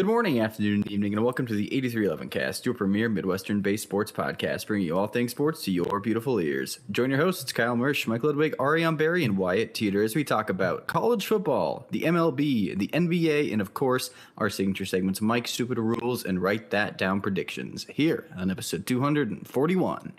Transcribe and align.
Good 0.00 0.06
morning, 0.06 0.40
afternoon, 0.40 0.90
evening, 0.90 1.12
and 1.12 1.22
welcome 1.22 1.46
to 1.46 1.52
the 1.52 1.66
8311 1.74 2.30
Cast, 2.30 2.64
your 2.64 2.74
premier 2.74 3.10
Midwestern 3.10 3.60
based 3.60 3.82
sports 3.82 4.10
podcast, 4.10 4.66
bringing 4.66 4.86
you 4.86 4.96
all 4.96 5.08
things 5.08 5.32
sports 5.32 5.62
to 5.64 5.70
your 5.70 6.00
beautiful 6.00 6.40
ears. 6.40 6.80
Join 6.90 7.10
your 7.10 7.18
hosts, 7.18 7.52
Kyle 7.52 7.76
Mersch, 7.76 8.06
Mike 8.06 8.24
Ludwig, 8.24 8.54
Ariane 8.58 8.96
Barry, 8.96 9.26
and 9.26 9.36
Wyatt 9.36 9.74
Teeter 9.74 10.02
as 10.02 10.14
we 10.14 10.24
talk 10.24 10.48
about 10.48 10.86
college 10.86 11.26
football, 11.26 11.86
the 11.90 12.04
MLB, 12.04 12.78
the 12.78 12.88
NBA, 12.88 13.52
and 13.52 13.60
of 13.60 13.74
course, 13.74 14.08
our 14.38 14.48
signature 14.48 14.86
segments, 14.86 15.20
Mike 15.20 15.46
Stupid 15.46 15.78
Rules 15.78 16.24
and 16.24 16.40
Write 16.40 16.70
That 16.70 16.96
Down 16.96 17.20
Predictions, 17.20 17.84
here 17.90 18.24
on 18.38 18.50
episode 18.50 18.86
241. 18.86 20.14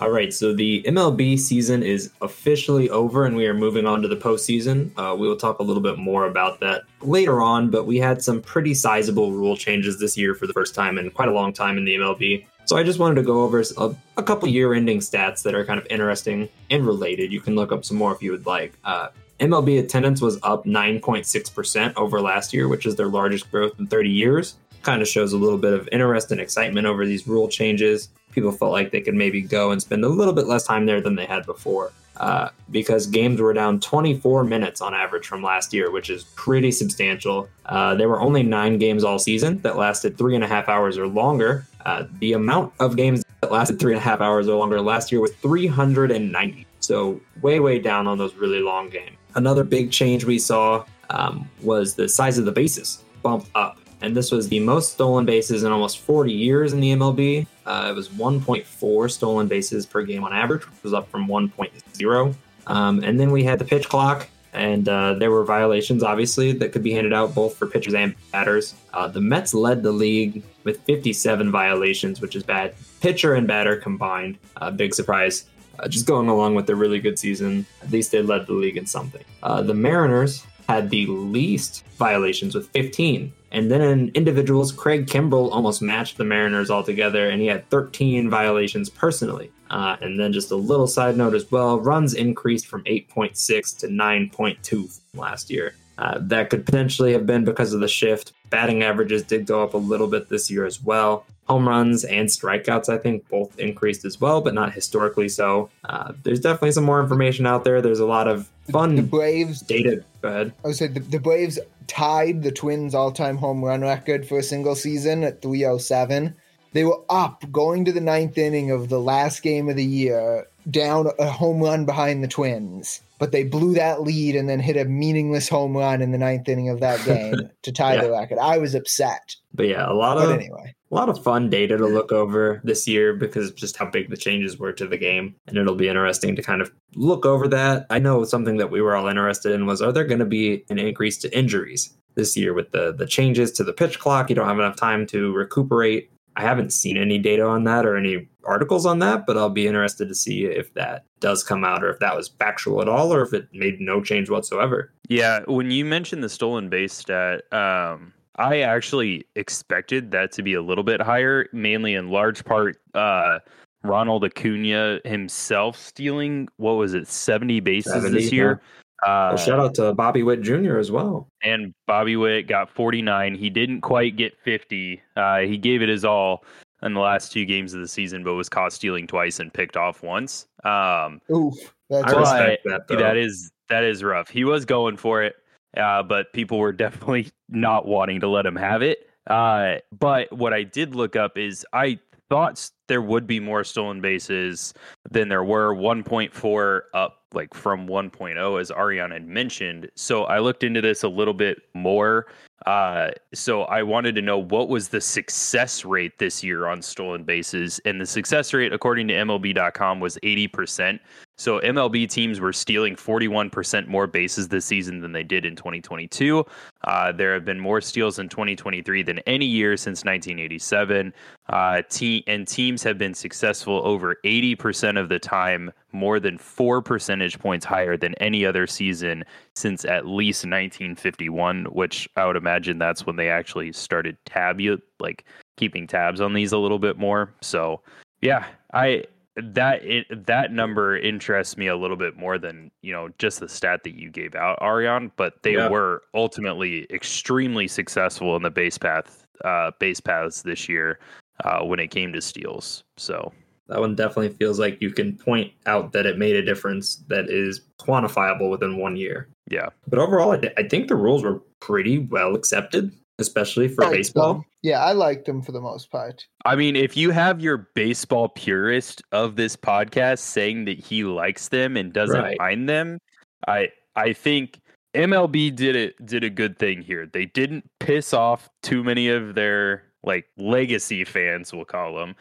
All 0.00 0.10
right, 0.10 0.34
so 0.34 0.52
the 0.52 0.82
MLB 0.82 1.38
season 1.38 1.84
is 1.84 2.10
officially 2.20 2.90
over 2.90 3.26
and 3.26 3.36
we 3.36 3.46
are 3.46 3.54
moving 3.54 3.86
on 3.86 4.02
to 4.02 4.08
the 4.08 4.16
postseason. 4.16 4.90
Uh, 4.96 5.14
we 5.14 5.28
will 5.28 5.36
talk 5.36 5.60
a 5.60 5.62
little 5.62 5.82
bit 5.82 5.98
more 5.98 6.26
about 6.26 6.58
that 6.60 6.82
later 7.00 7.40
on, 7.40 7.70
but 7.70 7.86
we 7.86 7.98
had 7.98 8.20
some 8.20 8.42
pretty 8.42 8.74
sizable 8.74 9.30
rule 9.30 9.56
changes 9.56 10.00
this 10.00 10.16
year 10.16 10.34
for 10.34 10.48
the 10.48 10.52
first 10.52 10.74
time 10.74 10.98
in 10.98 11.10
quite 11.12 11.28
a 11.28 11.32
long 11.32 11.52
time 11.52 11.78
in 11.78 11.84
the 11.84 11.94
MLB. 11.94 12.44
So 12.64 12.76
I 12.76 12.82
just 12.82 12.98
wanted 12.98 13.14
to 13.16 13.22
go 13.22 13.42
over 13.42 13.62
a, 13.76 13.94
a 14.16 14.22
couple 14.22 14.48
year 14.48 14.74
ending 14.74 14.98
stats 14.98 15.42
that 15.44 15.54
are 15.54 15.64
kind 15.64 15.78
of 15.78 15.86
interesting 15.90 16.48
and 16.70 16.84
related. 16.84 17.32
You 17.32 17.40
can 17.40 17.54
look 17.54 17.70
up 17.70 17.84
some 17.84 17.96
more 17.96 18.12
if 18.12 18.20
you 18.20 18.32
would 18.32 18.46
like. 18.46 18.76
Uh, 18.82 19.08
MLB 19.38 19.78
attendance 19.78 20.20
was 20.20 20.40
up 20.42 20.64
9.6% 20.64 21.92
over 21.96 22.20
last 22.20 22.52
year, 22.52 22.66
which 22.66 22.84
is 22.84 22.96
their 22.96 23.08
largest 23.08 23.48
growth 23.50 23.78
in 23.78 23.86
30 23.86 24.10
years. 24.10 24.56
Kind 24.82 25.02
of 25.02 25.08
shows 25.08 25.32
a 25.32 25.38
little 25.38 25.58
bit 25.58 25.72
of 25.72 25.88
interest 25.92 26.32
and 26.32 26.40
excitement 26.40 26.86
over 26.86 27.06
these 27.06 27.28
rule 27.28 27.48
changes 27.48 28.08
people 28.34 28.52
felt 28.52 28.72
like 28.72 28.90
they 28.90 29.00
could 29.00 29.14
maybe 29.14 29.40
go 29.40 29.70
and 29.70 29.80
spend 29.80 30.04
a 30.04 30.08
little 30.08 30.34
bit 30.34 30.46
less 30.46 30.64
time 30.64 30.86
there 30.86 31.00
than 31.00 31.14
they 31.14 31.26
had 31.26 31.46
before. 31.46 31.92
Uh, 32.16 32.48
because 32.70 33.08
games 33.08 33.40
were 33.40 33.52
down 33.52 33.80
24 33.80 34.44
minutes 34.44 34.80
on 34.80 34.94
average 34.94 35.26
from 35.26 35.42
last 35.42 35.72
year, 35.72 35.90
which 35.90 36.10
is 36.10 36.24
pretty 36.36 36.70
substantial. 36.70 37.48
Uh, 37.66 37.94
there 37.94 38.08
were 38.08 38.20
only 38.20 38.42
nine 38.42 38.78
games 38.78 39.02
all 39.02 39.18
season 39.18 39.58
that 39.58 39.76
lasted 39.76 40.16
three 40.16 40.36
and 40.36 40.44
a 40.44 40.46
half 40.46 40.68
hours 40.68 40.96
or 40.96 41.08
longer. 41.08 41.66
Uh, 41.84 42.04
the 42.20 42.32
amount 42.34 42.72
of 42.78 42.96
games 42.96 43.24
that 43.40 43.50
lasted 43.50 43.80
three 43.80 43.92
and 43.92 43.98
a 43.98 44.04
half 44.04 44.20
hours 44.20 44.48
or 44.48 44.56
longer 44.56 44.80
last 44.80 45.10
year 45.10 45.20
was 45.20 45.32
390. 45.36 46.66
So, 46.78 47.20
way, 47.42 47.58
way 47.58 47.78
down 47.80 48.06
on 48.06 48.16
those 48.16 48.34
really 48.34 48.60
long 48.60 48.90
games. 48.90 49.16
Another 49.34 49.64
big 49.64 49.90
change 49.90 50.24
we 50.24 50.38
saw 50.38 50.84
um, 51.10 51.48
was 51.62 51.94
the 51.94 52.08
size 52.08 52.38
of 52.38 52.44
the 52.44 52.52
bases 52.52 53.02
bumped 53.22 53.50
up 53.56 53.78
and 54.04 54.14
this 54.14 54.30
was 54.30 54.48
the 54.48 54.60
most 54.60 54.92
stolen 54.92 55.24
bases 55.24 55.62
in 55.62 55.72
almost 55.72 55.98
40 55.98 56.30
years 56.30 56.72
in 56.72 56.80
the 56.80 56.92
MLB. 56.92 57.46
Uh, 57.64 57.88
it 57.90 57.94
was 57.94 58.10
1.4 58.10 59.10
stolen 59.10 59.48
bases 59.48 59.86
per 59.86 60.02
game 60.02 60.22
on 60.24 60.32
average, 60.32 60.68
which 60.68 60.82
was 60.82 60.92
up 60.92 61.08
from 61.10 61.26
1.0. 61.26 62.34
Um, 62.66 63.02
and 63.02 63.18
then 63.18 63.30
we 63.30 63.44
had 63.44 63.58
the 63.58 63.64
pitch 63.64 63.88
clock, 63.88 64.28
and 64.52 64.88
uh, 64.88 65.14
there 65.14 65.30
were 65.30 65.44
violations, 65.44 66.02
obviously, 66.02 66.52
that 66.52 66.72
could 66.72 66.82
be 66.82 66.92
handed 66.92 67.14
out 67.14 67.34
both 67.34 67.56
for 67.56 67.66
pitchers 67.66 67.94
and 67.94 68.14
batters. 68.30 68.74
Uh, 68.92 69.08
the 69.08 69.20
Mets 69.20 69.54
led 69.54 69.82
the 69.82 69.92
league 69.92 70.42
with 70.64 70.80
57 70.82 71.50
violations, 71.50 72.20
which 72.20 72.36
is 72.36 72.42
bad. 72.42 72.74
Pitcher 73.00 73.34
and 73.34 73.46
batter 73.46 73.76
combined. 73.76 74.36
Uh, 74.58 74.70
big 74.70 74.94
surprise. 74.94 75.46
Uh, 75.78 75.88
just 75.88 76.06
going 76.06 76.28
along 76.28 76.54
with 76.54 76.66
the 76.66 76.76
really 76.76 77.00
good 77.00 77.18
season, 77.18 77.66
at 77.82 77.90
least 77.90 78.12
they 78.12 78.22
led 78.22 78.46
the 78.46 78.52
league 78.52 78.76
in 78.76 78.86
something. 78.86 79.24
Uh, 79.42 79.62
the 79.62 79.74
Mariners 79.74 80.46
had 80.68 80.90
the 80.90 81.06
least 81.06 81.84
violations 81.96 82.54
with 82.54 82.68
15. 82.68 83.32
And 83.54 83.70
then 83.70 83.80
in 83.80 84.08
individuals, 84.14 84.72
Craig 84.72 85.06
Kimbrel 85.06 85.52
almost 85.52 85.80
matched 85.80 86.16
the 86.16 86.24
Mariners 86.24 86.72
altogether, 86.72 87.30
and 87.30 87.40
he 87.40 87.46
had 87.46 87.70
13 87.70 88.28
violations 88.28 88.90
personally. 88.90 89.52
Uh, 89.70 89.96
and 90.00 90.18
then 90.18 90.32
just 90.32 90.50
a 90.50 90.56
little 90.56 90.88
side 90.88 91.16
note 91.16 91.34
as 91.34 91.50
well 91.52 91.78
runs 91.78 92.14
increased 92.14 92.66
from 92.66 92.82
8.6 92.82 93.78
to 93.78 93.86
9.2 93.86 95.00
last 95.14 95.50
year. 95.50 95.76
Uh, 95.98 96.18
that 96.20 96.50
could 96.50 96.66
potentially 96.66 97.12
have 97.12 97.26
been 97.26 97.44
because 97.44 97.72
of 97.72 97.80
the 97.80 97.88
shift. 97.88 98.32
Batting 98.50 98.82
averages 98.82 99.22
did 99.22 99.46
go 99.46 99.62
up 99.62 99.74
a 99.74 99.78
little 99.78 100.06
bit 100.06 100.28
this 100.28 100.50
year 100.50 100.64
as 100.66 100.82
well. 100.82 101.24
Home 101.46 101.68
runs 101.68 102.04
and 102.04 102.28
strikeouts, 102.28 102.88
I 102.88 102.98
think, 102.98 103.28
both 103.28 103.58
increased 103.58 104.04
as 104.04 104.20
well, 104.20 104.40
but 104.40 104.54
not 104.54 104.72
historically 104.72 105.28
so. 105.28 105.70
Uh, 105.84 106.12
there's 106.22 106.40
definitely 106.40 106.72
some 106.72 106.84
more 106.84 107.00
information 107.00 107.46
out 107.46 107.64
there. 107.64 107.82
There's 107.82 108.00
a 108.00 108.06
lot 108.06 108.28
of 108.28 108.48
fun 108.70 108.96
the 108.96 109.02
Braves 109.02 109.60
data. 109.60 110.02
Go 110.22 110.28
ahead. 110.28 110.52
I 110.64 110.68
would 110.68 110.76
say 110.76 110.86
the, 110.86 111.00
the 111.00 111.20
Braves 111.20 111.58
tied 111.86 112.42
the 112.42 112.50
Twins' 112.50 112.94
all-time 112.94 113.36
home 113.36 113.62
run 113.62 113.82
record 113.82 114.26
for 114.26 114.38
a 114.38 114.42
single 114.42 114.74
season 114.74 115.22
at 115.22 115.42
307. 115.42 116.34
They 116.72 116.84
were 116.84 117.00
up 117.10 117.44
going 117.52 117.84
to 117.84 117.92
the 117.92 118.00
ninth 118.00 118.38
inning 118.38 118.70
of 118.70 118.88
the 118.88 119.00
last 119.00 119.42
game 119.42 119.68
of 119.68 119.76
the 119.76 119.84
year, 119.84 120.46
down 120.70 121.08
a 121.18 121.28
home 121.28 121.60
run 121.60 121.84
behind 121.84 122.24
the 122.24 122.28
Twins 122.28 123.00
but 123.18 123.32
they 123.32 123.44
blew 123.44 123.74
that 123.74 124.02
lead 124.02 124.36
and 124.36 124.48
then 124.48 124.60
hit 124.60 124.76
a 124.76 124.84
meaningless 124.84 125.48
home 125.48 125.76
run 125.76 126.02
in 126.02 126.12
the 126.12 126.18
ninth 126.18 126.48
inning 126.48 126.68
of 126.68 126.80
that 126.80 127.04
game 127.04 127.34
to 127.62 127.72
tie 127.72 127.94
yeah. 127.94 128.02
the 128.02 128.10
record. 128.10 128.38
I 128.38 128.58
was 128.58 128.74
upset. 128.74 129.36
But 129.52 129.68
yeah, 129.68 129.90
a 129.90 129.94
lot 129.94 130.16
but 130.16 130.26
of 130.26 130.32
anyway, 130.32 130.74
a 130.90 130.94
lot 130.94 131.08
of 131.08 131.22
fun 131.22 131.48
data 131.48 131.76
to 131.76 131.86
look 131.86 132.12
over 132.12 132.60
this 132.64 132.86
year 132.88 133.14
because 133.14 133.50
of 133.50 133.56
just 133.56 133.76
how 133.76 133.86
big 133.86 134.10
the 134.10 134.16
changes 134.16 134.58
were 134.58 134.72
to 134.72 134.86
the 134.86 134.98
game, 134.98 135.34
and 135.46 135.56
it'll 135.56 135.74
be 135.74 135.88
interesting 135.88 136.34
to 136.36 136.42
kind 136.42 136.60
of 136.60 136.72
look 136.94 137.24
over 137.24 137.48
that. 137.48 137.86
I 137.90 137.98
know 137.98 138.24
something 138.24 138.56
that 138.56 138.70
we 138.70 138.80
were 138.80 138.96
all 138.96 139.08
interested 139.08 139.52
in 139.52 139.66
was: 139.66 139.80
are 139.80 139.92
there 139.92 140.04
going 140.04 140.18
to 140.20 140.24
be 140.24 140.64
an 140.70 140.78
increase 140.78 141.18
to 141.18 141.36
injuries 141.36 141.96
this 142.16 142.36
year 142.36 142.52
with 142.52 142.72
the 142.72 142.92
the 142.92 143.06
changes 143.06 143.52
to 143.52 143.64
the 143.64 143.72
pitch 143.72 143.98
clock? 143.98 144.28
You 144.28 144.36
don't 144.36 144.48
have 144.48 144.58
enough 144.58 144.76
time 144.76 145.06
to 145.08 145.32
recuperate 145.32 146.10
I 146.36 146.42
haven't 146.42 146.72
seen 146.72 146.96
any 146.96 147.18
data 147.18 147.44
on 147.44 147.64
that 147.64 147.86
or 147.86 147.96
any 147.96 148.28
articles 148.44 148.86
on 148.86 148.98
that, 149.00 149.26
but 149.26 149.36
I'll 149.36 149.50
be 149.50 149.66
interested 149.66 150.08
to 150.08 150.14
see 150.14 150.44
if 150.44 150.74
that 150.74 151.04
does 151.20 151.44
come 151.44 151.64
out 151.64 151.84
or 151.84 151.90
if 151.90 152.00
that 152.00 152.16
was 152.16 152.28
factual 152.28 152.82
at 152.82 152.88
all 152.88 153.12
or 153.12 153.22
if 153.22 153.32
it 153.32 153.48
made 153.52 153.80
no 153.80 154.02
change 154.02 154.30
whatsoever. 154.30 154.92
Yeah, 155.08 155.40
when 155.46 155.70
you 155.70 155.84
mentioned 155.84 156.24
the 156.24 156.28
stolen 156.28 156.68
base 156.68 156.92
stat, 156.92 157.42
um, 157.52 158.12
I 158.36 158.60
actually 158.60 159.26
expected 159.36 160.10
that 160.10 160.32
to 160.32 160.42
be 160.42 160.54
a 160.54 160.62
little 160.62 160.84
bit 160.84 161.00
higher, 161.00 161.48
mainly 161.52 161.94
in 161.94 162.10
large 162.10 162.44
part 162.44 162.78
uh, 162.94 163.38
Ronald 163.84 164.24
Acuna 164.24 165.00
himself 165.04 165.78
stealing 165.78 166.48
what 166.56 166.72
was 166.72 166.94
it, 166.94 167.06
70 167.06 167.60
bases 167.60 167.92
70, 167.92 168.10
this 168.18 168.32
year. 168.32 168.60
Yeah. 168.60 168.68
Uh, 169.04 169.34
well, 169.34 169.36
shout 169.36 169.60
out 169.60 169.74
to 169.74 169.92
Bobby 169.92 170.22
Witt 170.22 170.40
Jr. 170.40 170.78
as 170.78 170.90
well. 170.90 171.28
And 171.42 171.74
Bobby 171.86 172.16
Witt 172.16 172.46
got 172.46 172.70
49. 172.70 173.34
He 173.34 173.50
didn't 173.50 173.82
quite 173.82 174.16
get 174.16 174.32
50. 174.42 175.02
Uh, 175.16 175.40
he 175.40 175.58
gave 175.58 175.82
it 175.82 175.90
his 175.90 176.04
all 176.04 176.44
in 176.82 176.94
the 176.94 177.00
last 177.00 177.32
two 177.32 177.44
games 177.44 177.74
of 177.74 177.80
the 177.80 177.88
season, 177.88 178.24
but 178.24 178.34
was 178.34 178.48
caught 178.48 178.72
stealing 178.72 179.06
twice 179.06 179.40
and 179.40 179.52
picked 179.52 179.76
off 179.76 180.02
once. 180.02 180.46
Um, 180.64 181.20
Oof, 181.30 181.54
that's 181.90 182.12
I 182.12 182.18
respect 182.18 182.64
that. 182.64 182.88
Though. 182.88 182.96
That 182.96 183.16
is 183.16 183.50
that 183.68 183.84
is 183.84 184.02
rough. 184.02 184.28
He 184.28 184.44
was 184.44 184.64
going 184.64 184.96
for 184.96 185.22
it, 185.22 185.36
uh, 185.76 186.02
but 186.02 186.32
people 186.32 186.58
were 186.58 186.72
definitely 186.84 187.30
not 187.48 187.86
wanting 187.86 188.20
to 188.20 188.28
let 188.28 188.46
him 188.46 188.56
have 188.56 188.82
it. 188.82 189.08
Uh, 189.26 189.76
but 189.98 190.32
what 190.32 190.52
I 190.52 190.62
did 190.62 190.94
look 190.94 191.16
up 191.16 191.38
is 191.38 191.66
I 191.72 191.98
thought 192.28 192.70
there 192.86 193.02
would 193.02 193.26
be 193.26 193.40
more 193.40 193.64
stolen 193.64 194.00
bases 194.00 194.74
than 195.10 195.28
there 195.28 195.44
were 195.44 195.74
1.4 195.74 196.82
up 196.94 197.20
like 197.32 197.52
from 197.52 197.86
1.0 197.86 198.60
as 198.60 198.70
Ariane 198.70 199.10
had 199.10 199.26
mentioned. 199.26 199.90
So 199.94 200.24
I 200.24 200.38
looked 200.38 200.62
into 200.62 200.80
this 200.80 201.02
a 201.02 201.08
little 201.08 201.34
bit 201.34 201.58
more. 201.74 202.26
Uh, 202.66 203.10
so 203.34 203.62
I 203.64 203.82
wanted 203.82 204.14
to 204.14 204.22
know 204.22 204.38
what 204.38 204.68
was 204.68 204.88
the 204.88 205.00
success 205.00 205.84
rate 205.84 206.18
this 206.18 206.42
year 206.42 206.66
on 206.66 206.80
stolen 206.80 207.24
bases, 207.24 207.78
and 207.84 208.00
the 208.00 208.06
success 208.06 208.54
rate, 208.54 208.72
according 208.72 209.08
to 209.08 209.14
MLB.com, 209.14 210.00
was 210.00 210.16
80%. 210.22 210.98
So 211.36 211.58
MLB 211.60 212.08
teams 212.08 212.38
were 212.38 212.52
stealing 212.52 212.94
41% 212.94 213.88
more 213.88 214.06
bases 214.06 214.48
this 214.48 214.64
season 214.64 215.00
than 215.00 215.12
they 215.12 215.24
did 215.24 215.44
in 215.44 215.56
2022. 215.56 216.44
Uh, 216.84 217.12
there 217.12 217.34
have 217.34 217.44
been 217.44 217.58
more 217.58 217.80
steals 217.80 218.18
in 218.18 218.28
2023 218.28 219.02
than 219.02 219.18
any 219.20 219.46
year 219.46 219.76
since 219.76 220.04
1987. 220.04 221.12
Uh, 221.48 221.82
te- 221.88 222.24
and 222.26 222.46
teams 222.46 222.82
have 222.82 222.98
been 222.98 223.14
successful 223.14 223.80
over 223.84 224.16
80% 224.24 224.98
of 224.98 225.08
the 225.08 225.18
time, 225.18 225.72
more 225.92 226.20
than 226.20 226.38
four 226.38 226.80
percentage 226.80 227.38
points 227.38 227.64
higher 227.64 227.96
than 227.96 228.14
any 228.14 228.46
other 228.46 228.66
season 228.66 229.24
since 229.54 229.84
at 229.84 230.06
least 230.06 230.44
1951, 230.44 231.64
which 231.66 232.08
I 232.16 232.26
would 232.26 232.36
imagine 232.36 232.78
that's 232.78 233.06
when 233.06 233.16
they 233.16 233.28
actually 233.28 233.72
started 233.72 234.16
tabu 234.24 234.78
like 235.00 235.24
keeping 235.56 235.86
tabs 235.86 236.20
on 236.20 236.32
these 236.32 236.52
a 236.52 236.58
little 236.58 236.78
bit 236.78 236.96
more. 236.96 237.32
So 237.42 237.80
yeah, 238.20 238.46
I 238.72 239.04
that 239.36 239.84
it, 239.84 240.26
that 240.26 240.52
number 240.52 240.96
interests 240.96 241.56
me 241.56 241.66
a 241.66 241.76
little 241.76 241.96
bit 241.96 242.16
more 242.16 242.38
than 242.38 242.70
you 242.82 242.92
know 242.92 243.08
just 243.18 243.40
the 243.40 243.48
stat 243.48 243.82
that 243.84 243.94
you 243.94 244.10
gave 244.10 244.34
out, 244.34 244.58
Ariane. 244.62 245.10
But 245.16 245.42
they 245.42 245.54
yeah. 245.54 245.68
were 245.68 246.02
ultimately 246.14 246.86
extremely 246.90 247.68
successful 247.68 248.36
in 248.36 248.42
the 248.42 248.50
base 248.50 248.78
path 248.78 249.26
uh, 249.44 249.72
base 249.78 250.00
paths 250.00 250.42
this 250.42 250.68
year 250.68 250.98
uh, 251.44 251.64
when 251.64 251.80
it 251.80 251.88
came 251.88 252.12
to 252.12 252.20
steals. 252.20 252.84
So 252.96 253.32
that 253.68 253.80
one 253.80 253.94
definitely 253.94 254.30
feels 254.30 254.60
like 254.60 254.80
you 254.80 254.90
can 254.90 255.16
point 255.16 255.52
out 255.66 255.92
that 255.92 256.06
it 256.06 256.18
made 256.18 256.36
a 256.36 256.44
difference 256.44 256.96
that 257.08 257.28
is 257.28 257.60
quantifiable 257.80 258.50
within 258.50 258.76
one 258.76 258.96
year. 258.96 259.28
Yeah, 259.50 259.70
but 259.88 259.98
overall, 259.98 260.30
I, 260.30 260.38
th- 260.38 260.54
I 260.56 260.62
think 260.62 260.88
the 260.88 260.96
rules 260.96 261.22
were 261.22 261.42
pretty 261.60 261.98
well 261.98 262.34
accepted 262.34 262.92
especially 263.18 263.68
for 263.68 263.88
baseball. 263.90 264.34
Them. 264.34 264.44
Yeah, 264.62 264.82
I 264.82 264.92
liked 264.92 265.26
them 265.26 265.42
for 265.42 265.52
the 265.52 265.60
most 265.60 265.90
part. 265.90 266.26
I 266.44 266.56
mean, 266.56 266.76
if 266.76 266.96
you 266.96 267.10
have 267.10 267.40
your 267.40 267.68
baseball 267.74 268.28
purist 268.28 269.02
of 269.12 269.36
this 269.36 269.56
podcast 269.56 270.20
saying 270.20 270.64
that 270.66 270.78
he 270.78 271.04
likes 271.04 271.48
them 271.48 271.76
and 271.76 271.92
doesn't 271.92 272.20
right. 272.20 272.38
mind 272.38 272.68
them, 272.68 272.98
I 273.46 273.68
I 273.96 274.12
think 274.12 274.60
MLB 274.94 275.54
did 275.54 275.76
it 275.76 276.06
did 276.06 276.24
a 276.24 276.30
good 276.30 276.58
thing 276.58 276.82
here. 276.82 277.06
They 277.06 277.26
didn't 277.26 277.68
piss 277.80 278.12
off 278.12 278.48
too 278.62 278.82
many 278.82 279.08
of 279.08 279.34
their 279.34 279.84
like 280.02 280.26
legacy 280.36 281.04
fans, 281.04 281.52
we'll 281.52 281.64
call 281.64 281.94
them, 281.94 282.14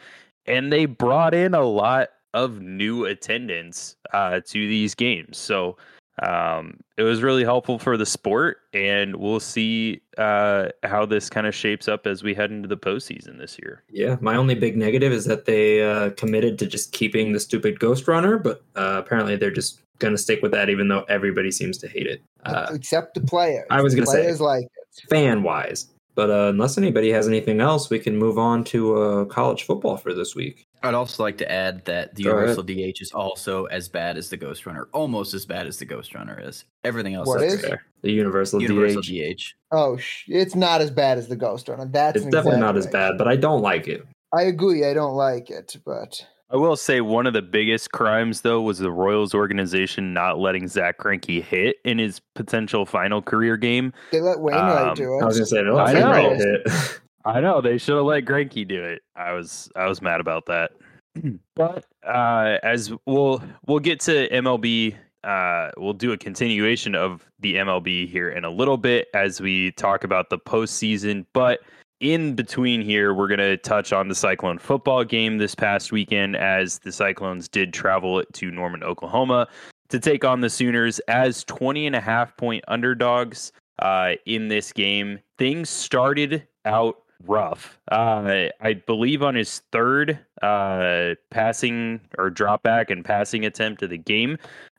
and 0.46 0.72
they 0.72 0.86
brought 0.86 1.34
in 1.34 1.54
a 1.54 1.64
lot 1.64 2.10
of 2.34 2.62
new 2.62 3.06
attendance 3.06 3.96
uh, 4.14 4.40
to 4.48 4.68
these 4.68 4.96
games. 4.96 5.38
So 5.38 5.78
um, 6.22 6.80
it 6.98 7.04
was 7.04 7.24
really 7.24 7.44
helpful 7.44 7.80
for 7.80 7.98
the 7.98 8.06
sport, 8.06 8.58
and 8.74 9.16
we'll 9.16 9.40
see 9.40 10.02
uh, 10.18 10.68
how 10.84 11.06
this 11.06 11.30
kind 11.30 11.48
of 11.48 11.56
shapes 11.56 11.88
up 11.88 12.06
as 12.06 12.22
we 12.22 12.36
head 12.36 12.52
into 12.52 12.68
the 12.68 12.78
postseason 12.78 13.40
this 13.40 13.58
year. 13.60 13.84
Yeah, 13.90 14.18
my 14.22 14.36
only 14.36 14.54
big 14.54 14.78
negative 14.78 15.12
is 15.12 15.26
that 15.26 15.46
they 15.46 15.82
uh, 15.82 16.12
committed 16.12 16.60
to 16.60 16.68
just 16.68 16.92
keeping 16.92 17.34
the 17.34 17.40
stupid 17.40 17.80
Ghost 17.80 18.08
Runner, 18.08 18.38
but 18.38 18.64
uh, 18.76 19.02
apparently 19.04 19.36
they're 19.36 19.52
just 19.52 19.82
going 20.00 20.14
to 20.14 20.18
stick 20.18 20.42
with 20.44 20.52
that, 20.52 20.70
even 20.70 20.88
though 20.88 21.04
everybody 21.10 21.52
seems 21.52 21.78
to 21.80 21.88
hate 21.88 22.08
it, 22.08 22.22
uh, 22.46 22.68
except 22.72 23.16
the 23.16 23.22
players. 23.22 23.66
I 23.72 23.82
was 23.82 23.96
going 23.96 24.06
to 24.06 24.12
say, 24.12 24.32
like 24.34 24.68
fan 25.10 25.42
wise. 25.42 25.88
But 26.16 26.30
uh, 26.30 26.50
unless 26.50 26.78
anybody 26.78 27.10
has 27.12 27.28
anything 27.28 27.60
else, 27.60 27.90
we 27.90 28.00
can 28.00 28.18
move 28.18 28.38
on 28.38 28.64
to 28.66 28.96
uh, 29.02 29.26
college 29.26 29.64
football 29.64 29.98
for 29.98 30.14
this 30.14 30.36
week. 30.36 30.68
I'd 30.84 30.94
also 30.94 31.24
like 31.24 31.38
to 31.40 31.52
add 31.52 31.86
that 31.86 32.14
the 32.16 32.24
Go 32.24 32.32
Universal 32.32 32.70
ahead. 32.70 32.94
DH 32.96 33.02
is 33.02 33.12
also 33.14 33.66
as 33.66 33.88
bad 33.88 34.18
as 34.18 34.30
the 34.30 34.38
Ghost 34.38 34.66
Runner, 34.66 34.90
almost 34.92 35.34
as 35.34 35.46
bad 35.46 35.66
as 35.66 35.80
the 35.80 35.86
Ghost 35.86 36.14
Runner 36.14 36.40
is. 36.40 36.66
Everything 36.84 37.16
else 37.16 37.28
what 37.28 37.42
is 37.42 37.62
fair. 37.62 37.84
The 38.02 38.12
Universal, 38.12 38.62
Universal 38.62 39.02
DH. 39.02 39.38
DH. 39.38 39.42
Oh, 39.72 39.98
sh- 39.98 40.26
it's 40.28 40.56
not 40.56 40.82
as 40.82 40.92
bad 40.92 41.18
as 41.18 41.30
the 41.30 41.38
Ghost 41.38 41.70
Runner. 41.70 41.86
That's 41.86 42.18
it's 42.18 42.26
definitely 42.26 42.60
not 42.60 42.78
as 42.78 42.86
bad, 42.88 43.18
but 43.18 43.28
I 43.28 43.38
don't 43.38 43.62
like 43.62 43.88
it. 43.88 44.06
I 44.34 44.44
agree. 44.44 44.86
I 44.86 44.94
don't 44.94 45.16
like 45.16 45.50
it, 45.50 45.78
but 45.86 46.28
I 46.50 46.58
will 46.58 46.76
say 46.76 47.02
one 47.02 47.26
of 47.26 47.34
the 47.34 47.42
biggest 47.42 47.92
crimes 47.92 48.42
though 48.42 48.62
was 48.62 48.80
the 48.80 48.92
Royals 48.92 49.34
organization 49.34 50.14
not 50.14 50.38
letting 50.38 50.68
Zack 50.68 51.00
Greinke 51.00 51.42
hit 51.42 51.78
in 51.84 51.98
his 51.98 52.22
potential 52.36 52.86
final 52.86 53.22
career 53.22 53.58
game. 53.58 53.94
They 54.12 54.22
let 54.22 54.40
Wainwright 54.40 54.88
um, 54.90 54.96
do 54.96 55.18
it. 55.18 55.24
I 55.24 55.26
was 55.26 55.38
gonna 55.38 55.46
say 55.46 55.62
no. 55.64 55.78
I 55.78 55.94
know. 55.94 56.36
Hit. 56.36 57.00
I 57.26 57.40
know 57.40 57.62
they 57.62 57.78
should 57.78 57.96
have 57.96 58.06
let 58.06 58.26
Greinke 58.26 58.68
do 58.68 58.84
it. 58.84 59.02
I 59.16 59.32
was 59.34 59.70
I 59.76 59.88
was 59.88 60.02
mad 60.02 60.20
about 60.20 60.46
that. 60.48 60.72
but 61.56 61.86
uh, 62.06 62.58
as 62.64 62.92
we'll 63.06 63.42
we'll 63.66 63.80
get 63.80 64.00
to 64.02 64.30
MLB, 64.30 64.96
uh, 65.24 65.72
we'll 65.78 65.94
do 65.94 66.12
a 66.12 66.18
continuation 66.18 66.96
of 66.96 67.26
the 67.40 67.56
MLB 67.56 68.10
here 68.10 68.30
in 68.30 68.44
a 68.44 68.50
little 68.50 68.78
bit 68.78 69.08
as 69.14 69.40
we 69.40 69.72
talk 69.72 70.04
about 70.04 70.30
the 70.30 70.38
postseason. 70.38 71.26
But 71.34 71.62
in 72.00 72.36
between 72.36 72.82
here, 72.82 73.14
we're 73.14 73.28
going 73.28 73.40
to 73.40 73.58
touch 73.58 73.94
on 73.94 74.08
the 74.08 74.16
Cyclone 74.16 74.58
football 74.58 75.04
game 75.04 75.38
this 75.38 75.56
past 75.56 75.92
weekend 75.92 76.36
as 76.36 76.80
the 76.80 76.92
Cyclones 76.92 77.48
did 77.48 77.74
travel 77.74 78.24
to 78.34 78.52
Norman, 78.52 78.84
Oklahoma 78.84 79.48
to 79.90 80.00
take 80.00 80.26
on 80.26 80.42
the 80.42 80.50
Sooners 80.50 81.00
as 81.08 81.44
20 81.44 81.88
and 81.88 81.96
a 81.96 82.02
half 82.02 82.36
point 82.36 82.64
underdogs 82.68 83.52
uh, 83.80 84.14
in 84.26 84.48
this 84.48 84.74
game. 84.74 85.20
Things 85.38 85.70
started 85.70 86.48
out 86.66 86.98
rough. 87.26 87.80
Uh, 87.92 88.46
I 88.60 88.74
believe 88.74 89.24
on 89.24 89.36
his 89.36 89.60
third 89.72 90.20
uh, 90.42 91.16
passing 91.30 92.02
or 92.18 92.30
drop 92.30 92.64
back 92.64 92.90
and 92.90 93.06
passing 93.06 93.46
attempt 93.46 93.82
of 93.84 93.90
the 93.90 93.98
game, 93.98 94.38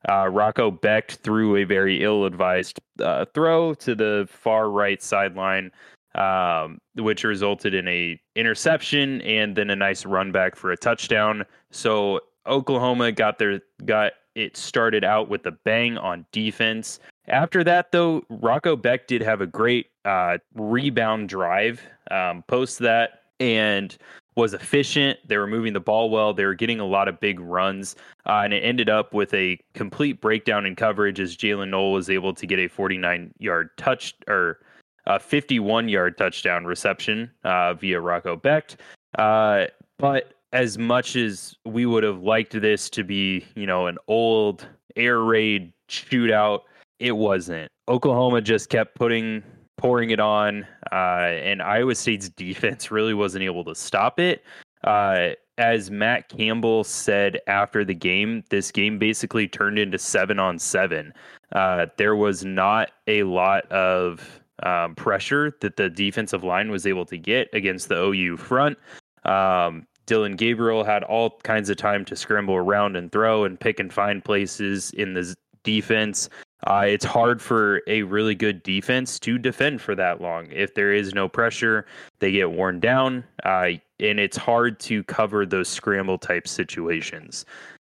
uh, 0.09 0.29
Rocco 0.29 0.71
Becht 0.71 1.13
threw 1.23 1.57
a 1.57 1.65
very 1.65 2.03
ill 2.03 2.25
advised 2.25 2.81
uh, 3.01 3.25
throw 3.35 3.75
to 3.75 3.95
the 3.95 4.29
far 4.29 4.71
right 4.71 5.03
sideline. 5.03 5.71
Um, 6.17 6.79
which 6.95 7.25
resulted 7.25 7.75
in 7.75 7.89
a 7.89 8.21
interception 8.37 9.21
and 9.23 9.57
then 9.57 9.69
a 9.69 9.75
nice 9.75 10.07
run 10.07 10.31
back 10.31 10.55
for 10.55 10.71
a 10.71 10.77
touchdown. 10.77 11.45
So 11.73 12.21
Oklahoma 12.47 13.11
got 13.11 13.41
their 13.41 13.61
got 13.85 14.13
it 14.35 14.57
started 14.57 15.05
out 15.05 15.29
with 15.29 15.47
a 15.47 15.53
bang 15.53 15.97
on 15.99 16.27
defense. 16.33 17.01
After 17.29 17.65
that, 17.65 17.93
though, 17.93 18.23
Rocco 18.29 18.77
Becht 18.77 19.07
did 19.07 19.23
have 19.23 19.41
a 19.41 19.47
great 19.47 19.87
uh, 20.05 20.39
rebound 20.55 21.29
drive 21.29 21.81
um, 22.11 22.45
post 22.47 22.79
that 22.81 23.23
and 23.41 23.97
was 24.37 24.53
efficient. 24.53 25.19
They 25.27 25.37
were 25.37 25.47
moving 25.47 25.73
the 25.73 25.81
ball 25.81 26.11
well. 26.11 26.35
They 26.35 26.45
were 26.45 26.55
getting 26.55 26.81
a 26.81 26.85
lot 26.85 27.09
of 27.09 27.21
big 27.21 27.39
runs, 27.39 27.95
uh, 28.27 28.43
and 28.45 28.53
it 28.53 28.61
ended 28.61 28.89
up 28.89 29.15
with 29.15 29.33
a 29.33 29.59
complete 29.75 30.21
breakdown 30.21 30.67
in 30.67 30.75
coverage 30.75 31.21
as 31.21 31.37
Jaylin 31.37 31.71
Noel 31.71 31.93
was 31.93 32.11
able 32.11 32.35
to 32.35 32.47
get 32.47 32.59
a 32.59 32.69
49 32.69 33.33
yard 33.39 33.71
touch 33.77 34.15
or 34.27 34.61
a 35.06 35.19
51 35.19 35.89
yard 35.89 36.17
touchdown 36.19 36.65
reception 36.65 37.31
uh, 37.45 37.75
via 37.75 38.01
Rocco 38.01 38.37
Becht. 38.37 38.77
Uh, 39.19 39.67
but 39.99 40.35
as 40.53 40.79
much 40.79 41.17
as 41.17 41.55
we 41.65 41.87
would 41.87 42.05
have 42.05 42.23
liked 42.23 42.61
this 42.61 42.89
to 42.91 43.05
be, 43.05 43.45
you 43.55 43.67
know, 43.67 43.87
an 43.87 43.99
old 44.09 44.67
air 44.97 45.21
raid 45.21 45.73
shootout 45.89 46.61
it 47.01 47.12
wasn't. 47.12 47.71
Oklahoma 47.89 48.41
just 48.41 48.71
kept 48.71 48.95
putting 48.95 49.43
pouring 49.77 50.11
it 50.11 50.21
on, 50.21 50.67
uh, 50.93 51.27
and 51.43 51.61
Iowa 51.61 51.95
State's 51.95 52.29
defense 52.37 52.91
really 52.91 53.15
wasn't 53.15 53.45
able 53.45 53.65
to 53.65 53.75
stop 53.75 54.19
it. 54.21 54.43
Uh, 54.85 55.31
as 55.59 55.91
Matt 55.91 56.29
Campbell 56.29 56.85
said 56.85 57.41
after 57.47 57.85
the 57.85 57.95
game, 57.95 58.43
this 58.51 58.71
game 58.71 58.99
basically 58.99 59.47
turned 59.47 59.79
into 59.79 59.99
seven 59.99 60.39
on 60.39 60.59
seven. 60.59 61.12
Uh, 61.53 61.87
there 61.97 62.17
was 62.17 62.45
not 62.45 62.91
a 63.06 63.23
lot 63.23 63.71
of 63.71 64.41
um, 64.62 64.95
pressure 64.95 65.53
that 65.61 65.77
the 65.77 65.91
defensive 65.91 66.45
line 66.45 66.71
was 66.71 66.87
able 66.87 67.05
to 67.06 67.19
get 67.19 67.49
against 67.53 67.89
the 67.89 67.97
OU 67.97 68.37
front. 68.37 68.79
Um, 69.25 69.87
Dillon 70.06 70.37
Gabriel 70.37 70.85
had 70.85 71.03
all 71.03 71.39
kinds 71.43 71.71
of 71.71 71.77
time 71.77 72.05
to 72.06 72.17
scramble 72.17 72.55
around 72.55 72.97
and 72.97 73.11
throw 73.11 73.45
and 73.45 73.59
pick 73.59 73.81
and 73.81 73.93
find 73.93 74.25
places 74.25 74.91
in 74.93 75.15
the 75.15 75.35
defense. 75.62 76.29
Uh, 76.67 76.85
it's 76.87 77.05
hard 77.05 77.43
for 77.43 77.83
a 77.87 78.03
really 78.03 78.35
good 78.35 78.62
defense 78.62 79.19
to 79.21 79.39
defend 79.39 79.81
for 79.81 79.95
that 79.95 80.21
long. 80.21 80.51
If 80.51 80.75
there 80.75 80.93
is 80.93 81.15
no 81.15 81.29
pressure, 81.29 81.87
they 82.21 82.33
get 82.33 82.51
worn 82.51 82.81
down, 82.81 83.25
uh, 83.45 83.73
and 84.01 84.21
it's 84.21 84.37
hard 84.37 84.79
to 84.81 85.03
cover 85.05 85.45
those 85.45 85.69
scramble 85.69 86.19
type 86.19 86.49
situations. 86.49 87.45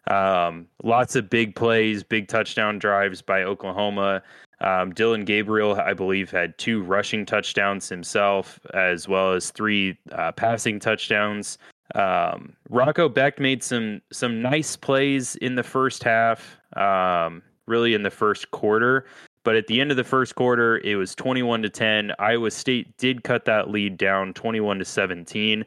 Um, 0.09 0.67
lots 0.83 1.15
of 1.15 1.29
big 1.29 1.55
plays, 1.55 2.03
big 2.03 2.27
touchdown 2.27 2.79
drives 2.79 3.21
by 3.21 3.43
Oklahoma. 3.43 4.21
Um, 4.59 4.93
Dillon 4.93 5.23
Gabriel, 5.23 5.75
I 5.75 5.93
believe, 5.93 6.31
had 6.31 6.57
two 6.57 6.81
rushing 6.81 7.25
touchdowns 7.25 7.89
himself, 7.89 8.59
as 8.73 9.07
well 9.07 9.33
as 9.33 9.51
three 9.51 9.97
uh, 10.11 10.31
passing 10.31 10.79
touchdowns. 10.79 11.57
Um, 11.95 12.53
Rocco 12.69 13.07
Becht 13.07 13.39
made 13.39 13.63
some 13.63 14.01
some 14.11 14.41
nice 14.41 14.75
plays 14.75 15.35
in 15.37 15.55
the 15.55 15.63
first 15.63 16.03
half. 16.03 16.57
Um, 16.75 17.43
really 17.67 17.93
in 17.93 18.03
the 18.03 18.11
first 18.11 18.49
quarter. 18.51 19.05
But 19.43 19.55
at 19.55 19.67
the 19.67 19.79
end 19.79 19.91
of 19.91 19.97
the 19.97 20.03
first 20.03 20.35
quarter, 20.35 20.79
it 20.79 20.95
was 20.95 21.15
21 21.15 21.61
to 21.61 21.69
10. 21.69 22.11
Iowa 22.19 22.51
State 22.51 22.97
did 22.97 23.23
cut 23.23 23.45
that 23.45 23.69
lead 23.69 23.97
down 23.97 24.33
21 24.33 24.79
to 24.79 24.85
17. 24.85 25.63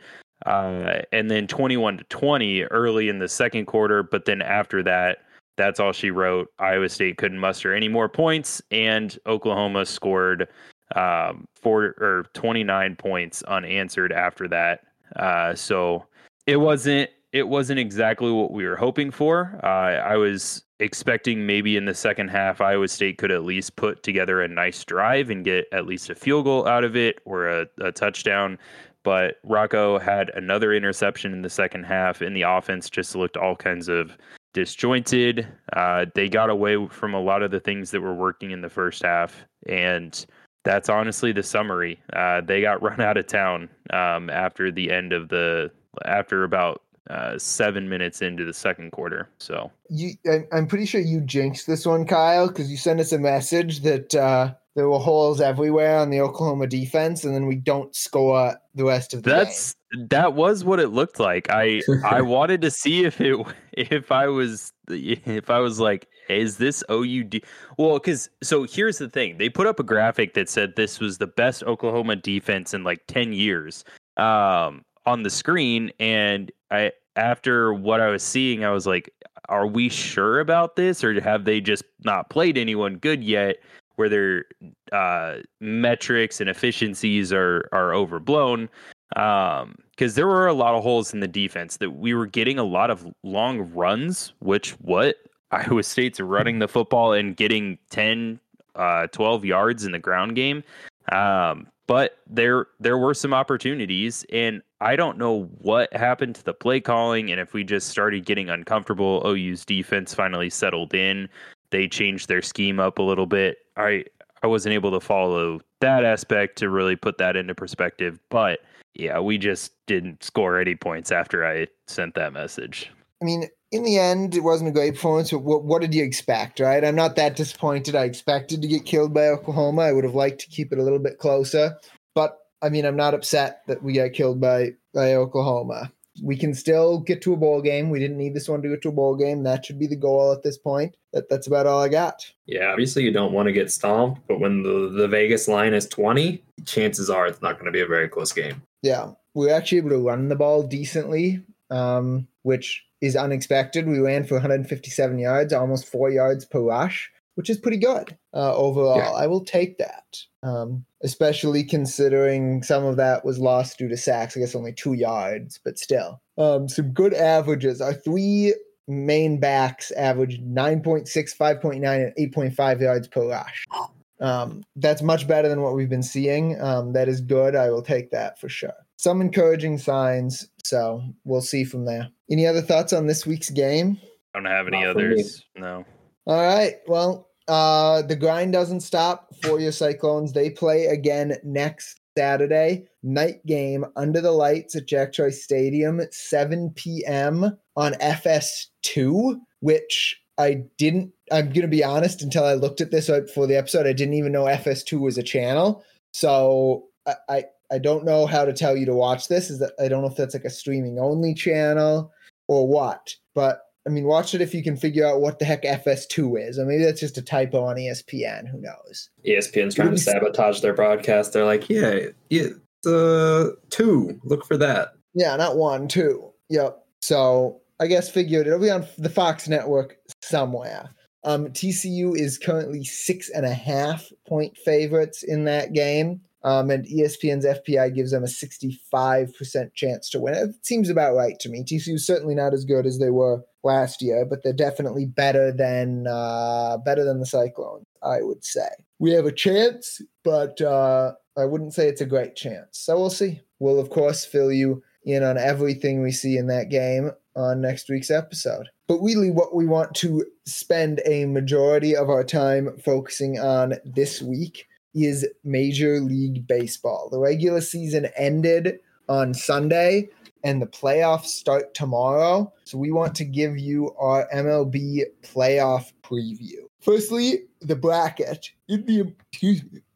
Uh, 0.47 1.03
and 1.13 1.31
then 1.31 1.47
21 1.47 1.99
to 1.99 2.05
20 2.05 2.65
early 2.65 3.09
in 3.09 3.19
the 3.19 3.29
second 3.29 3.67
quarter. 3.67 4.03
But 4.03 4.25
then 4.25 4.43
after 4.43 4.83
that, 4.83 5.19
that's 5.61 5.79
all 5.79 5.93
she 5.93 6.11
wrote. 6.11 6.49
Iowa 6.59 6.89
State 6.89 7.19
couldn't 7.19 7.39
muster 7.39 7.75
any 7.75 7.89
more 7.89 8.09
points, 8.09 8.63
and 8.71 9.17
Oklahoma 9.27 9.85
scored 9.85 10.49
um, 10.97 11.47
four 11.55 11.95
or 11.99 12.25
29 12.33 12.97
points 12.97 13.43
unanswered 13.43 14.11
after 14.11 14.49
that. 14.49 14.81
Uh, 15.17 15.55
so 15.55 16.07
it 16.47 16.57
wasn't 16.57 17.11
it 17.33 17.47
wasn't 17.47 17.79
exactly 17.79 18.33
what 18.33 18.53
we 18.53 18.67
were 18.67 18.77
hoping 18.77 19.11
for. 19.11 19.61
Uh, 19.63 20.01
I 20.03 20.17
was 20.17 20.65
expecting 20.81 21.47
maybe 21.47 21.77
in 21.77 21.85
the 21.85 21.95
second 21.95 22.29
half, 22.29 22.61
Iowa 22.61 22.89
State 22.89 23.19
could 23.19 23.31
at 23.31 23.45
least 23.45 23.77
put 23.77 24.03
together 24.03 24.41
a 24.41 24.49
nice 24.49 24.83
drive 24.83 25.31
and 25.31 25.45
get 25.45 25.67
at 25.73 25.87
least 25.87 26.11
a 26.11 26.15
field 26.15 26.47
goal 26.47 26.67
out 26.67 26.83
of 26.85 26.97
it 26.97 27.21
or 27.27 27.49
a, 27.49 27.67
a 27.83 27.93
touchdown. 27.93 28.59
But 29.05 29.37
Rocco 29.45 29.99
had 29.99 30.31
another 30.35 30.73
interception 30.73 31.33
in 31.33 31.43
the 31.43 31.51
second 31.51 31.85
half, 31.85 32.21
and 32.21 32.35
the 32.35 32.43
offense 32.43 32.91
just 32.91 33.15
looked 33.15 33.37
all 33.37 33.55
kinds 33.55 33.89
of 33.89 34.17
disjointed. 34.53 35.47
Uh, 35.73 36.07
they 36.15 36.29
got 36.29 36.51
away 36.51 36.87
from 36.89 37.15
a 37.15 37.21
lot 37.21 37.43
of 37.43 37.51
the 37.51 37.61
things 37.61 37.91
that 37.91 38.01
were 38.01 38.15
working 38.15 38.51
in 38.51 38.61
the 38.61 38.69
first 38.69 39.03
half, 39.03 39.45
and 39.67 40.27
that's 40.65 40.89
honestly 40.89 41.33
the 41.33 41.43
summary. 41.43 42.01
Uh, 42.13 42.41
they 42.41 42.61
got 42.61 42.83
run 42.83 43.01
out 43.01 43.17
of 43.17 43.27
town 43.27 43.69
um, 43.93 44.31
after 44.31 44.71
the 44.71 44.91
end 44.91 45.13
of 45.13 45.29
the 45.29 45.71
after 46.05 46.45
about 46.45 46.83
uh, 47.09 47.37
seven 47.39 47.89
minutes 47.89 48.23
into 48.23 48.45
the 48.45 48.53
second 48.53 48.93
quarter. 48.93 49.29
So 49.39 49.71
you, 49.89 50.13
I'm 50.53 50.67
pretty 50.67 50.87
sure 50.87 51.01
you 51.01 51.21
jinxed 51.21 51.67
this 51.67 51.85
one, 51.85 52.07
Kyle, 52.07 52.49
because 52.49 52.71
you 52.71 52.77
sent 52.77 53.01
us 53.01 53.13
a 53.13 53.19
message 53.19 53.81
that 53.81 54.15
uh, 54.15 54.55
there 54.77 54.89
were 54.89 54.99
holes 54.99 55.41
everywhere 55.41 55.99
on 55.99 56.11
the 56.11 56.21
Oklahoma 56.21 56.67
defense, 56.67 57.25
and 57.25 57.35
then 57.35 57.47
we 57.47 57.57
don't 57.57 57.95
score 57.95 58.55
the 58.75 58.85
rest 58.85 59.13
of 59.15 59.23
the 59.23 59.31
That's 59.31 59.73
game. 59.73 59.80
That 60.09 60.35
was 60.35 60.65
what 60.65 60.81
it 60.81 60.89
looked 60.89 61.19
like. 61.19 61.51
I 61.51 61.83
I 62.05 62.21
wanted 62.23 62.63
to 62.63 62.71
see 62.71 63.05
if 63.05 63.21
it 63.21 63.39
if 63.73 64.13
I 64.13 64.29
was 64.29 64.73
if 64.89 65.51
I 65.51 65.59
was 65.59 65.81
like, 65.81 66.09
is 66.29 66.59
this 66.59 66.83
OUD? 66.89 67.43
Well, 67.77 67.95
because 67.95 68.29
so 68.43 68.65
here's 68.65 68.99
the 68.99 69.09
thing: 69.09 69.39
they 69.39 69.49
put 69.49 69.67
up 69.67 69.81
a 69.81 69.85
graphic 69.85 70.35
that 70.35 70.49
said 70.49 70.77
this 70.77 71.01
was 71.01 71.19
the 71.19 71.27
best 71.27 71.63
Oklahoma 71.65 72.17
defense 72.17 72.75
in 72.75 72.85
like 72.85 73.07
ten 73.07 73.33
years. 73.33 73.85
Um, 74.17 74.85
on 75.07 75.23
the 75.23 75.31
screen 75.31 75.91
and 75.99 76.53
I 76.71 76.93
after 77.17 77.73
what 77.73 78.01
I 78.01 78.09
was 78.09 78.23
seeing, 78.23 78.65
I 78.65 78.71
was 78.71 78.87
like, 78.87 79.13
are 79.49 79.67
we 79.67 79.89
sure 79.89 80.41
about 80.41 80.77
this, 80.77 81.03
or 81.03 81.19
have 81.21 81.45
they 81.45 81.61
just 81.61 81.85
not 82.05 82.31
played 82.31 82.57
anyone 82.57 82.97
good 82.97 83.25
yet? 83.25 83.57
Where 83.97 84.09
their 84.09 84.45
uh, 84.93 85.41
metrics 85.61 86.41
and 86.41 86.49
efficiencies 86.49 87.33
are 87.33 87.69
are 87.73 87.93
overblown, 87.95 88.69
because 89.11 89.63
um, 89.63 89.75
there 90.15 90.27
were 90.27 90.47
a 90.47 90.55
lot 90.55 90.75
of 90.75 90.83
holes 90.83 91.13
in 91.13 91.21
the 91.21 91.29
defense 91.29 91.77
that 91.79 91.91
we 91.91 92.15
were 92.15 92.27
getting 92.27 92.59
a 92.59 92.65
lot 92.65 92.91
of 92.91 93.07
long 93.23 93.73
runs, 93.73 94.33
which 94.39 94.73
what 94.81 95.17
Iowa 95.51 95.83
State's 95.83 96.21
running 96.21 96.61
the 96.61 96.69
football 96.69 97.13
and 97.13 97.37
getting 97.37 97.79
10, 97.91 98.39
uh, 98.77 99.09
12 99.09 99.45
yards 99.45 99.85
in 99.85 99.93
the 99.93 99.99
ground 99.99 100.37
game. 100.37 100.63
Um, 101.11 101.67
but 101.89 102.19
there 102.29 102.69
there 102.79 102.97
were 102.97 103.15
some 103.15 103.35
opportunities 103.35 104.25
and 104.33 104.63
I 104.81 104.95
don't 104.95 105.19
know 105.19 105.51
what 105.59 105.93
happened 105.93 106.37
to 106.37 106.45
the 106.45 106.55
play 106.55 106.79
calling 106.79 107.33
and 107.33 107.41
if 107.41 107.53
we 107.53 107.65
just 107.65 107.89
started 107.89 108.25
getting 108.25 108.49
uncomfortable. 108.49 109.23
OU's 109.27 109.65
defense 109.65 110.15
finally 110.15 110.51
settled 110.51 110.95
in. 110.95 111.29
They 111.71 111.89
changed 111.89 112.29
their 112.29 112.43
scheme 112.43 112.79
up 112.79 112.99
a 112.99 113.03
little 113.03 113.27
bit. 113.27 113.59
I 113.77 114.05
I 114.45 114.47
wasn't 114.47 114.75
able 114.75 114.93
to 114.93 115.01
follow 115.01 115.61
that 115.81 116.05
aspect 116.05 116.59
to 116.59 116.71
really 116.71 116.95
put 116.95 117.19
that 117.19 117.37
into 117.37 117.57
perspective, 117.57 118.21
but 118.29 118.61
yeah, 118.95 119.21
we 119.21 119.39
just 119.39 119.73
didn't 119.87 120.23
score 120.23 120.59
any 120.59 120.75
points 120.75 121.13
after 121.13 121.47
I 121.47 121.69
sent 121.87 122.15
that 122.15 122.33
message. 122.33 122.91
I 123.23 123.25
mean, 123.25 123.49
in 123.73 123.85
the 123.85 123.99
end, 123.99 124.35
it 124.35 124.41
wasn't 124.41 124.71
a 124.71 124.73
great 124.73 124.95
performance. 124.95 125.31
But 125.31 125.41
what, 125.41 125.65
what 125.65 125.83
did 125.83 125.95
you 125.95 126.03
expect, 126.03 126.61
right? 126.61 126.85
I'm 126.85 126.97
not 126.97 127.17
that 127.17 127.37
disappointed. 127.37 127.95
I 127.95 128.05
expected 128.05 128.63
to 128.63 128.69
get 128.69 128.85
killed 128.85 129.15
by 129.15 129.27
Oklahoma. 129.29 129.83
I 129.83 129.93
would 129.93 130.05
have 130.05 130.15
liked 130.15 130.41
to 130.41 130.49
keep 130.49 130.73
it 130.73 130.79
a 130.79 130.83
little 130.83 130.99
bit 130.99 131.19
closer. 131.19 131.77
But 132.15 132.39
I 132.63 132.69
mean, 132.69 132.85
I'm 132.85 132.97
not 132.97 133.15
upset 133.15 133.63
that 133.69 133.83
we 133.83 133.95
got 133.95 134.13
killed 134.13 134.41
by, 134.41 134.73
by 134.93 135.15
Oklahoma. 135.15 135.93
We 136.23 136.37
can 136.37 136.53
still 136.55 136.99
get 136.99 137.23
to 137.23 137.33
a 137.33 137.37
bowl 137.37 137.63
game. 137.63 137.89
We 137.89 138.01
didn't 138.01 138.19
need 138.19 138.35
this 138.35 138.49
one 138.49 138.61
to 138.63 138.69
get 138.69 138.83
to 138.83 138.89
a 138.89 138.93
bowl 138.93 139.15
game. 139.15 139.45
That 139.45 139.65
should 139.65 139.79
be 139.79 139.87
the 139.87 139.97
goal 139.97 140.33
at 140.33 140.43
this 140.43 140.59
point. 140.59 140.97
That 141.13 141.31
that's 141.31 141.47
about 141.47 141.67
all 141.67 141.81
I 141.81 141.89
got. 141.89 142.31
Yeah, 142.47 142.67
obviously 142.67 143.05
you 143.05 143.13
don't 143.13 143.33
want 143.33 143.47
to 143.47 143.53
get 143.53 143.71
stomped, 143.71 144.21
but 144.27 144.41
when 144.41 144.63
the, 144.63 144.91
the 144.91 145.09
Vegas 145.09 145.49
line 145.49 145.73
is 145.73 145.87
20, 145.87 146.43
chances 146.67 147.09
are 147.09 147.27
it's 147.27 147.41
not 147.41 147.55
going 147.55 147.67
to 147.67 147.73
be 147.73 147.81
a 147.81 147.87
very 147.87 148.09
close 148.09 148.33
game. 148.33 148.61
Yeah, 148.83 149.13
we 149.35 149.51
are 149.51 149.55
actually 149.55 149.79
able 149.79 149.91
to 149.91 149.99
run 150.07 150.29
the 150.29 150.37
ball 150.37 150.63
decently, 150.63 151.43
um, 151.71 152.27
which 152.43 152.85
is 153.01 153.17
unexpected. 153.17 153.87
We 153.87 153.99
ran 153.99 154.25
for 154.25 154.35
157 154.35 155.19
yards, 155.19 155.53
almost 155.53 155.87
four 155.87 156.11
yards 156.11 156.45
per 156.45 156.61
rush, 156.61 157.11
which 157.35 157.51
is 157.51 157.59
pretty 157.59 157.79
good 157.79 158.17
uh, 158.35 158.55
overall. 158.55 158.99
Yeah. 158.99 159.11
I 159.11 159.27
will 159.27 159.45
take 159.45 159.79
that, 159.79 160.19
um, 160.43 160.85
especially 161.03 161.65
considering 161.65 162.63
some 162.63 162.85
of 162.85 162.97
that 162.97 163.25
was 163.25 163.39
lost 163.39 163.79
due 163.79 163.89
to 163.89 163.97
sacks. 163.97 164.37
I 164.37 164.41
guess 164.41 164.55
only 164.55 164.73
two 164.73 164.95
yards, 164.95 165.59
but 165.63 165.79
still. 165.79 166.21
Um, 166.37 166.69
some 166.69 166.93
good 166.93 167.15
averages. 167.15 167.81
Our 167.81 167.95
three 167.95 168.55
main 168.89 169.39
backs 169.39 169.91
averaged 169.93 170.43
9.6, 170.43 171.09
5.9, 171.37 171.75
and 171.75 172.33
8.5 172.33 172.81
yards 172.81 173.09
per 173.09 173.29
rush. 173.29 173.67
Um, 174.21 174.63
that's 174.77 175.03
much 175.03 175.27
better 175.27 175.49
than 175.49 175.63
what 175.63 175.75
we've 175.75 175.89
been 175.89 176.03
seeing. 176.03 176.61
Um, 176.61 176.93
that 176.93 177.09
is 177.09 177.21
good. 177.21 177.57
I 177.57 177.71
will 177.71 177.83
take 177.83 178.11
that 178.11 178.39
for 178.39 178.49
sure. 178.49 178.73
Some 178.97 179.21
encouraging 179.21 179.79
signs. 179.79 180.47
So 180.65 181.03
we'll 181.25 181.41
see 181.41 181.65
from 181.65 181.87
there. 181.87 182.09
Any 182.31 182.47
other 182.47 182.61
thoughts 182.61 182.93
on 182.93 183.07
this 183.07 183.27
week's 183.27 183.51
game? 183.51 183.99
I 184.35 184.39
don't 184.39 184.47
have 184.47 184.69
any 184.69 184.83
Not 184.83 184.91
others. 184.91 185.45
No. 185.57 185.85
All 186.27 186.43
right. 186.43 186.75
Well, 186.87 187.29
uh, 187.49 188.03
the 188.03 188.17
grind 188.17 188.53
doesn't 188.53 188.81
stop 188.81 189.35
for 189.43 189.59
your 189.59 189.73
Cyclones. 189.73 190.33
They 190.33 190.51
play 190.51 190.87
again 190.87 191.37
next 191.43 192.01
Saturday 192.17 192.87
night 193.03 193.45
game 193.47 193.85
under 193.97 194.21
the 194.21 194.33
lights 194.33 194.77
at 194.77 194.87
Jack 194.87 195.13
Trice 195.13 195.43
Stadium 195.43 196.01
at 196.01 196.15
7 196.15 196.71
p.m. 196.77 197.57
on 197.77 197.95
FS2, 197.95 199.41
which 199.61 200.21
I 200.39 200.65
didn't. 200.79 201.13
I'm 201.31 201.47
going 201.47 201.63
to 201.63 201.69
be 201.69 201.85
honest. 201.85 202.23
Until 202.23 202.45
I 202.45 202.55
looked 202.55 202.81
at 202.81 202.91
this 202.91 203.09
right 203.09 203.27
before 203.27 203.47
the 203.47 203.57
episode, 203.57 203.87
I 203.87 203.93
didn't 203.93 204.15
even 204.15 204.33
know 204.33 204.45
FS2 204.45 205.01
was 205.01 205.19
a 205.19 205.23
channel. 205.23 205.85
So 206.13 206.89
I, 207.07 207.15
I, 207.29 207.45
I 207.73 207.79
don't 207.79 208.05
know 208.05 208.27
how 208.27 208.45
to 208.45 208.53
tell 208.53 208.77
you 208.77 208.87
to 208.87 208.95
watch 208.95 209.29
this. 209.29 209.51
Is 209.51 209.59
that 209.61 209.73
I 209.81 209.89
don't 209.89 210.03
know 210.03 210.09
if 210.09 210.17
that's 210.17 210.35
like 210.35 210.45
a 210.45 210.51
streaming 210.51 210.99
only 210.99 211.35
channel 211.35 212.13
or 212.49 212.67
what. 212.67 213.15
But 213.35 213.63
I 213.87 213.91
mean, 213.91 214.05
watch 214.05 214.35
it 214.35 214.41
if 214.41 214.55
you 214.55 214.63
can 214.63 214.77
figure 214.77 215.07
out 215.07 215.21
what 215.21 215.39
the 215.39 215.45
heck 215.45 215.63
FS2 215.63 216.49
is. 216.49 216.59
Or 216.59 216.67
maybe 216.67 216.85
that's 216.85 217.01
just 217.01 217.17
a 217.17 217.23
typo 217.23 217.63
on 217.65 217.77
ESPN. 217.77 218.49
Who 218.49 218.61
knows? 218.61 219.11
ESPN's 219.27 219.75
trying 219.75 219.93
to 219.93 219.99
sabotage 219.99 220.61
their 220.61 220.75
broadcast. 220.75 221.33
They're 221.33 221.45
like, 221.45 221.71
yeah, 221.71 222.07
yeah, 222.29 222.49
uh, 222.87 223.51
two. 223.71 224.21
Look 224.25 224.45
for 224.45 224.57
that. 224.59 224.95
Yeah, 225.15 225.37
not 225.37 225.57
one, 225.57 225.89
two. 225.89 226.31
Yep. 226.51 226.85
So 227.01 227.61
I 227.81 227.87
guess 227.87 228.11
figured 228.11 228.47
it'll 228.47 228.59
be 228.59 228.71
on 228.71 228.87
the 228.99 229.09
Fox 229.09 229.49
network 229.49 229.97
somewhere. 230.23 230.91
Um, 231.25 231.49
TCU 231.49 232.17
is 232.17 232.39
currently 232.39 232.85
six 232.85 233.29
and 233.31 233.45
a 233.45 233.53
half 233.53 234.11
point 234.27 234.57
favorites 234.57 235.23
in 235.23 235.45
that 235.45 235.73
game. 235.73 236.23
Um, 236.43 236.71
and 236.71 236.87
ESPN's 236.87 237.45
FPI 237.45 237.95
gives 237.95 238.13
them 238.13 238.25
a 238.25 238.27
65% 238.27 239.75
chance 239.75 240.09
to 240.09 240.21
win. 240.21 240.35
It 240.35 240.65
seems 240.65 240.89
about 240.89 241.15
right 241.15 241.39
to 241.41 241.51
me. 241.51 241.63
TCU 241.63 241.95
is 241.95 242.07
certainly 242.07 242.35
not 242.35 242.55
as 242.55 242.65
good 242.65 242.87
as 242.87 242.99
they 242.99 243.11
were 243.11 243.45
last 243.63 244.01
year, 244.01 244.25
but 244.25 244.43
they're 244.43 244.55
definitely 244.55 245.05
better 245.05 245.53
than 245.53 246.07
uh, 246.07 246.79
better 246.79 247.05
than 247.05 247.21
the 247.21 247.27
Cyclones, 247.27 247.85
I 248.03 248.23
would 248.23 248.43
say. 248.43 248.69
We 248.99 249.11
have 249.11 249.27
a 249.27 249.33
chance, 249.33 250.01
but 250.25 250.63
uh, 250.63 251.13
I 251.37 251.45
wouldn't 251.45 251.75
say 251.75 251.89
it's 251.89 252.01
a 252.01 252.07
great 252.07 252.37
chance. 252.37 252.69
So 252.79 252.99
we'll 252.99 253.11
see. 253.11 253.41
We'll 253.59 253.79
of 253.79 253.91
course 253.91 254.25
fill 254.25 254.51
you 254.51 254.83
in 255.05 255.23
on 255.23 255.37
everything 255.37 256.03
we 256.03 256.13
see 256.13 256.37
in 256.37 256.47
that 256.47 256.71
game 256.71 257.11
on 257.37 257.61
next 257.61 257.89
week's 257.89 258.11
episode. 258.11 258.69
But 258.91 259.03
really, 259.03 259.31
what 259.31 259.55
we 259.55 259.69
want 259.69 259.95
to 259.99 260.27
spend 260.47 261.01
a 261.07 261.25
majority 261.27 261.95
of 261.95 262.11
our 262.11 262.25
time 262.25 262.77
focusing 262.85 263.39
on 263.39 263.75
this 263.85 264.21
week 264.21 264.67
is 264.95 265.29
Major 265.45 266.01
League 266.01 266.49
Baseball. 266.49 267.09
The 267.09 267.21
regular 267.21 267.61
season 267.61 268.09
ended 268.17 268.81
on 269.09 269.33
Sunday 269.33 270.09
and 270.43 270.61
the 270.61 270.67
playoffs 270.67 271.27
start 271.27 271.73
tomorrow. 271.73 272.53
So 272.65 272.79
we 272.79 272.91
want 272.91 273.15
to 273.15 273.25
give 273.25 273.57
you 273.57 273.95
our 273.97 274.27
MLB 274.35 275.05
playoff 275.23 275.93
preview. 276.03 276.67
Firstly, 276.81 277.43
the 277.61 277.77
bracket 277.77 278.51
in 278.69 278.87
the 278.87 279.15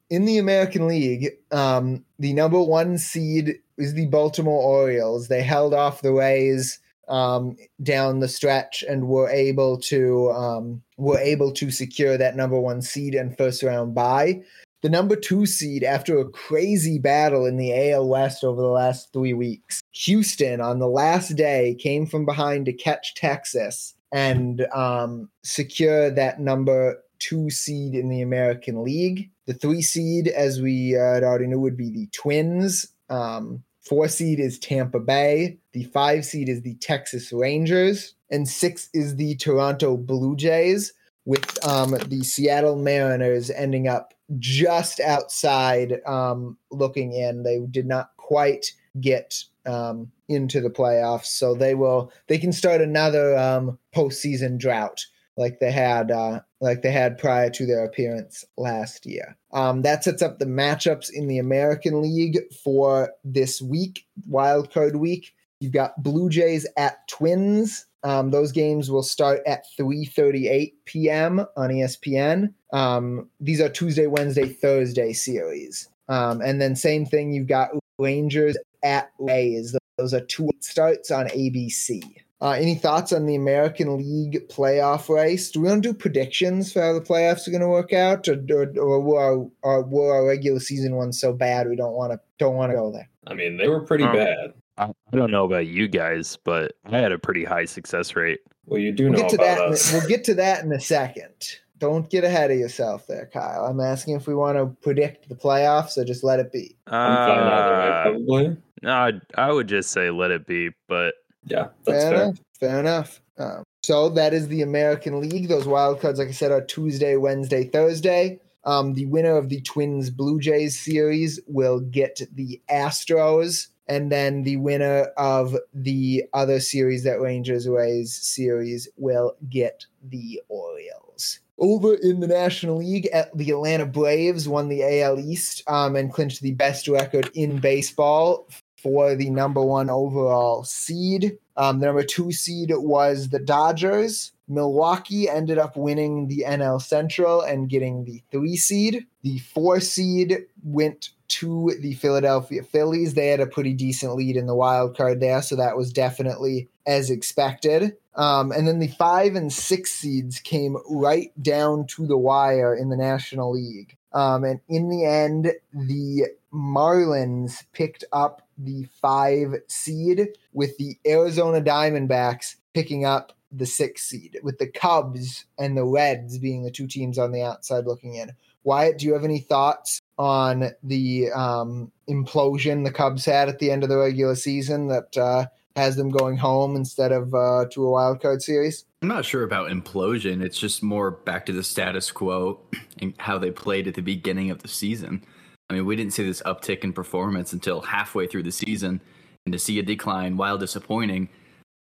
in 0.09 0.25
the 0.25 0.39
American 0.39 0.87
League, 0.87 1.31
um, 1.51 2.05
the 2.21 2.33
number 2.33 2.63
one 2.63 2.99
seed 2.99 3.57
is 3.77 3.95
the 3.95 4.07
Baltimore 4.07 4.63
Orioles. 4.63 5.27
They 5.27 5.43
held 5.43 5.75
off 5.75 6.01
the 6.01 6.13
Rays 6.13 6.79
um, 7.09 7.57
down 7.83 8.21
the 8.21 8.29
stretch 8.29 8.83
and 8.89 9.09
were 9.09 9.29
able 9.29 9.79
to 9.79 10.31
um, 10.31 10.83
were 10.97 11.19
able 11.19 11.53
to 11.53 11.71
secure 11.71 12.17
that 12.17 12.37
number 12.37 12.61
one 12.61 12.83
seed 12.83 13.15
and 13.15 13.37
first 13.37 13.63
round 13.63 13.95
bye 13.95 14.43
the 14.85 14.91
number 14.91 15.17
two 15.17 15.47
seed 15.47 15.83
after 15.83 16.19
a 16.19 16.29
crazy 16.29 16.99
battle 16.99 17.47
in 17.47 17.57
the 17.57 17.91
AL 17.91 18.07
West 18.07 18.45
over 18.45 18.61
the 18.61 18.69
last 18.69 19.15
three 19.15 19.33
weeks. 19.33 19.81
Houston 19.93 20.61
on 20.61 20.79
the 20.79 20.87
last 20.87 21.37
day 21.37 21.75
came 21.81 22.05
from 22.05 22.27
behind 22.27 22.67
to 22.67 22.73
catch 22.75 23.15
Texas 23.15 23.95
and 24.13 24.67
um, 24.75 25.31
secure 25.43 26.11
that 26.11 26.39
number 26.39 27.03
two 27.19 27.49
seed 27.49 27.95
in 27.95 28.11
the 28.11 28.21
American 28.21 28.85
League. 28.85 29.31
The 29.47 29.55
three 29.55 29.81
seed, 29.81 30.29
as 30.29 30.61
we 30.61 30.99
uh, 30.99 31.23
already 31.23 31.47
knew, 31.47 31.61
would 31.61 31.79
be 31.79 31.89
the 31.89 32.09
Twins. 32.13 32.87
Um, 33.09 33.65
four 33.85 34.09
seed 34.09 34.41
is 34.41 34.59
Tampa 34.59 35.01
Bay. 35.01 35.59
The 35.73 35.85
five 35.85 36.25
seed 36.25 36.49
is 36.49 36.63
the 36.63 36.75
Texas 36.77 37.33
Rangers. 37.33 38.15
And 38.31 38.49
six 38.49 38.89
is 38.93 39.17
the 39.17 39.37
Toronto 39.37 39.97
Blue 39.97 40.37
Jays, 40.37 40.93
with 41.25 41.65
um, 41.67 41.97
the 42.09 42.23
Seattle 42.23 42.77
Mariners 42.77 43.51
ending 43.51 43.89
up 43.89 44.15
just 44.39 45.01
outside 45.01 46.01
um, 46.07 46.57
looking 46.71 47.13
in. 47.13 47.43
They 47.43 47.61
did 47.71 47.87
not 47.87 48.11
quite 48.17 48.73
get 49.01 49.43
um, 49.67 50.11
into 50.29 50.61
the 50.61 50.71
playoffs, 50.71 51.27
so 51.27 51.55
they 51.55 51.75
will. 51.75 52.13
They 52.29 52.39
can 52.39 52.53
start 52.53 52.81
another 52.81 53.37
um, 53.37 53.79
postseason 53.95 54.59
drought 54.59 55.07
like 55.37 55.59
they 55.61 55.73
had 55.73 56.11
uh, 56.11 56.41
like 56.61 56.83
they 56.83 56.91
had 56.91 57.19
prior 57.19 57.51
to 57.51 57.67
their 57.67 57.85
appearance 57.85 58.45
last 58.57 59.07
year. 59.07 59.37
Um, 59.53 59.83
that 59.83 60.05
sets 60.05 60.23
up 60.23 60.39
the 60.39 60.47
matchups 60.47 61.11
in 61.13 61.29
the 61.29 61.39
American 61.39 62.03
League 62.03 62.41
for 62.63 63.11
this 63.25 63.61
week, 63.61 64.07
Wild 64.27 64.73
Card 64.73 64.97
Week. 64.97 65.35
You've 65.61 65.73
got 65.73 66.03
Blue 66.03 66.29
Jays 66.29 66.67
at 66.77 67.07
Twins. 67.09 67.87
Um, 68.03 68.31
those 68.31 68.53
games 68.53 68.91
will 68.91 69.03
start 69.03 69.41
at 69.47 69.65
3:38 69.79 70.73
p.m. 70.85 71.47
on 71.57 71.71
ESPN. 71.71 72.53
Um, 72.73 73.31
these 73.41 73.61
are 73.61 73.69
Tuesday, 73.69 74.07
Wednesday, 74.07 74.49
Thursday 74.49 75.13
series, 75.13 75.89
um, 76.09 76.41
and 76.43 76.61
then 76.61 76.77
same 76.77 77.07
thing. 77.07 77.33
You've 77.33 77.49
got 77.49 77.71
Rangers 77.99 78.57
at 78.83 79.11
Rays. 79.19 79.77
Those 79.97 80.13
are 80.13 80.21
two 80.21 80.51
starts 80.61 81.11
on 81.11 81.29
ABC. 81.29 82.03
Uh, 82.45 82.51
any 82.51 82.75
thoughts 82.75 83.11
on 83.11 83.25
the 83.25 83.35
American 83.35 83.97
League 83.97 84.47
playoff 84.51 85.09
race? 85.09 85.51
Do 85.51 85.63
we 85.63 85.69
want 85.69 85.83
to 85.83 85.89
do 85.93 85.95
predictions 85.99 86.71
for 86.71 86.83
how 86.83 86.93
the 86.93 87.01
playoffs 87.01 87.49
are 87.49 87.51
going 87.51 87.63
to 87.63 87.69
work 87.69 87.95
out, 87.95 88.29
or, 88.29 88.35
or, 88.51 88.71
or 88.79 89.01
were, 89.01 89.19
our, 89.19 89.51
our, 89.63 89.83
were 89.83 90.13
our 90.15 90.27
regular 90.27 90.61
season 90.61 90.95
ones 90.95 91.19
so 91.19 91.33
bad 91.33 91.67
we 91.71 91.75
don't 91.75 91.95
want 91.95 92.13
to 92.13 92.21
don't 92.39 92.55
want 92.55 92.71
to 92.71 92.77
go 92.77 92.93
there? 92.93 93.09
I 93.27 93.33
mean, 93.33 93.57
they 93.57 93.67
were 93.69 93.81
pretty 93.81 94.05
um, 94.05 94.13
bad. 94.13 94.53
I 94.77 94.91
don't 95.13 95.31
know 95.31 95.47
about 95.47 95.69
you 95.69 95.89
guys, 95.89 96.37
but 96.45 96.73
I 96.85 96.99
had 96.99 97.13
a 97.13 97.19
pretty 97.19 97.45
high 97.45 97.65
success 97.65 98.15
rate 98.15 98.41
Well, 98.67 98.79
you 98.81 98.93
do 98.93 99.09
know 99.09 99.21
we'll 99.21 99.23
get 99.23 99.31
to 99.31 99.37
about 99.37 99.57
that. 99.59 99.69
us. 99.73 99.91
In, 99.91 99.99
we'll 99.99 100.09
get 100.09 100.25
to 100.25 100.35
that 100.35 100.65
in 100.65 100.73
a 100.73 100.81
second. 100.81 101.33
Don't 101.79 102.11
get 102.11 102.25
ahead 102.25 102.51
of 102.51 102.59
yourself 102.59 103.07
there, 103.07 103.31
Kyle. 103.33 103.65
I'm 103.65 103.81
asking 103.81 104.17
if 104.17 104.27
we 104.27 104.35
want 104.35 104.59
to 104.59 104.67
predict 104.83 105.31
the 105.31 105.35
playoffs 105.35 105.97
or 105.97 106.05
just 106.05 106.23
let 106.23 106.41
it 106.41 106.53
be. 106.53 106.77
I'm 106.89 107.17
fine 107.17 107.39
either 107.39 107.73
way, 107.73 107.89
Uh, 107.89 108.03
probably. 108.03 108.57
no, 108.83 108.91
I, 108.91 109.13
I 109.35 109.51
would 109.53 109.69
just 109.69 109.93
say 109.93 110.11
let 110.11 110.31
it 110.31 110.47
be, 110.47 110.71
but 110.89 111.15
Yeah, 111.47 111.69
that's 111.85 112.05
fair, 112.05 112.11
fair. 112.11 112.23
enough. 112.23 112.39
Fair 112.61 112.81
enough. 112.81 113.21
Um, 113.37 113.65
so 113.83 114.09
that 114.11 114.33
is 114.33 114.49
the 114.49 114.63
American 114.63 115.21
League. 115.21 115.49
Those 115.49 115.67
wild 115.67 116.01
cards, 116.01 116.19
like 116.19 116.29
I 116.29 116.33
said, 116.33 116.53
are 116.53 116.65
Tuesday, 116.65 117.17
Wednesday, 117.17 117.65
Thursday. 117.65 118.41
Um, 118.65 118.95
the 118.95 119.07
winner 119.07 119.37
of 119.37 119.51
the 119.51 119.61
Twins 119.61 120.09
Blue 120.09 120.41
Jays 120.41 120.79
series 120.79 121.39
will 121.47 121.81
get 121.81 122.23
the 122.33 122.61
Astros, 122.71 123.69
and 123.87 124.11
then 124.11 124.43
the 124.43 124.57
winner 124.57 125.09
of 125.19 125.55
the 125.75 126.25
other 126.33 126.61
series 126.61 127.05
that 127.05 127.21
Rangers 127.21 127.69
Rays 127.69 128.15
series 128.15 128.89
will 128.97 129.37
get 129.51 129.85
the 130.03 130.41
Orioles. 130.49 131.41
Over 131.59 131.95
in 131.95 132.21
the 132.21 132.27
National 132.27 132.79
League, 132.79 133.07
at 133.13 133.37
the 133.37 133.51
Atlanta 133.51 133.87
Braves 133.87 134.49
won 134.49 134.69
the 134.69 135.03
AL 135.03 135.21
East 135.21 135.63
um, 135.69 135.95
and 135.95 136.13
clinched 136.13 136.41
the 136.41 136.53
best 136.53 136.89
record 136.89 137.31
in 137.35 137.59
baseball 137.59 138.49
for 138.85 139.15
the 139.15 139.31
number 139.31 139.63
one 139.63 139.89
overall 139.89 140.63
seed. 140.63 141.39
Um, 141.57 141.81
the 141.81 141.87
number 141.87 142.03
two 142.03 142.31
seed 142.33 142.71
was 142.75 143.31
the 143.31 143.39
Dodgers. 143.39 144.33
Milwaukee 144.47 145.27
ended 145.27 145.57
up 145.57 145.75
winning 145.75 146.29
the 146.29 146.45
NL 146.47 146.81
Central 146.83 147.41
and 147.41 147.71
getting 147.71 148.05
the 148.05 148.23
three 148.31 148.57
seed. 148.57 149.07
The 149.23 149.39
four 149.39 149.81
seed 149.81 150.45
went 150.63 151.11
to 151.29 151.73
the 151.81 151.95
Philadelphia 151.95 152.63
Phillies. 152.63 153.15
They 153.15 153.29
had 153.29 153.41
a 153.41 153.47
pretty 153.47 153.73
decent 153.73 154.15
lead 154.15 154.37
in 154.37 154.47
the 154.47 154.55
wild 154.55 154.99
card 154.99 155.21
there, 155.21 155.41
so 155.41 155.57
that 155.57 155.79
was 155.79 155.91
definitely 155.91 156.69
as 156.87 157.09
expected. 157.09 157.97
Um, 158.15 158.53
and 158.53 158.69
then 158.69 158.81
the 158.81 158.89
five 158.89 159.35
and 159.35 159.51
six 159.51 159.93
seeds 159.93 160.41
came 160.41 160.77
right 160.91 161.33
down 161.43 161.87
to 161.89 162.07
the 162.07 162.19
wire 162.19 162.77
in 162.77 162.91
the 162.91 162.99
National 162.99 163.53
League. 163.53 163.97
Um, 164.13 164.45
and 164.45 164.61
in 164.69 164.91
the 164.91 165.07
end, 165.07 165.53
the 165.73 166.27
Marlins 166.55 167.65
picked 167.73 168.05
up 168.13 168.43
the 168.57 168.87
five 169.03 169.57
seed, 169.69 170.29
with 170.53 170.77
the 170.79 170.97
Arizona 171.07 171.61
Diamondbacks 171.61 172.57
picking 172.73 173.05
up 173.05 173.33
the 173.51 173.67
six 173.67 174.03
seed, 174.03 174.39
with 174.43 174.59
the 174.59 174.69
Cubs 174.69 175.45
and 175.59 175.77
the 175.77 175.85
Reds 175.85 176.39
being 176.39 176.63
the 176.63 176.71
two 176.71 176.87
teams 176.87 177.19
on 177.19 177.33
the 177.33 177.43
outside 177.43 177.87
looking 177.87 178.15
in. 178.15 178.33
Wyatt, 178.63 178.99
do 178.99 179.07
you 179.07 179.13
have 179.13 179.25
any 179.25 179.41
thoughts 179.41 180.01
on 180.17 180.71
the 180.83 181.31
um, 181.33 181.93
implosion 182.09 182.85
the 182.85 182.93
Cubs 182.93 183.25
had 183.25 183.49
at 183.49 183.59
the 183.59 183.71
end 183.71 183.83
of 183.83 183.89
the 183.89 183.99
regular 183.99 184.35
season 184.35 184.89
that 184.89 185.17
uh, 185.17 185.47
has 185.77 185.97
them 185.97 186.11
going 186.11 186.37
home 186.37 186.77
instead 186.77 187.13
of 187.13 187.35
uh, 187.35 187.67
to 187.73 187.85
a 187.85 187.91
wild 187.91 188.23
card 188.23 188.43
series? 188.43 188.85
I'm 189.03 189.09
not 189.09 189.25
sure 189.25 189.43
about 189.43 189.71
implosion. 189.71 190.43
It's 190.43 190.59
just 190.59 190.83
more 190.83 191.11
back 191.11 191.47
to 191.47 191.53
the 191.53 191.65
status 191.65 192.11
quo 192.11 192.61
and 193.01 193.13
how 193.19 193.39
they 193.39 193.51
played 193.51 193.87
at 193.87 193.95
the 193.95 194.03
beginning 194.03 194.51
of 194.51 194.63
the 194.63 194.69
season. 194.69 195.25
I 195.71 195.75
mean, 195.75 195.87
we 195.87 195.97
didn't 195.97 196.13
see 196.13 196.25
this 196.25 196.43
uptick 196.43 196.85
in 196.85 196.93
performance 196.93 197.53
until 197.53 197.81
halfway 197.81 198.27
through 198.27 198.43
the 198.43 198.53
season, 198.53 199.01
and 199.47 199.53
to 199.53 199.59
see 199.59 199.79
a 199.79 199.83
decline, 199.83 200.37
while 200.37 200.59
disappointing, 200.59 201.29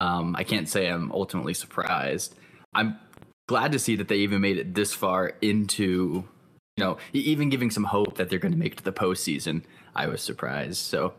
um, 0.00 0.34
I 0.36 0.44
can't 0.44 0.68
say 0.68 0.88
I'm 0.88 1.12
ultimately 1.12 1.54
surprised. 1.54 2.34
I'm 2.74 2.98
glad 3.46 3.72
to 3.72 3.78
see 3.78 3.96
that 3.96 4.08
they 4.08 4.16
even 4.16 4.40
made 4.40 4.58
it 4.58 4.74
this 4.74 4.92
far 4.92 5.34
into, 5.40 6.24
you 6.76 6.84
know, 6.84 6.96
even 7.12 7.50
giving 7.50 7.70
some 7.70 7.84
hope 7.84 8.16
that 8.16 8.28
they're 8.28 8.38
going 8.38 8.52
to 8.52 8.58
make 8.58 8.72
it 8.72 8.78
to 8.78 8.84
the 8.84 8.92
postseason. 8.92 9.62
I 9.94 10.08
was 10.08 10.22
surprised. 10.22 10.78
So, 10.78 11.14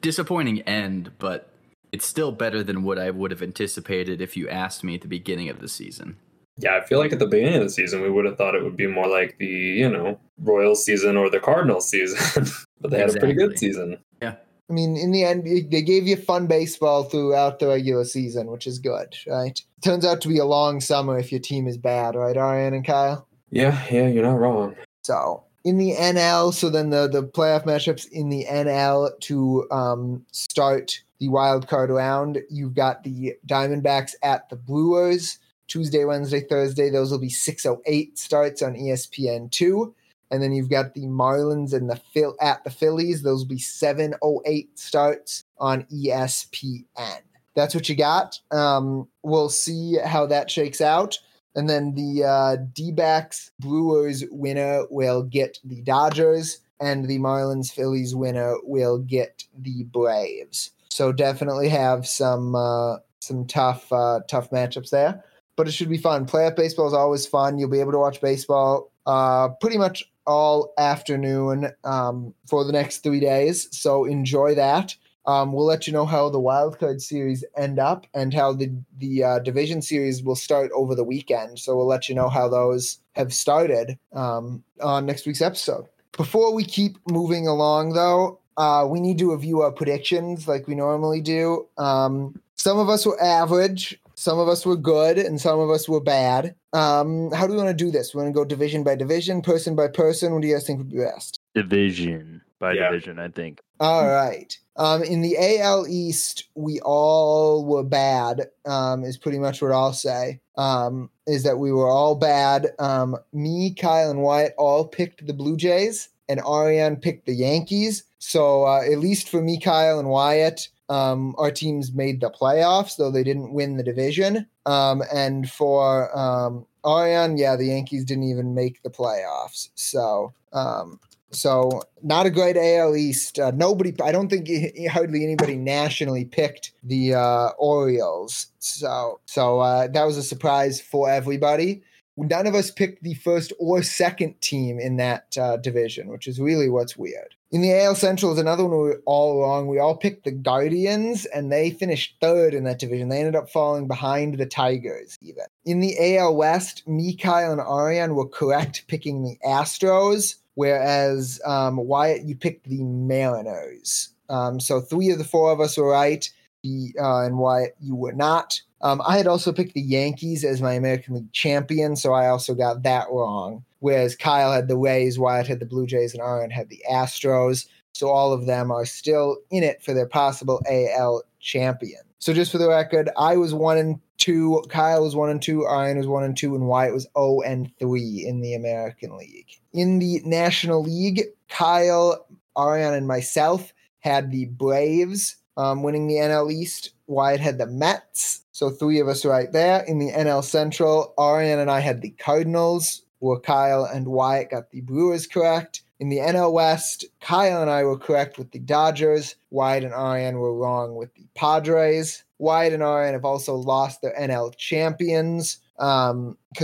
disappointing 0.00 0.62
end, 0.62 1.12
but 1.18 1.52
it's 1.92 2.06
still 2.06 2.32
better 2.32 2.62
than 2.62 2.82
what 2.82 2.98
I 2.98 3.10
would 3.10 3.30
have 3.30 3.42
anticipated 3.42 4.20
if 4.20 4.36
you 4.36 4.48
asked 4.48 4.84
me 4.84 4.94
at 4.94 5.02
the 5.02 5.08
beginning 5.08 5.48
of 5.48 5.60
the 5.60 5.68
season. 5.68 6.16
Yeah, 6.62 6.76
I 6.76 6.80
feel 6.84 6.98
like 6.98 7.12
at 7.12 7.18
the 7.18 7.26
beginning 7.26 7.56
of 7.56 7.62
the 7.62 7.70
season 7.70 8.02
we 8.02 8.10
would 8.10 8.24
have 8.24 8.36
thought 8.36 8.54
it 8.54 8.62
would 8.62 8.76
be 8.76 8.86
more 8.86 9.08
like 9.08 9.38
the, 9.38 9.46
you 9.46 9.88
know, 9.88 10.18
Royals 10.38 10.84
season 10.84 11.16
or 11.16 11.30
the 11.30 11.40
Cardinals 11.40 11.88
season. 11.88 12.46
but 12.80 12.90
they 12.90 12.98
had 12.98 13.10
a 13.10 13.18
pretty 13.18 13.34
good 13.34 13.58
season. 13.58 13.98
Yeah. 14.20 14.36
I 14.68 14.72
mean, 14.72 14.96
in 14.96 15.10
the 15.10 15.24
end, 15.24 15.44
they 15.44 15.82
gave 15.82 16.06
you 16.06 16.16
fun 16.16 16.46
baseball 16.46 17.04
throughout 17.04 17.58
the 17.58 17.66
regular 17.66 18.04
season, 18.04 18.52
which 18.52 18.68
is 18.68 18.78
good, 18.78 19.16
right? 19.26 19.60
Turns 19.82 20.04
out 20.04 20.20
to 20.20 20.28
be 20.28 20.38
a 20.38 20.44
long 20.44 20.80
summer 20.80 21.18
if 21.18 21.32
your 21.32 21.40
team 21.40 21.66
is 21.66 21.76
bad, 21.76 22.14
right, 22.14 22.36
Ariane 22.36 22.74
and 22.74 22.86
Kyle? 22.86 23.26
Yeah, 23.50 23.84
yeah, 23.90 24.06
you're 24.06 24.22
not 24.22 24.38
wrong. 24.38 24.76
So 25.02 25.42
in 25.64 25.76
the 25.76 25.94
NL, 25.94 26.54
so 26.54 26.70
then 26.70 26.90
the 26.90 27.08
the 27.08 27.24
playoff 27.24 27.64
matchups 27.64 28.08
in 28.12 28.28
the 28.28 28.46
NL 28.48 29.18
to 29.20 29.66
um, 29.72 30.24
start 30.30 31.02
the 31.18 31.28
wild 31.28 31.68
card 31.68 31.90
round, 31.90 32.38
you've 32.48 32.74
got 32.74 33.04
the 33.04 33.34
Diamondbacks 33.46 34.14
at 34.22 34.48
the 34.48 34.56
Brewers 34.56 35.38
Tuesday, 35.70 36.04
Wednesday, 36.04 36.40
Thursday. 36.40 36.90
Those 36.90 37.10
will 37.10 37.20
be 37.20 37.30
six 37.30 37.64
oh 37.64 37.80
eight 37.86 38.18
starts 38.18 38.60
on 38.60 38.76
E 38.76 38.90
ESPN 38.90 39.50
two, 39.50 39.94
and 40.30 40.42
then 40.42 40.52
you've 40.52 40.68
got 40.68 40.94
the 40.94 41.06
Marlins 41.06 41.72
and 41.72 41.88
the 41.88 42.00
Phil 42.12 42.36
at 42.40 42.62
the 42.64 42.70
Phillies. 42.70 43.22
Those 43.22 43.42
will 43.42 43.48
be 43.48 43.58
seven 43.58 44.14
oh 44.20 44.42
eight 44.44 44.78
starts 44.78 45.44
on 45.58 45.84
ESPN. 45.84 47.20
That's 47.54 47.74
what 47.74 47.88
you 47.88 47.96
got. 47.96 48.38
Um, 48.50 49.08
we'll 49.22 49.48
see 49.48 49.96
how 50.04 50.26
that 50.26 50.50
shakes 50.50 50.80
out. 50.80 51.18
And 51.54 51.68
then 51.68 51.94
the 51.94 52.24
uh, 52.24 52.56
D 52.74 52.92
backs 52.92 53.50
Brewers 53.58 54.24
winner 54.30 54.84
will 54.90 55.22
get 55.22 55.58
the 55.64 55.82
Dodgers, 55.82 56.58
and 56.80 57.06
the 57.06 57.18
Marlins 57.18 57.72
Phillies 57.72 58.14
winner 58.14 58.56
will 58.62 58.98
get 58.98 59.44
the 59.56 59.84
Braves. 59.84 60.72
So 60.90 61.12
definitely 61.12 61.68
have 61.68 62.06
some 62.06 62.54
uh, 62.54 62.96
some 63.20 63.46
tough 63.46 63.92
uh, 63.92 64.20
tough 64.28 64.50
matchups 64.50 64.90
there, 64.90 65.24
but 65.60 65.68
it 65.68 65.72
should 65.72 65.90
be 65.90 65.98
fun. 65.98 66.24
Playoff 66.24 66.56
baseball 66.56 66.86
is 66.86 66.94
always 66.94 67.26
fun. 67.26 67.58
You'll 67.58 67.68
be 67.68 67.80
able 67.80 67.92
to 67.92 67.98
watch 67.98 68.18
baseball 68.22 68.90
uh, 69.04 69.50
pretty 69.60 69.76
much 69.76 70.10
all 70.26 70.72
afternoon 70.78 71.70
um, 71.84 72.32
for 72.48 72.64
the 72.64 72.72
next 72.72 73.02
three 73.02 73.20
days. 73.20 73.68
So 73.70 74.06
enjoy 74.06 74.54
that. 74.54 74.96
Um, 75.26 75.52
we'll 75.52 75.66
let 75.66 75.86
you 75.86 75.92
know 75.92 76.06
how 76.06 76.30
the 76.30 76.40
wild 76.40 76.78
card 76.78 77.02
series 77.02 77.44
end 77.58 77.78
up 77.78 78.06
and 78.14 78.32
how 78.32 78.54
the 78.54 78.72
the 78.96 79.22
uh, 79.22 79.38
division 79.40 79.82
series 79.82 80.22
will 80.22 80.34
start 80.34 80.70
over 80.74 80.94
the 80.94 81.04
weekend. 81.04 81.58
So 81.58 81.76
we'll 81.76 81.84
let 81.84 82.08
you 82.08 82.14
know 82.14 82.30
how 82.30 82.48
those 82.48 82.98
have 83.12 83.34
started 83.34 83.98
um, 84.14 84.64
on 84.80 85.04
next 85.04 85.26
week's 85.26 85.42
episode. 85.42 85.84
Before 86.16 86.54
we 86.54 86.64
keep 86.64 86.96
moving 87.06 87.46
along, 87.46 87.92
though, 87.92 88.40
uh, 88.56 88.86
we 88.88 88.98
need 88.98 89.18
to 89.18 89.30
review 89.30 89.60
our 89.60 89.72
predictions 89.72 90.48
like 90.48 90.66
we 90.66 90.74
normally 90.74 91.20
do. 91.20 91.68
Um, 91.76 92.40
some 92.56 92.78
of 92.78 92.88
us 92.88 93.04
were 93.04 93.22
average, 93.22 93.99
some 94.20 94.38
of 94.38 94.48
us 94.48 94.66
were 94.66 94.76
good, 94.76 95.16
and 95.16 95.40
some 95.40 95.58
of 95.58 95.70
us 95.70 95.88
were 95.88 95.98
bad. 96.00 96.54
Um, 96.74 97.32
how 97.32 97.46
do 97.46 97.52
we 97.54 97.56
want 97.56 97.70
to 97.70 97.84
do 97.84 97.90
this? 97.90 98.14
We 98.14 98.20
want 98.20 98.28
to 98.28 98.38
go 98.38 98.44
division 98.44 98.84
by 98.84 98.94
division, 98.94 99.40
person 99.40 99.74
by 99.74 99.88
person. 99.88 100.34
What 100.34 100.42
do 100.42 100.48
you 100.48 100.54
guys 100.54 100.66
think 100.66 100.78
would 100.78 100.90
be 100.90 100.98
best? 100.98 101.40
division 101.54 102.42
by 102.58 102.74
Yeah. 102.74 102.90
division, 102.90 103.18
I 103.18 103.28
think. 103.28 103.60
All 103.80 104.06
right. 104.06 104.54
Um, 104.76 105.02
in 105.02 105.22
the 105.22 105.36
AL 105.38 105.86
East, 105.88 106.44
we 106.54 106.80
all 106.80 107.64
were 107.64 107.82
bad. 107.82 108.50
Um, 108.66 109.04
is 109.04 109.16
pretty 109.16 109.38
much 109.38 109.62
what 109.62 109.72
I'll 109.72 109.94
say. 109.94 110.40
Um, 110.58 111.08
is 111.26 111.42
that 111.44 111.58
we 111.58 111.72
were 111.72 111.88
all 111.88 112.14
bad. 112.14 112.68
Um, 112.78 113.16
me, 113.32 113.72
Kyle, 113.72 114.10
and 114.10 114.20
Wyatt 114.22 114.54
all 114.58 114.84
picked 114.86 115.26
the 115.26 115.32
Blue 115.32 115.56
Jays, 115.56 116.10
and 116.28 116.40
Ariane 116.40 116.96
picked 116.96 117.24
the 117.24 117.34
Yankees. 117.34 118.04
So 118.18 118.64
uh, 118.66 118.82
at 118.82 118.98
least 118.98 119.30
for 119.30 119.40
me, 119.40 119.58
Kyle, 119.58 119.98
and 119.98 120.10
Wyatt, 120.10 120.68
um, 120.90 121.34
our 121.38 121.50
teams 121.50 121.92
made 121.92 122.20
the 122.20 122.30
playoffs, 122.30 122.96
though 122.96 123.10
they 123.10 123.22
didn't 123.22 123.54
win 123.54 123.76
the 123.76 123.82
division. 123.82 124.46
Um, 124.66 125.02
and 125.14 125.48
for 125.48 126.16
um, 126.18 126.66
yeah, 126.84 127.56
the 127.56 127.66
Yankees 127.66 128.04
didn't 128.04 128.24
even 128.24 128.54
make 128.54 128.82
the 128.82 128.90
playoffs. 128.90 129.70
So 129.76 130.34
um, 130.52 130.98
so 131.30 131.82
not 132.02 132.26
a 132.26 132.30
great 132.30 132.56
AL 132.56 132.96
East. 132.96 133.38
Uh, 133.38 133.52
nobody, 133.52 133.94
I 134.02 134.10
don't 134.10 134.28
think 134.28 134.48
hardly 134.90 135.22
anybody 135.22 135.56
nationally 135.56 136.24
picked 136.24 136.72
the 136.82 137.14
uh, 137.14 137.50
Orioles. 137.58 138.48
So 138.58 139.20
so 139.26 139.60
uh, 139.60 139.88
that 139.88 140.04
was 140.04 140.16
a 140.16 140.22
surprise 140.22 140.80
for 140.80 141.08
everybody. 141.08 141.82
None 142.16 142.46
of 142.46 142.54
us 142.54 142.70
picked 142.70 143.02
the 143.02 143.14
first 143.14 143.52
or 143.58 143.82
second 143.82 144.40
team 144.40 144.78
in 144.78 144.96
that 144.96 145.38
uh, 145.38 145.56
division, 145.56 146.08
which 146.08 146.26
is 146.26 146.40
really 146.40 146.68
what's 146.68 146.96
weird. 146.96 147.34
In 147.52 147.62
the 147.62 147.72
AL 147.72 147.96
Central 147.96 148.32
is 148.32 148.38
another 148.38 148.64
one 148.64 148.82
we 148.82 148.92
all 149.06 149.40
wrong. 149.40 149.66
We 149.66 149.80
all 149.80 149.96
picked 149.96 150.24
the 150.24 150.30
Guardians, 150.30 151.26
and 151.26 151.50
they 151.50 151.70
finished 151.70 152.16
third 152.20 152.54
in 152.54 152.62
that 152.64 152.78
division. 152.78 153.08
They 153.08 153.18
ended 153.18 153.34
up 153.34 153.50
falling 153.50 153.88
behind 153.88 154.38
the 154.38 154.46
Tigers, 154.46 155.18
even. 155.20 155.44
In 155.64 155.80
the 155.80 156.16
AL 156.16 156.36
West, 156.36 156.84
Kyle, 157.20 157.50
and 157.50 157.60
Ariane 157.60 158.14
were 158.14 158.28
correct 158.28 158.84
picking 158.86 159.24
the 159.24 159.36
Astros 159.44 160.36
whereas 160.60 161.40
um, 161.46 161.78
Wyatt, 161.78 162.24
you 162.24 162.36
picked 162.36 162.68
the 162.68 162.82
Mariners. 162.82 164.10
Um, 164.28 164.60
so 164.60 164.80
three 164.80 165.10
of 165.10 165.16
the 165.16 165.24
four 165.24 165.50
of 165.52 165.58
us 165.58 165.78
were 165.78 165.90
right, 165.90 166.28
uh, 166.64 167.24
and 167.24 167.38
Wyatt, 167.38 167.76
you 167.80 167.96
were 167.96 168.12
not. 168.12 168.60
Um, 168.82 169.02
I 169.06 169.16
had 169.16 169.26
also 169.26 169.52
picked 169.52 169.74
the 169.74 169.80
Yankees 169.80 170.44
as 170.44 170.62
my 170.62 170.72
American 170.72 171.14
League 171.14 171.32
champion, 171.32 171.96
so 171.96 172.12
I 172.12 172.28
also 172.28 172.54
got 172.54 172.82
that 172.82 173.08
wrong. 173.10 173.64
Whereas 173.80 174.16
Kyle 174.16 174.52
had 174.52 174.68
the 174.68 174.76
Rays, 174.76 175.18
Wyatt 175.18 175.46
had 175.46 175.60
the 175.60 175.66
Blue 175.66 175.86
Jays, 175.86 176.14
and 176.14 176.22
Ariane 176.22 176.50
had 176.50 176.68
the 176.68 176.82
Astros. 176.90 177.66
So 177.92 178.08
all 178.08 178.32
of 178.32 178.46
them 178.46 178.70
are 178.70 178.86
still 178.86 179.38
in 179.50 179.62
it 179.62 179.82
for 179.82 179.92
their 179.92 180.06
possible 180.06 180.62
AL 180.70 181.24
champion. 181.40 182.00
So 182.18 182.32
just 182.34 182.52
for 182.52 182.58
the 182.58 182.68
record, 182.68 183.10
I 183.16 183.36
was 183.36 183.52
one 183.54 183.78
and 183.78 184.00
two. 184.18 184.62
Kyle 184.68 185.02
was 185.02 185.16
one 185.16 185.30
and 185.30 185.42
two. 185.42 185.66
Ariane 185.66 185.98
was 185.98 186.06
one 186.06 186.22
and 186.22 186.36
two, 186.36 186.54
and 186.54 186.66
Wyatt 186.66 186.92
was 186.92 187.04
zero 187.04 187.12
oh 187.16 187.42
and 187.42 187.70
three 187.78 188.24
in 188.26 188.40
the 188.40 188.54
American 188.54 189.16
League. 189.16 189.48
In 189.72 189.98
the 189.98 190.20
National 190.24 190.82
League, 190.82 191.22
Kyle, 191.48 192.26
Arian, 192.56 192.94
and 192.94 193.08
myself 193.08 193.72
had 194.00 194.30
the 194.30 194.46
Braves 194.46 195.36
um, 195.60 195.82
winning 195.82 196.06
the 196.06 196.14
NL 196.14 196.50
East. 196.50 196.90
Wyatt 197.06 197.40
had 197.40 197.58
the 197.58 197.66
Mets. 197.66 198.42
So 198.52 198.70
three 198.70 198.98
of 198.98 199.08
us 199.08 199.24
right 199.24 199.52
there. 199.52 199.82
In 199.82 199.98
the 199.98 200.10
NL 200.10 200.42
Central, 200.42 201.12
Ariane 201.18 201.58
and 201.58 201.70
I 201.70 201.80
had 201.80 202.00
the 202.00 202.10
Cardinals, 202.10 203.02
where 203.18 203.38
Kyle 203.38 203.84
and 203.84 204.08
Wyatt 204.08 204.50
got 204.50 204.70
the 204.70 204.80
Brewers 204.80 205.26
correct. 205.26 205.82
In 205.98 206.08
the 206.08 206.16
NL 206.16 206.52
West, 206.54 207.04
Kyle 207.20 207.60
and 207.60 207.70
I 207.70 207.84
were 207.84 207.98
correct 207.98 208.38
with 208.38 208.52
the 208.52 208.58
Dodgers. 208.58 209.36
Wyatt 209.50 209.84
and 209.84 209.92
Ariane 209.92 210.38
were 210.38 210.56
wrong 210.56 210.94
with 210.94 211.12
the 211.14 211.26
Padres. 211.34 212.24
Wyatt 212.38 212.72
and 212.72 212.82
Ariane 212.82 213.12
have 213.12 213.26
also 213.26 213.54
lost 213.54 214.00
their 214.00 214.14
NL 214.18 214.56
champions 214.56 215.58
because 215.76 216.10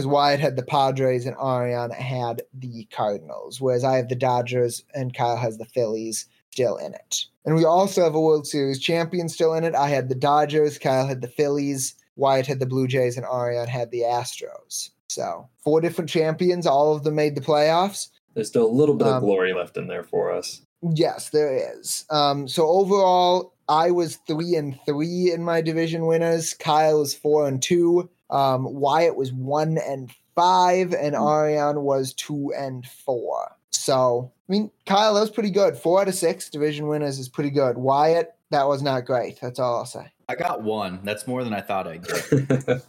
um, 0.04 0.10
Wyatt 0.10 0.40
had 0.40 0.56
the 0.56 0.62
Padres 0.62 1.26
and 1.26 1.36
Ariane 1.36 1.90
had 1.90 2.42
the 2.54 2.86
Cardinals, 2.90 3.60
whereas 3.60 3.84
I 3.84 3.96
have 3.96 4.08
the 4.08 4.14
Dodgers 4.14 4.84
and 4.94 5.14
Kyle 5.14 5.36
has 5.36 5.58
the 5.58 5.66
Phillies 5.66 6.26
still 6.56 6.76
in 6.76 6.94
it. 6.94 7.26
And 7.44 7.54
we 7.54 7.66
also 7.66 8.02
have 8.02 8.14
a 8.14 8.20
World 8.20 8.46
Series 8.46 8.80
champion 8.80 9.28
still 9.28 9.52
in 9.52 9.62
it. 9.62 9.74
I 9.74 9.88
had 9.90 10.08
the 10.08 10.14
Dodgers, 10.14 10.78
Kyle 10.78 11.06
had 11.06 11.20
the 11.20 11.28
Phillies, 11.28 11.94
Wyatt 12.16 12.46
had 12.46 12.60
the 12.60 12.66
Blue 12.66 12.88
Jays, 12.88 13.18
and 13.18 13.26
Ariane 13.26 13.68
had 13.68 13.90
the 13.90 14.00
Astros. 14.00 14.88
So 15.08 15.46
four 15.62 15.82
different 15.82 16.08
champions, 16.08 16.66
all 16.66 16.96
of 16.96 17.04
them 17.04 17.14
made 17.14 17.34
the 17.34 17.42
playoffs. 17.42 18.08
There's 18.32 18.48
still 18.48 18.64
a 18.64 18.72
little 18.72 18.94
bit 18.94 19.06
um, 19.06 19.14
of 19.16 19.22
glory 19.22 19.52
left 19.52 19.76
in 19.76 19.86
there 19.86 20.02
for 20.02 20.32
us. 20.32 20.62
Yes, 20.94 21.28
there 21.28 21.76
is. 21.76 22.06
Um, 22.08 22.48
so 22.48 22.66
overall, 22.66 23.52
I 23.68 23.90
was 23.90 24.16
three 24.26 24.54
and 24.54 24.78
three 24.86 25.30
in 25.30 25.44
my 25.44 25.60
division 25.60 26.06
winners. 26.06 26.54
Kyle 26.54 27.00
was 27.00 27.14
four 27.14 27.46
and 27.46 27.62
two. 27.62 28.08
Um, 28.30 28.64
Wyatt 28.64 29.16
was 29.16 29.30
one 29.30 29.76
and 29.78 30.10
five, 30.34 30.94
and 30.94 31.14
hmm. 31.14 31.22
Ariane 31.22 31.82
was 31.82 32.14
two 32.14 32.52
and 32.56 32.86
four. 32.86 33.55
So, 33.76 34.32
I 34.48 34.52
mean, 34.52 34.70
Kyle, 34.86 35.14
that 35.14 35.20
was 35.20 35.30
pretty 35.30 35.50
good. 35.50 35.76
Four 35.76 36.00
out 36.00 36.08
of 36.08 36.14
six 36.14 36.50
division 36.50 36.88
winners 36.88 37.18
is 37.18 37.28
pretty 37.28 37.50
good. 37.50 37.78
Wyatt, 37.78 38.34
that 38.50 38.68
was 38.68 38.82
not 38.82 39.04
great. 39.04 39.38
That's 39.40 39.58
all 39.58 39.76
I'll 39.76 39.86
say. 39.86 40.10
I 40.28 40.34
got 40.34 40.62
one. 40.62 41.00
That's 41.04 41.26
more 41.26 41.44
than 41.44 41.54
I 41.54 41.60
thought 41.60 41.86
I'd 41.86 42.06
get. 42.06 42.30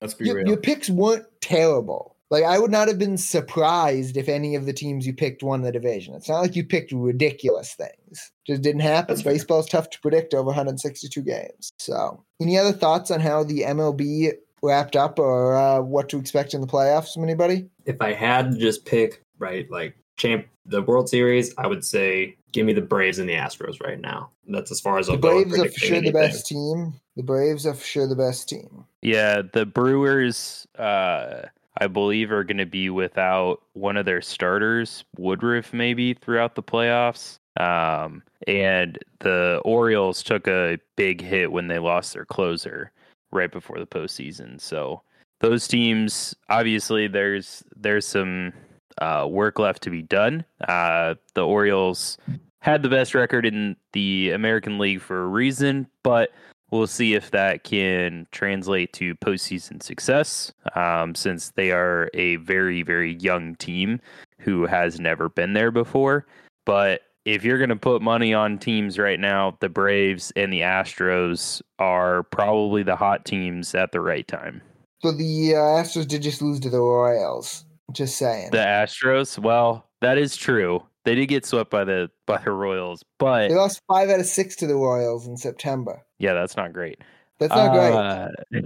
Let's 0.00 0.14
be 0.14 0.26
your, 0.26 0.36
real. 0.36 0.48
Your 0.48 0.56
picks 0.56 0.90
weren't 0.90 1.26
terrible. 1.40 2.16
Like 2.30 2.44
I 2.44 2.58
would 2.58 2.72
not 2.72 2.88
have 2.88 2.98
been 2.98 3.18
surprised 3.18 4.16
if 4.16 4.28
any 4.28 4.56
of 4.56 4.66
the 4.66 4.72
teams 4.72 5.06
you 5.06 5.14
picked 5.14 5.42
won 5.42 5.62
the 5.62 5.70
division. 5.70 6.14
It's 6.14 6.28
not 6.28 6.40
like 6.40 6.56
you 6.56 6.64
picked 6.64 6.90
ridiculous 6.90 7.74
things. 7.74 8.32
Just 8.46 8.62
didn't 8.62 8.80
happen. 8.80 9.14
That's 9.14 9.22
Baseball's 9.22 9.68
fair. 9.68 9.80
tough 9.80 9.90
to 9.90 10.00
predict 10.00 10.34
over 10.34 10.46
162 10.46 11.22
games. 11.22 11.70
So, 11.78 12.24
any 12.40 12.58
other 12.58 12.72
thoughts 12.72 13.12
on 13.12 13.20
how 13.20 13.44
the 13.44 13.60
MLB 13.60 14.32
wrapped 14.62 14.96
up 14.96 15.20
or 15.20 15.56
uh, 15.56 15.80
what 15.80 16.08
to 16.08 16.18
expect 16.18 16.52
in 16.52 16.60
the 16.60 16.66
playoffs 16.66 17.14
from 17.14 17.22
anybody? 17.22 17.68
If 17.84 18.00
I 18.00 18.12
had 18.12 18.52
to 18.52 18.58
just 18.58 18.84
pick 18.84 19.22
right, 19.38 19.70
like 19.70 19.96
champ 20.16 20.46
the 20.64 20.82
World 20.82 21.08
Series, 21.08 21.54
I 21.58 21.66
would 21.66 21.84
say 21.84 22.36
give 22.52 22.66
me 22.66 22.72
the 22.72 22.82
Braves 22.82 23.18
and 23.18 23.28
the 23.28 23.34
Astros 23.34 23.82
right 23.82 24.00
now. 24.00 24.30
That's 24.48 24.70
as 24.70 24.80
far 24.80 24.98
as 24.98 25.08
I'll 25.08 25.16
go. 25.16 25.38
the 25.38 25.44
Braves 25.44 25.60
are 25.60 25.70
for 25.70 25.78
sure 25.78 25.96
anything. 25.96 26.12
the 26.12 26.18
best 26.18 26.46
team. 26.46 26.94
The 27.16 27.22
Braves 27.22 27.66
are 27.66 27.74
for 27.74 27.84
sure 27.84 28.06
the 28.06 28.16
best 28.16 28.48
team. 28.48 28.84
Yeah, 29.02 29.42
the 29.52 29.66
Brewers. 29.66 30.66
Uh, 30.78 31.42
I 31.78 31.88
believe, 31.88 32.32
are 32.32 32.44
going 32.44 32.56
to 32.56 32.66
be 32.66 32.88
without 32.88 33.60
one 33.74 33.98
of 33.98 34.06
their 34.06 34.22
starters, 34.22 35.04
Woodruff, 35.18 35.74
maybe 35.74 36.14
throughout 36.14 36.54
the 36.54 36.62
playoffs. 36.62 37.38
Um, 37.60 38.22
and 38.46 38.98
the 39.20 39.60
Orioles 39.64 40.22
took 40.22 40.48
a 40.48 40.78
big 40.96 41.20
hit 41.20 41.52
when 41.52 41.68
they 41.68 41.78
lost 41.78 42.14
their 42.14 42.24
closer 42.24 42.92
right 43.30 43.52
before 43.52 43.78
the 43.78 43.86
postseason. 43.86 44.60
So 44.60 45.02
those 45.40 45.68
teams, 45.68 46.34
obviously, 46.48 47.08
there's 47.08 47.62
there's 47.76 48.06
some 48.06 48.52
uh, 48.98 49.26
work 49.28 49.58
left 49.58 49.82
to 49.82 49.90
be 49.90 50.02
done. 50.02 50.44
Uh, 50.66 51.14
the 51.34 51.46
Orioles 51.46 52.18
had 52.60 52.82
the 52.82 52.88
best 52.88 53.14
record 53.14 53.46
in 53.46 53.76
the 53.92 54.30
American 54.30 54.78
League 54.78 55.00
for 55.00 55.22
a 55.22 55.26
reason, 55.26 55.86
but 56.02 56.30
We'll 56.70 56.88
see 56.88 57.14
if 57.14 57.30
that 57.30 57.62
can 57.62 58.26
translate 58.32 58.92
to 58.94 59.14
postseason 59.16 59.80
success, 59.82 60.52
um, 60.74 61.14
since 61.14 61.50
they 61.50 61.70
are 61.70 62.10
a 62.12 62.36
very, 62.36 62.82
very 62.82 63.14
young 63.14 63.54
team 63.56 64.00
who 64.40 64.66
has 64.66 64.98
never 64.98 65.28
been 65.28 65.52
there 65.52 65.70
before. 65.70 66.26
But 66.64 67.02
if 67.24 67.44
you're 67.44 67.58
going 67.58 67.70
to 67.70 67.76
put 67.76 68.02
money 68.02 68.34
on 68.34 68.58
teams 68.58 68.98
right 68.98 69.20
now, 69.20 69.56
the 69.60 69.68
Braves 69.68 70.32
and 70.34 70.52
the 70.52 70.60
Astros 70.60 71.62
are 71.78 72.24
probably 72.24 72.82
the 72.82 72.96
hot 72.96 73.24
teams 73.24 73.74
at 73.74 73.92
the 73.92 74.00
right 74.00 74.26
time. 74.26 74.60
So 75.02 75.12
the 75.12 75.54
uh, 75.54 75.58
Astros 75.58 76.08
did 76.08 76.22
just 76.22 76.42
lose 76.42 76.58
to 76.60 76.70
the 76.70 76.80
Royals. 76.80 77.64
Just 77.92 78.18
saying. 78.18 78.50
The 78.50 78.58
Astros, 78.58 79.38
well, 79.38 79.86
that 80.00 80.18
is 80.18 80.36
true. 80.36 80.82
They 81.04 81.14
did 81.14 81.26
get 81.26 81.46
swept 81.46 81.70
by 81.70 81.84
the 81.84 82.10
by 82.26 82.38
the 82.38 82.50
Royals, 82.50 83.04
but 83.18 83.48
they 83.48 83.54
lost 83.54 83.80
five 83.88 84.10
out 84.10 84.20
of 84.20 84.26
six 84.26 84.56
to 84.56 84.66
the 84.66 84.74
Royals 84.74 85.26
in 85.26 85.36
September. 85.36 86.02
Yeah, 86.18 86.34
that's 86.34 86.56
not 86.56 86.72
great. 86.72 87.00
That's 87.38 87.54
not 87.54 87.76
uh, 87.76 88.28
great. 88.50 88.64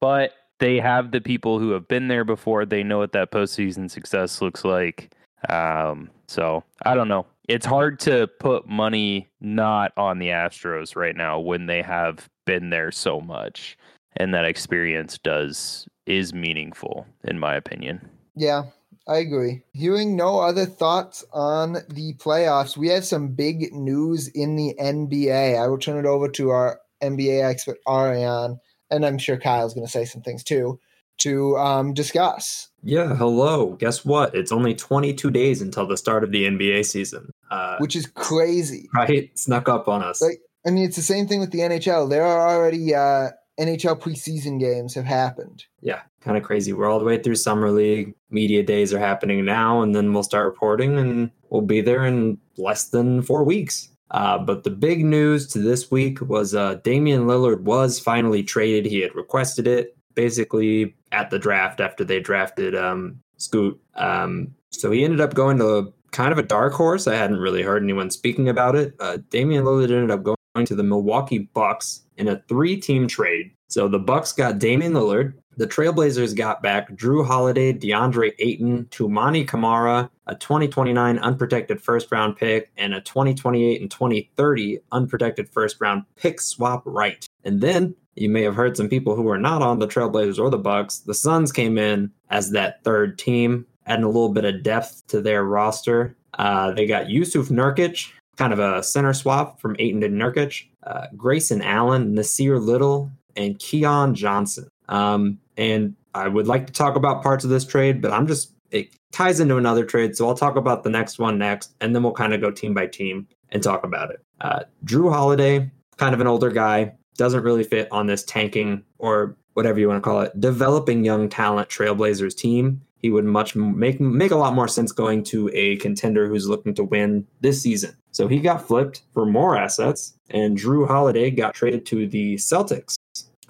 But 0.00 0.32
they 0.58 0.78
have 0.80 1.12
the 1.12 1.20
people 1.20 1.58
who 1.58 1.70
have 1.70 1.86
been 1.86 2.08
there 2.08 2.24
before. 2.24 2.64
They 2.64 2.82
know 2.82 2.98
what 2.98 3.12
that 3.12 3.30
postseason 3.30 3.90
success 3.90 4.40
looks 4.40 4.64
like. 4.64 5.14
Um, 5.48 6.10
so 6.26 6.64
I 6.84 6.94
don't 6.94 7.08
know. 7.08 7.26
It's 7.48 7.66
hard 7.66 8.00
to 8.00 8.26
put 8.40 8.66
money 8.66 9.28
not 9.40 9.92
on 9.96 10.18
the 10.18 10.28
Astros 10.28 10.96
right 10.96 11.14
now 11.14 11.38
when 11.38 11.66
they 11.66 11.82
have 11.82 12.28
been 12.46 12.70
there 12.70 12.90
so 12.90 13.20
much, 13.20 13.78
and 14.16 14.34
that 14.34 14.44
experience 14.44 15.18
does 15.18 15.86
is 16.06 16.34
meaningful, 16.34 17.06
in 17.24 17.38
my 17.38 17.54
opinion. 17.54 18.08
Yeah, 18.36 18.64
I 19.08 19.16
agree. 19.18 19.62
Hearing 19.72 20.14
no 20.14 20.40
other 20.40 20.66
thoughts 20.66 21.24
on 21.32 21.74
the 21.88 22.14
playoffs, 22.14 22.76
we 22.76 22.88
have 22.88 23.04
some 23.04 23.28
big 23.28 23.72
news 23.72 24.28
in 24.28 24.56
the 24.56 24.74
NBA. 24.80 25.58
I 25.58 25.66
will 25.66 25.78
turn 25.78 25.98
it 25.98 26.06
over 26.06 26.28
to 26.28 26.50
our 26.50 26.80
NBA 27.02 27.42
expert, 27.48 27.78
Ariane, 27.88 28.60
and 28.90 29.06
I'm 29.06 29.18
sure 29.18 29.38
Kyle's 29.38 29.74
going 29.74 29.86
to 29.86 29.90
say 29.92 30.04
some 30.04 30.22
things 30.22 30.44
too, 30.44 30.78
to 31.18 31.56
um, 31.56 31.94
discuss. 31.94 32.68
Yeah, 32.82 33.14
hello. 33.16 33.72
Guess 33.74 34.04
what? 34.04 34.34
It's 34.34 34.52
only 34.52 34.74
22 34.74 35.30
days 35.30 35.62
until 35.62 35.86
the 35.86 35.96
start 35.96 36.22
of 36.22 36.30
the 36.30 36.44
NBA 36.44 36.84
season. 36.84 37.30
Uh, 37.50 37.76
Which 37.78 37.96
is 37.96 38.06
crazy. 38.06 38.88
Right? 38.94 39.36
Snuck 39.38 39.68
up 39.68 39.88
on 39.88 40.02
us. 40.02 40.20
Like, 40.20 40.40
I 40.66 40.70
mean, 40.70 40.84
it's 40.84 40.96
the 40.96 41.02
same 41.02 41.26
thing 41.26 41.40
with 41.40 41.52
the 41.52 41.60
NHL. 41.60 42.10
There 42.10 42.24
are 42.24 42.48
already 42.48 42.94
uh, 42.94 43.30
NHL 43.58 44.00
preseason 44.00 44.60
games 44.60 44.94
have 44.94 45.04
happened. 45.04 45.64
Yeah, 45.80 46.02
kind 46.20 46.36
of 46.36 46.42
crazy. 46.42 46.72
We're 46.72 46.90
all 46.90 46.98
the 46.98 47.04
way 47.04 47.22
through 47.22 47.36
summer 47.36 47.70
league. 47.70 48.14
Media 48.30 48.62
days 48.62 48.92
are 48.92 48.98
happening 48.98 49.44
now, 49.44 49.82
and 49.82 49.94
then 49.94 50.12
we'll 50.12 50.22
start 50.22 50.46
reporting, 50.46 50.98
and 50.98 51.30
we'll 51.50 51.62
be 51.62 51.80
there 51.80 52.04
in 52.04 52.38
less 52.56 52.88
than 52.88 53.22
four 53.22 53.44
weeks. 53.44 53.88
Uh, 54.10 54.38
but 54.38 54.64
the 54.64 54.70
big 54.70 55.04
news 55.04 55.48
to 55.48 55.58
this 55.58 55.90
week 55.90 56.20
was 56.20 56.54
uh, 56.54 56.74
Damian 56.76 57.26
Lillard 57.26 57.62
was 57.62 57.98
finally 57.98 58.42
traded. 58.42 58.86
He 58.86 59.00
had 59.00 59.14
requested 59.14 59.66
it 59.66 59.96
basically 60.14 60.94
at 61.12 61.30
the 61.30 61.38
draft 61.38 61.80
after 61.80 62.04
they 62.04 62.20
drafted 62.20 62.74
um, 62.74 63.20
Scoot. 63.36 63.80
Um, 63.94 64.54
so 64.70 64.90
he 64.90 65.04
ended 65.04 65.20
up 65.20 65.34
going 65.34 65.58
to 65.58 65.92
kind 66.12 66.32
of 66.32 66.38
a 66.38 66.42
dark 66.42 66.72
horse. 66.72 67.06
I 67.06 67.14
hadn't 67.14 67.38
really 67.38 67.62
heard 67.62 67.82
anyone 67.82 68.10
speaking 68.10 68.48
about 68.48 68.76
it. 68.76 68.94
Uh, 69.00 69.18
Damian 69.30 69.64
Lillard 69.64 69.90
ended 69.90 70.10
up 70.10 70.22
going 70.22 70.66
to 70.66 70.74
the 70.74 70.82
Milwaukee 70.82 71.50
Bucks 71.52 72.02
in 72.16 72.28
a 72.28 72.42
three-team 72.48 73.08
trade. 73.08 73.50
So 73.68 73.88
the 73.88 73.98
Bucks 73.98 74.32
got 74.32 74.58
Damian 74.58 74.92
Lillard, 74.92 75.34
the 75.58 75.66
Trailblazers 75.66 76.36
got 76.36 76.62
back 76.62 76.90
Jrue 76.92 77.26
Holiday, 77.26 77.72
DeAndre 77.72 78.32
Ayton, 78.38 78.84
Toumani 78.86 79.48
Camara, 79.48 80.10
a 80.26 80.34
2029 80.34 81.18
unprotected 81.18 81.80
first 81.80 82.12
round 82.12 82.36
pick, 82.36 82.70
and 82.76 82.92
a 82.92 83.00
2028 83.00 83.80
and 83.80 83.90
2030 83.90 84.80
unprotected 84.92 85.48
first 85.48 85.80
round 85.80 86.04
pick 86.16 86.42
swap 86.42 86.82
right. 86.84 87.26
And 87.44 87.62
then 87.62 87.94
you 88.16 88.28
may 88.28 88.42
have 88.42 88.54
heard 88.54 88.76
some 88.76 88.88
people 88.88 89.16
who 89.16 89.22
were 89.22 89.38
not 89.38 89.62
on 89.62 89.78
the 89.78 89.88
Trailblazers 89.88 90.38
or 90.38 90.50
the 90.50 90.58
Bucks. 90.58 90.98
The 90.98 91.14
Suns 91.14 91.52
came 91.52 91.78
in 91.78 92.12
as 92.28 92.50
that 92.50 92.84
third 92.84 93.18
team, 93.18 93.66
adding 93.86 94.04
a 94.04 94.08
little 94.08 94.30
bit 94.30 94.44
of 94.44 94.62
depth 94.62 95.06
to 95.08 95.22
their 95.22 95.44
roster. 95.44 96.14
Uh, 96.38 96.72
they 96.72 96.86
got 96.86 97.06
Jusuf 97.06 97.48
Nurkic, 97.48 98.10
kind 98.36 98.52
of 98.52 98.58
a 98.58 98.82
center 98.82 99.14
swap 99.14 99.58
from 99.58 99.76
Ayton 99.78 100.02
to 100.02 100.08
Nurkic, 100.08 100.66
uh, 100.86 101.06
Grayson 101.16 101.62
Allen, 101.62 102.14
Nassir 102.14 102.60
Little, 102.60 103.10
and 103.36 103.58
Keon 103.58 104.14
Johnson. 104.14 104.68
Um, 104.88 105.38
and 105.56 105.96
I 106.14 106.28
would 106.28 106.46
like 106.46 106.66
to 106.68 106.72
talk 106.72 106.96
about 106.96 107.22
parts 107.22 107.44
of 107.44 107.50
this 107.50 107.66
trade, 107.66 108.00
but 108.00 108.12
I'm 108.12 108.26
just, 108.26 108.52
it 108.70 108.88
ties 109.12 109.40
into 109.40 109.56
another 109.56 109.84
trade. 109.84 110.16
So 110.16 110.26
I'll 110.28 110.36
talk 110.36 110.56
about 110.56 110.84
the 110.84 110.90
next 110.90 111.18
one 111.18 111.38
next, 111.38 111.74
and 111.80 111.94
then 111.94 112.02
we'll 112.02 112.12
kind 112.12 112.32
of 112.32 112.40
go 112.40 112.50
team 112.50 112.72
by 112.72 112.86
team 112.86 113.26
and 113.50 113.62
talk 113.62 113.84
about 113.84 114.10
it. 114.10 114.20
Uh, 114.40 114.60
Jrue 114.84 115.12
Holiday, 115.12 115.70
kind 115.96 116.14
of 116.14 116.20
an 116.20 116.26
older 116.26 116.50
guy, 116.50 116.94
doesn't 117.16 117.42
really 117.42 117.64
fit 117.64 117.88
on 117.90 118.06
this 118.06 118.22
tanking 118.22 118.84
or 118.98 119.36
whatever 119.54 119.80
you 119.80 119.88
want 119.88 120.02
to 120.02 120.08
call 120.08 120.20
it, 120.20 120.38
developing 120.38 121.04
young 121.04 121.28
talent 121.28 121.68
Trailblazers 121.68 122.36
team. 122.36 122.82
He 122.98 123.10
would 123.10 123.24
much 123.24 123.54
make 123.54 124.00
make 124.00 124.30
a 124.30 124.36
lot 124.36 124.54
more 124.54 124.68
sense 124.68 124.92
going 124.92 125.22
to 125.24 125.50
a 125.54 125.76
contender 125.76 126.28
who's 126.28 126.48
looking 126.48 126.74
to 126.74 126.84
win 126.84 127.26
this 127.40 127.62
season. 127.62 127.96
So 128.16 128.26
he 128.26 128.40
got 128.40 128.66
flipped 128.66 129.02
for 129.12 129.26
more 129.26 129.58
assets, 129.58 130.14
and 130.30 130.56
Jrue 130.56 130.88
Holiday 130.88 131.30
got 131.30 131.52
traded 131.52 131.84
to 131.86 132.06
the 132.06 132.36
Celtics 132.36 132.94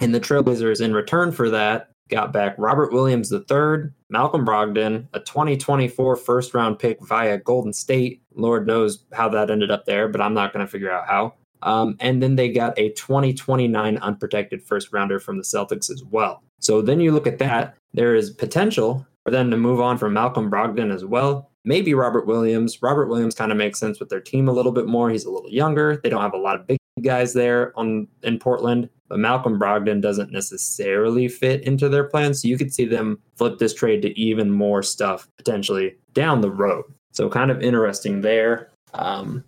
And 0.00 0.12
the 0.12 0.18
Trailblazers, 0.18 0.80
in 0.80 0.92
return 0.92 1.30
for 1.30 1.48
that, 1.50 1.90
got 2.10 2.32
back 2.32 2.56
Robert 2.58 2.92
Williams 2.92 3.32
III, 3.32 3.92
Malcolm 4.10 4.44
Brogdon, 4.44 5.06
a 5.12 5.20
2024 5.20 6.16
first 6.16 6.52
round 6.52 6.80
pick 6.80 7.00
via 7.06 7.38
Golden 7.38 7.72
State. 7.72 8.20
Lord 8.34 8.66
knows 8.66 9.04
how 9.12 9.28
that 9.28 9.52
ended 9.52 9.70
up 9.70 9.84
there, 9.84 10.08
but 10.08 10.20
I'm 10.20 10.34
not 10.34 10.52
going 10.52 10.66
to 10.66 10.70
figure 10.70 10.90
out 10.90 11.06
how. 11.06 11.34
Um, 11.62 11.96
and 12.00 12.20
then 12.20 12.34
they 12.34 12.48
got 12.48 12.76
a 12.76 12.90
2029 12.90 13.98
unprotected 13.98 14.64
first 14.64 14.92
rounder 14.92 15.20
from 15.20 15.36
the 15.36 15.44
Celtics 15.44 15.92
as 15.92 16.02
well. 16.10 16.42
So 16.58 16.82
then 16.82 16.98
you 16.98 17.12
look 17.12 17.28
at 17.28 17.38
that, 17.38 17.76
there 17.94 18.16
is 18.16 18.30
potential 18.30 19.06
for 19.24 19.30
them 19.30 19.48
to 19.52 19.56
move 19.56 19.80
on 19.80 19.96
from 19.96 20.12
Malcolm 20.12 20.50
Brogdon 20.50 20.92
as 20.92 21.04
well. 21.04 21.52
Maybe 21.66 21.94
Robert 21.94 22.26
Williams. 22.26 22.80
Robert 22.80 23.08
Williams 23.08 23.34
kind 23.34 23.50
of 23.50 23.58
makes 23.58 23.78
sense 23.78 23.98
with 24.00 24.08
their 24.08 24.20
team 24.20 24.48
a 24.48 24.52
little 24.52 24.72
bit 24.72 24.86
more. 24.86 25.10
He's 25.10 25.24
a 25.24 25.30
little 25.30 25.50
younger. 25.50 26.00
They 26.02 26.08
don't 26.08 26.22
have 26.22 26.32
a 26.32 26.38
lot 26.38 26.58
of 26.58 26.66
big 26.66 26.78
guys 27.02 27.34
there 27.34 27.72
on 27.76 28.06
in 28.22 28.38
Portland, 28.38 28.88
but 29.08 29.18
Malcolm 29.18 29.58
Brogdon 29.58 30.00
doesn't 30.00 30.32
necessarily 30.32 31.28
fit 31.28 31.62
into 31.64 31.88
their 31.88 32.04
plans. 32.04 32.40
So 32.40 32.48
you 32.48 32.56
could 32.56 32.72
see 32.72 32.84
them 32.84 33.18
flip 33.34 33.58
this 33.58 33.74
trade 33.74 34.00
to 34.02 34.18
even 34.18 34.50
more 34.50 34.82
stuff 34.82 35.28
potentially 35.36 35.96
down 36.14 36.40
the 36.40 36.50
road. 36.50 36.84
So 37.12 37.28
kind 37.28 37.50
of 37.50 37.60
interesting 37.62 38.20
there. 38.20 38.70
Um, 38.94 39.44